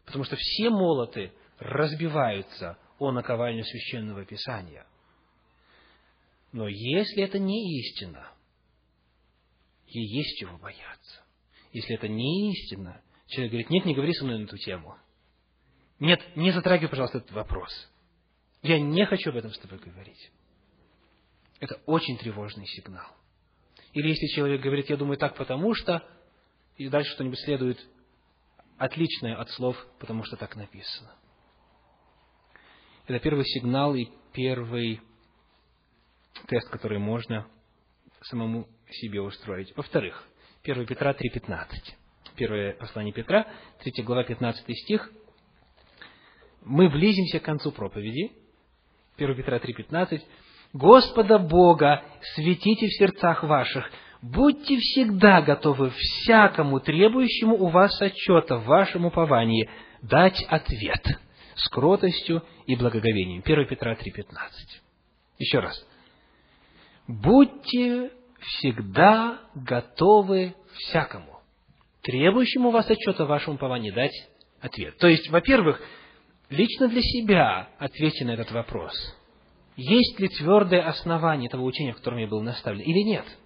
Потому 0.05 0.25
что 0.25 0.35
все 0.35 0.69
молоты 0.69 1.31
разбиваются 1.59 2.77
о 2.99 3.11
наковальню 3.11 3.63
священного 3.63 4.25
писания. 4.25 4.85
Но 6.51 6.67
если 6.67 7.23
это 7.23 7.39
не 7.39 7.79
истина, 7.79 8.29
ей 9.87 10.05
есть 10.05 10.37
чего 10.37 10.57
бояться. 10.57 11.23
Если 11.71 11.95
это 11.95 12.07
не 12.07 12.51
истина, 12.51 13.01
человек 13.27 13.51
говорит, 13.51 13.69
нет, 13.71 13.85
не 13.85 13.95
говори 13.95 14.13
со 14.13 14.25
мной 14.25 14.39
на 14.39 14.43
эту 14.43 14.57
тему. 14.57 14.95
Нет, 16.03 16.21
не 16.35 16.51
затрагивай, 16.51 16.89
пожалуйста, 16.89 17.19
этот 17.19 17.31
вопрос. 17.31 17.71
Я 18.61 18.77
не 18.77 19.05
хочу 19.05 19.29
об 19.29 19.37
этом 19.37 19.53
с 19.53 19.57
тобой 19.57 19.79
говорить. 19.79 20.31
Это 21.61 21.79
очень 21.85 22.17
тревожный 22.17 22.67
сигнал. 22.67 23.07
Или 23.93 24.09
если 24.09 24.27
человек 24.35 24.59
говорит, 24.59 24.89
я 24.89 24.97
думаю 24.97 25.15
так, 25.17 25.37
потому 25.37 25.73
что, 25.73 26.05
и 26.75 26.89
дальше 26.89 27.09
что-нибудь 27.13 27.39
следует 27.39 27.79
отличное 28.77 29.37
от 29.37 29.49
слов, 29.51 29.77
потому 29.97 30.25
что 30.25 30.35
так 30.35 30.57
написано. 30.57 31.15
Это 33.07 33.19
первый 33.19 33.45
сигнал 33.45 33.95
и 33.95 34.09
первый 34.33 34.99
тест, 36.47 36.67
который 36.67 36.99
можно 36.99 37.47
самому 38.23 38.67
себе 38.91 39.21
устроить. 39.21 39.73
Во-вторых, 39.77 40.21
1 40.63 40.85
Петра 40.85 41.13
3.15. 41.13 41.65
Первое 42.35 42.73
послание 42.73 43.13
Петра, 43.13 43.47
3 43.79 44.03
глава, 44.03 44.25
15 44.25 44.77
стих. 44.79 45.09
Мы 46.65 46.89
близимся 46.89 47.39
к 47.39 47.43
концу 47.43 47.71
проповеди, 47.71 48.31
1 49.17 49.35
Петра 49.35 49.57
3,15, 49.57 50.21
«Господа 50.73 51.37
Бога 51.37 52.03
светите 52.35 52.87
в 52.87 52.93
сердцах 52.93 53.43
ваших, 53.43 53.89
Будьте 54.23 54.77
всегда 54.77 55.41
готовы 55.41 55.89
всякому 55.89 56.79
требующему 56.79 57.57
у 57.57 57.67
вас 57.67 58.01
отчета 58.01 58.55
в 58.55 58.63
вашем 58.63 59.05
уповании 59.05 59.69
дать 60.01 60.41
ответ 60.47 61.05
с 61.55 61.67
кротостью 61.67 62.41
и 62.65 62.77
благоговением. 62.77 63.41
1 63.43 63.67
Петра 63.67 63.95
3,15. 63.95 64.23
Еще 65.39 65.59
раз. 65.59 65.75
Будьте 67.05 68.11
всегда 68.39 69.41
готовы 69.55 70.55
всякому, 70.73 71.41
требующему 72.01 72.69
у 72.69 72.71
вас 72.71 72.89
отчета 72.89 73.25
в 73.25 73.27
вашем 73.27 73.55
уповании 73.55 73.91
дать 73.91 74.29
ответ. 74.61 74.97
То 74.99 75.07
есть, 75.07 75.29
во-первых, 75.29 75.81
лично 76.49 76.87
для 76.87 77.01
себя 77.01 77.69
ответьте 77.79 78.25
на 78.25 78.31
этот 78.31 78.51
вопрос. 78.51 78.93
Есть 79.75 80.19
ли 80.19 80.27
твердое 80.27 80.87
основание 80.87 81.49
того 81.49 81.65
учения, 81.65 81.93
в 81.93 81.97
котором 81.97 82.19
я 82.19 82.27
был 82.27 82.41
наставлен, 82.41 82.81
или 82.81 83.03
нет– 83.03 83.25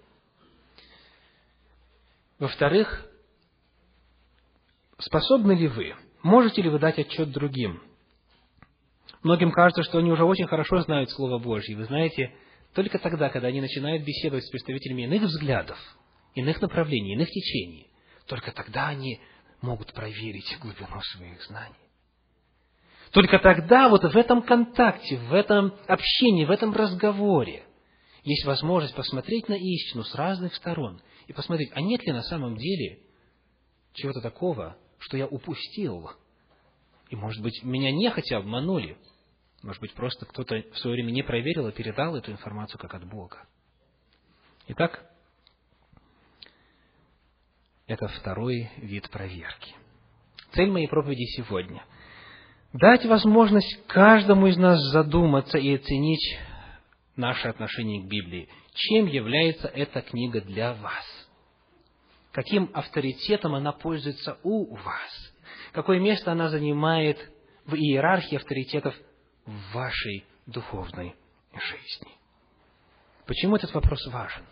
во-вторых, 2.39 3.09
способны 4.99 5.53
ли 5.53 5.67
вы, 5.67 5.95
можете 6.21 6.61
ли 6.61 6.69
вы 6.69 6.77
дать 6.77 6.99
отчет 6.99 7.31
другим? 7.31 7.81
Многим 9.23 9.51
кажется, 9.51 9.83
что 9.83 9.97
они 9.97 10.11
уже 10.11 10.23
очень 10.23 10.45
хорошо 10.45 10.81
знают 10.81 11.09
Слово 11.09 11.39
Божье. 11.39 11.75
Вы 11.75 11.85
знаете, 11.85 12.31
только 12.75 12.99
тогда, 12.99 13.29
когда 13.29 13.47
они 13.47 13.59
начинают 13.59 14.03
беседовать 14.03 14.45
с 14.45 14.51
представителями 14.51 15.03
иных 15.03 15.23
взглядов, 15.23 15.79
иных 16.35 16.61
направлений, 16.61 17.13
иных 17.13 17.29
течений, 17.29 17.87
только 18.27 18.51
тогда 18.51 18.89
они 18.89 19.19
могут 19.61 19.91
проверить 19.93 20.57
глубину 20.61 21.01
своих 21.01 21.41
знаний. 21.45 21.75
Только 23.17 23.39
тогда 23.39 23.89
вот 23.89 24.03
в 24.03 24.15
этом 24.15 24.43
контакте, 24.43 25.17
в 25.17 25.33
этом 25.33 25.73
общении, 25.87 26.45
в 26.45 26.51
этом 26.51 26.71
разговоре 26.71 27.63
есть 28.21 28.45
возможность 28.45 28.93
посмотреть 28.93 29.49
на 29.49 29.55
истину 29.55 30.03
с 30.03 30.13
разных 30.13 30.53
сторон 30.53 31.01
и 31.25 31.33
посмотреть, 31.33 31.71
а 31.73 31.81
нет 31.81 32.05
ли 32.05 32.11
на 32.11 32.21
самом 32.21 32.57
деле 32.57 32.99
чего-то 33.93 34.21
такого, 34.21 34.77
что 34.99 35.17
я 35.17 35.25
упустил. 35.25 36.11
И, 37.09 37.15
может 37.15 37.41
быть, 37.41 37.63
меня 37.63 37.91
нехотя 37.91 38.37
обманули. 38.37 38.99
Может 39.63 39.81
быть, 39.81 39.95
просто 39.95 40.27
кто-то 40.27 40.63
в 40.71 40.77
свое 40.77 40.97
время 40.97 41.09
не 41.09 41.23
проверил 41.23 41.67
и 41.67 41.71
передал 41.71 42.15
эту 42.15 42.31
информацию 42.31 42.79
как 42.79 42.93
от 42.93 43.09
Бога. 43.09 43.47
Итак, 44.67 45.03
это 47.87 48.09
второй 48.09 48.69
вид 48.77 49.09
проверки. 49.09 49.73
Цель 50.51 50.69
моей 50.69 50.87
проповеди 50.87 51.25
сегодня– 51.35 51.83
дать 52.79 53.05
возможность 53.05 53.85
каждому 53.87 54.47
из 54.47 54.57
нас 54.57 54.79
задуматься 54.91 55.57
и 55.57 55.75
оценить 55.75 56.37
наше 57.15 57.47
отношение 57.47 58.03
к 58.03 58.07
Библии. 58.07 58.49
Чем 58.73 59.07
является 59.07 59.67
эта 59.67 60.01
книга 60.01 60.41
для 60.41 60.73
вас? 60.73 61.05
Каким 62.31 62.69
авторитетом 62.73 63.55
она 63.55 63.71
пользуется 63.71 64.37
у 64.43 64.75
вас? 64.75 65.33
Какое 65.71 65.99
место 65.99 66.31
она 66.31 66.49
занимает 66.49 67.17
в 67.65 67.73
иерархии 67.73 68.35
авторитетов 68.35 68.95
в 69.45 69.73
вашей 69.73 70.25
духовной 70.45 71.15
жизни? 71.53 72.11
Почему 73.25 73.55
этот 73.55 73.73
вопрос 73.73 74.05
важен? 74.07 74.45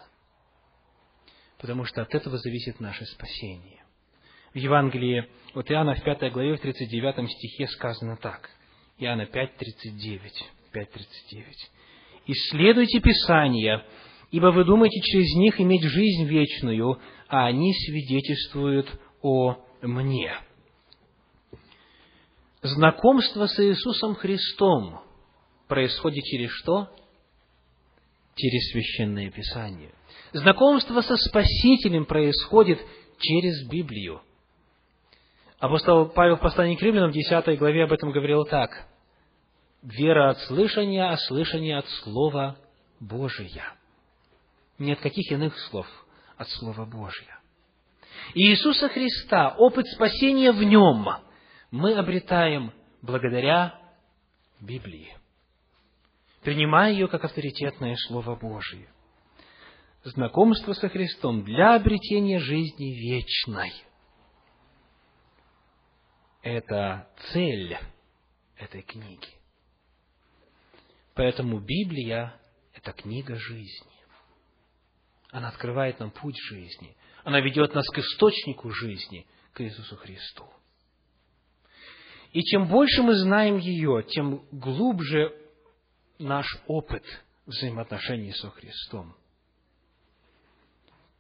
Потому 1.59 1.86
что 1.86 2.01
от 2.01 2.13
этого 2.13 2.38
зависит 2.38 2.80
наше 2.80 3.05
спасение. 3.05 3.84
В 4.56 4.58
Евангелии 4.58 5.28
от 5.53 5.70
Иоанна 5.70 5.93
в 5.93 6.03
5 6.03 6.32
главе, 6.32 6.56
в 6.58 6.62
39 6.62 7.30
стихе 7.30 7.68
сказано 7.68 8.18
так. 8.18 8.49
Иоанна 8.97 9.28
5, 9.28 9.58
39. 9.58 10.49
5, 10.72 10.91
39 10.91 11.72
исследуйте 12.28 12.99
Писания, 12.99 13.86
ибо 14.32 14.47
вы 14.47 14.66
думаете 14.66 14.99
через 15.01 15.36
них 15.36 15.60
иметь 15.60 15.84
жизнь 15.84 16.26
вечную, 16.26 16.99
а 17.28 17.45
они 17.47 17.74
свидетельствуют 17.74 18.88
о 19.22 19.58
мне. 19.82 20.34
Знакомство 22.62 23.45
с 23.45 23.60
Иисусом 23.60 24.16
Христом 24.16 25.01
происходит 25.68 26.24
через 26.24 26.49
что? 26.51 26.89
Через 28.36 28.72
Священное 28.72 29.30
Писание. 29.30 29.91
Знакомство 30.34 31.01
со 31.01 31.16
Спасителем 31.16 32.06
происходит 32.06 32.80
через 33.20 33.68
Библию. 33.70 34.22
Апостол 35.66 36.09
Павел 36.09 36.36
в 36.36 36.41
послании 36.41 36.76
к 36.76 36.82
римлянам 36.82 37.09
в 37.09 37.13
10 37.13 37.57
главе 37.57 37.86
об 37.86 37.91
этом 37.91 38.11
говорил 38.11 38.45
так 38.45 38.88
вера 39.82 40.30
от 40.30 40.39
слышания, 40.41 41.09
а 41.09 41.18
слышание 41.18 41.78
от 41.78 41.88
Слова 42.03 42.57
Божия. 42.99 43.74
Не 44.78 44.93
от 44.93 44.99
каких 44.99 45.32
иных 45.32 45.57
слов, 45.70 45.88
от 46.38 46.47
Слова 46.49 46.86
Божия. 46.86 47.39
И 48.36 48.41
Иисуса 48.51 48.89
Христа, 48.89 49.55
опыт 49.57 49.88
спасения 49.88 50.51
в 50.51 50.63
Нем 50.63 51.07
мы 51.72 51.93
обретаем 51.93 52.72
благодаря 53.01 53.80
Библии, 54.61 55.18
принимая 56.43 56.91
ее 56.91 57.07
как 57.07 57.24
авторитетное 57.24 57.95
Слово 58.07 58.36
Божие. 58.36 58.88
Знакомство 60.03 60.74
со 60.74 60.89
Христом 60.89 61.43
для 61.43 61.74
обретения 61.74 62.39
жизни 62.39 62.93
вечной. 62.93 63.84
Это 66.45 67.09
цель 67.31 67.75
этой 68.55 68.83
книги. 68.83 69.29
Поэтому 71.15 71.59
Библия– 71.59 72.39
это 72.75 72.91
книга 72.91 73.35
жизни. 73.35 73.91
Она 75.31 75.47
открывает 75.47 75.99
нам 75.99 76.11
путь 76.11 76.37
жизни. 76.37 76.95
Она 77.23 77.39
ведет 77.41 77.73
нас 77.73 77.87
к 77.89 77.97
источнику 77.97 78.69
жизни, 78.69 79.25
к 79.53 79.61
Иисусу 79.61 79.95
Христу. 79.95 80.47
И 82.31 82.43
чем 82.43 82.67
больше 82.67 83.01
мы 83.01 83.15
знаем 83.15 83.57
ее, 83.57 84.03
тем 84.07 84.45
глубже 84.51 85.35
наш 86.19 86.45
опыт 86.67 87.03
взаимоотношений 87.47 88.33
со 88.33 88.51
Христом. 88.51 89.15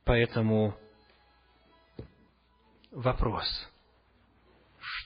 Поэтому 0.03 0.77
вопрос, 2.91 3.47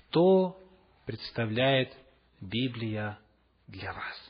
что 0.10 0.58
представляет 1.06 1.96
Библия 2.42 3.20
для 3.68 3.94
вас? 3.94 4.30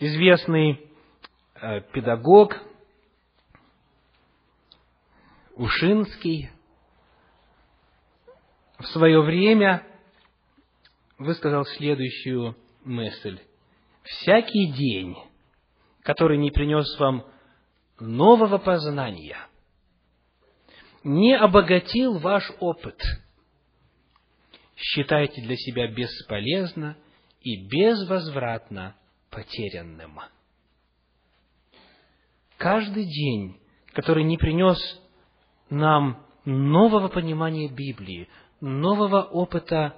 известный 0.00 0.88
э, 1.54 1.80
педагог 1.92 2.56
Ушинский 5.56 6.50
в 8.78 8.84
свое 8.86 9.20
время 9.22 9.84
высказал 11.18 11.64
следующую 11.64 12.54
мысль. 12.84 13.40
Всякий 14.04 14.72
день, 14.72 15.16
который 16.02 16.38
не 16.38 16.52
принес 16.52 16.96
вам 17.00 17.26
нового 17.98 18.58
познания, 18.58 19.47
не 21.08 21.34
обогатил 21.34 22.18
ваш 22.18 22.44
опыт, 22.60 23.00
считайте 24.76 25.40
для 25.40 25.56
себя 25.56 25.88
бесполезно 25.88 26.98
и 27.40 27.66
безвозвратно 27.66 28.94
потерянным. 29.30 30.20
Каждый 32.58 33.06
день, 33.06 33.58
который 33.94 34.22
не 34.24 34.36
принес 34.36 34.78
нам 35.70 36.26
нового 36.44 37.08
понимания 37.08 37.68
Библии, 37.68 38.28
нового 38.60 39.22
опыта 39.22 39.96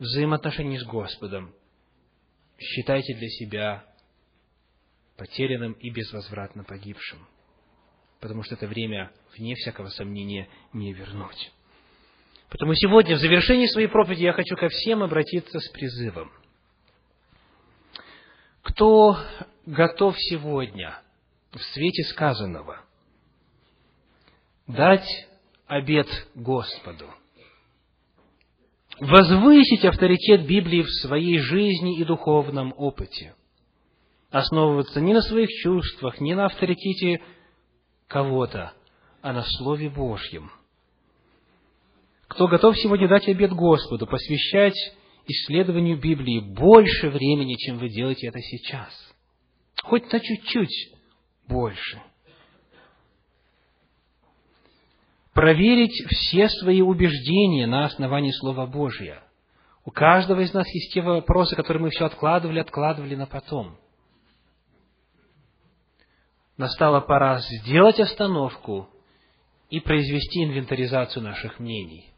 взаимоотношений 0.00 0.80
с 0.80 0.84
Господом, 0.84 1.54
считайте 2.58 3.14
для 3.14 3.28
себя 3.28 3.84
потерянным 5.16 5.74
и 5.74 5.88
безвозвратно 5.90 6.64
погибшим. 6.64 7.28
Потому 8.26 8.42
что 8.42 8.56
это 8.56 8.66
время, 8.66 9.12
вне 9.36 9.54
всякого 9.54 9.88
сомнения, 9.88 10.48
не 10.72 10.92
вернуть. 10.92 11.52
Потому 12.48 12.74
сегодня, 12.74 13.14
в 13.16 13.20
завершении 13.20 13.66
своей 13.66 13.86
проповеди, 13.86 14.24
я 14.24 14.32
хочу 14.32 14.56
ко 14.56 14.68
всем 14.68 15.02
обратиться 15.02 15.60
с 15.60 15.68
призывом– 15.70 16.30
кто 18.66 19.16
готов 19.64 20.16
сегодня 20.18 20.98
в 21.52 21.60
свете 21.72 22.02
сказанного 22.04 22.80
дать 24.66 25.08
обет 25.68 26.08
Господу, 26.34 27.06
возвысить 28.98 29.84
авторитет 29.84 30.46
Библии 30.46 30.82
в 30.82 30.90
своей 30.90 31.38
жизни 31.38 32.00
и 32.00 32.04
духовном 32.04 32.74
опыте, 32.76 33.36
основываться 34.30 35.00
не 35.00 35.14
на 35.14 35.22
своих 35.22 35.48
чувствах, 35.62 36.20
не 36.20 36.34
на 36.34 36.46
авторитете 36.46 37.22
кого-то, 38.08 38.72
а 39.22 39.32
на 39.32 39.42
Слове 39.42 39.90
Божьем. 39.90 40.50
Кто 42.28 42.48
готов 42.48 42.76
сегодня 42.76 43.08
дать 43.08 43.28
обет 43.28 43.52
Господу, 43.52 44.06
посвящать 44.06 44.76
исследованию 45.26 45.98
Библии 45.98 46.40
больше 46.40 47.08
времени, 47.08 47.54
чем 47.54 47.78
вы 47.78 47.88
делаете 47.88 48.28
это 48.28 48.40
сейчас. 48.40 48.92
хоть 49.82 50.10
на 50.12 50.20
чуть-чуть 50.20 50.94
больше. 51.46 52.02
Проверить 55.32 55.92
все 56.08 56.48
свои 56.48 56.80
убеждения 56.80 57.66
на 57.66 57.84
основании 57.84 58.30
Слова 58.30 58.66
Божия. 58.66 59.22
У 59.84 59.90
каждого 59.90 60.40
из 60.40 60.52
нас 60.54 60.66
есть 60.74 60.92
те 60.94 61.02
вопросы, 61.02 61.54
которые 61.54 61.84
мы 61.84 61.90
все 61.90 62.06
откладывали, 62.06 62.58
откладывали 62.58 63.14
на 63.14 63.26
потом. 63.26 63.78
Настала 66.56 67.00
пора 67.00 67.40
сделать 67.40 68.00
остановку 68.00 68.88
и 69.68 69.80
произвести 69.80 70.44
инвентаризацию 70.44 71.22
наших 71.22 71.58
мнений. 71.58 72.10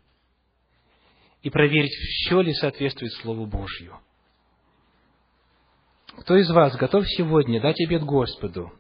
И 1.43 1.51
проверить, 1.51 1.93
все 1.93 2.41
ли 2.41 2.53
соответствует 2.55 3.13
Слову 3.15 3.47
Божью. 3.47 3.99
Кто 6.19 6.37
из 6.37 6.51
вас 6.51 6.77
готов 6.77 7.09
сегодня 7.09 7.61
дать 7.61 7.81
обед 7.81 8.03
Господу, 8.03 8.73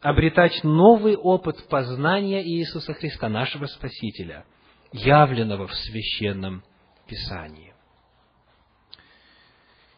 обретать 0.00 0.62
новый 0.62 1.16
опыт 1.16 1.68
познания 1.68 2.42
Иисуса 2.42 2.94
Христа, 2.94 3.28
нашего 3.28 3.66
Спасителя, 3.66 4.44
явленного 4.92 5.66
в 5.66 5.74
Священном 5.74 6.62
Писании? 7.06 7.74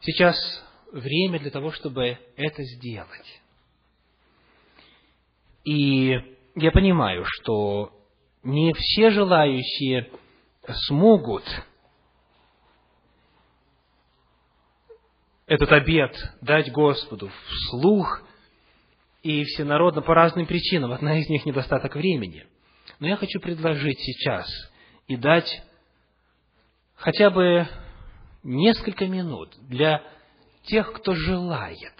Сейчас 0.00 0.36
время 0.92 1.38
для 1.38 1.50
того, 1.50 1.70
чтобы 1.72 2.18
это 2.36 2.62
сделать. 2.62 3.42
И 5.64 6.14
я 6.54 6.70
понимаю, 6.72 7.24
что 7.26 7.92
не 8.42 8.72
все 8.72 9.10
желающие 9.10 10.10
смогут 10.86 11.44
этот 15.46 15.72
обед 15.72 16.14
дать 16.40 16.70
Господу 16.72 17.30
вслух 17.48 18.22
и 19.22 19.44
всенародно 19.44 20.02
по 20.02 20.14
разным 20.14 20.46
причинам. 20.46 20.92
Одна 20.92 21.18
из 21.18 21.28
них 21.28 21.44
недостаток 21.46 21.96
времени. 21.96 22.46
Но 23.00 23.08
я 23.08 23.16
хочу 23.16 23.40
предложить 23.40 23.98
сейчас 24.00 24.46
и 25.06 25.16
дать 25.16 25.62
хотя 26.94 27.30
бы 27.30 27.66
несколько 28.42 29.06
минут 29.06 29.54
для 29.68 30.02
тех, 30.68 30.92
кто 30.92 31.14
желает 31.14 31.94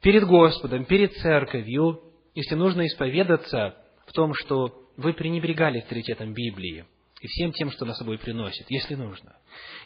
перед 0.00 0.24
Господом, 0.24 0.84
перед 0.84 1.12
церковью, 1.14 2.00
если 2.34 2.54
нужно 2.54 2.86
исповедаться 2.86 3.76
в 4.06 4.12
том, 4.12 4.32
что 4.34 4.88
вы 4.96 5.12
пренебрегали 5.12 5.80
авторитетом 5.80 6.32
Библии 6.32 6.86
и 7.20 7.26
всем 7.26 7.52
тем, 7.52 7.70
что 7.70 7.84
она 7.84 7.94
собой 7.94 8.18
приносит, 8.18 8.70
если 8.70 8.94
нужно. 8.94 9.36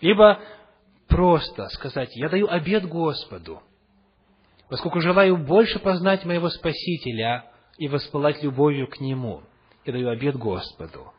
Либо 0.00 0.40
просто 1.08 1.68
сказать, 1.70 2.10
я 2.14 2.28
даю 2.28 2.48
обед 2.48 2.86
Господу, 2.86 3.62
поскольку 4.68 5.00
желаю 5.00 5.36
больше 5.36 5.78
познать 5.78 6.24
моего 6.24 6.50
Спасителя 6.50 7.50
и 7.78 7.88
воспылать 7.88 8.42
любовью 8.42 8.86
к 8.86 9.00
Нему. 9.00 9.42
Я 9.84 9.94
даю 9.94 10.08
обед 10.10 10.36
Господу. 10.36 11.12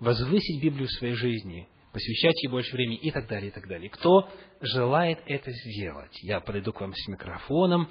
Возвысить 0.00 0.62
Библию 0.62 0.88
в 0.88 0.92
своей 0.92 1.14
жизни, 1.14 1.68
посвящать 1.94 2.42
ей 2.42 2.50
больше 2.50 2.74
времени 2.74 2.96
и 2.96 3.12
так 3.12 3.28
далее, 3.28 3.50
и 3.50 3.52
так 3.52 3.68
далее. 3.68 3.88
Кто 3.88 4.28
желает 4.60 5.20
это 5.26 5.50
сделать? 5.52 6.12
Я 6.22 6.40
подойду 6.40 6.72
к 6.72 6.80
вам 6.80 6.92
с 6.92 7.06
микрофоном, 7.06 7.88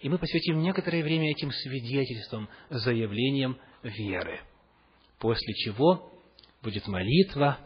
и 0.00 0.08
мы 0.08 0.18
посвятим 0.18 0.58
некоторое 0.58 1.04
время 1.04 1.30
этим 1.30 1.52
свидетельствам, 1.52 2.48
заявлениям 2.68 3.56
веры. 3.84 4.40
После 5.20 5.54
чего 5.54 6.12
будет 6.62 6.88
молитва, 6.88 7.58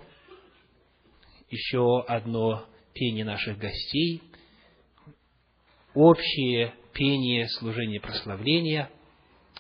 еще 1.51 2.05
одно 2.07 2.67
пение 2.93 3.25
наших 3.25 3.57
гостей, 3.57 4.23
общее 5.95 6.75
пение 6.93 7.49
служения 7.49 7.99
прославления 7.99 8.91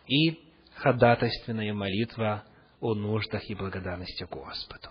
и 0.06 0.38
ходатайственная 0.74 1.72
молитва 1.72 2.44
о 2.80 2.94
нуждах 2.94 3.48
и 3.48 3.54
благодарности 3.54 4.24
Господу. 4.24 4.90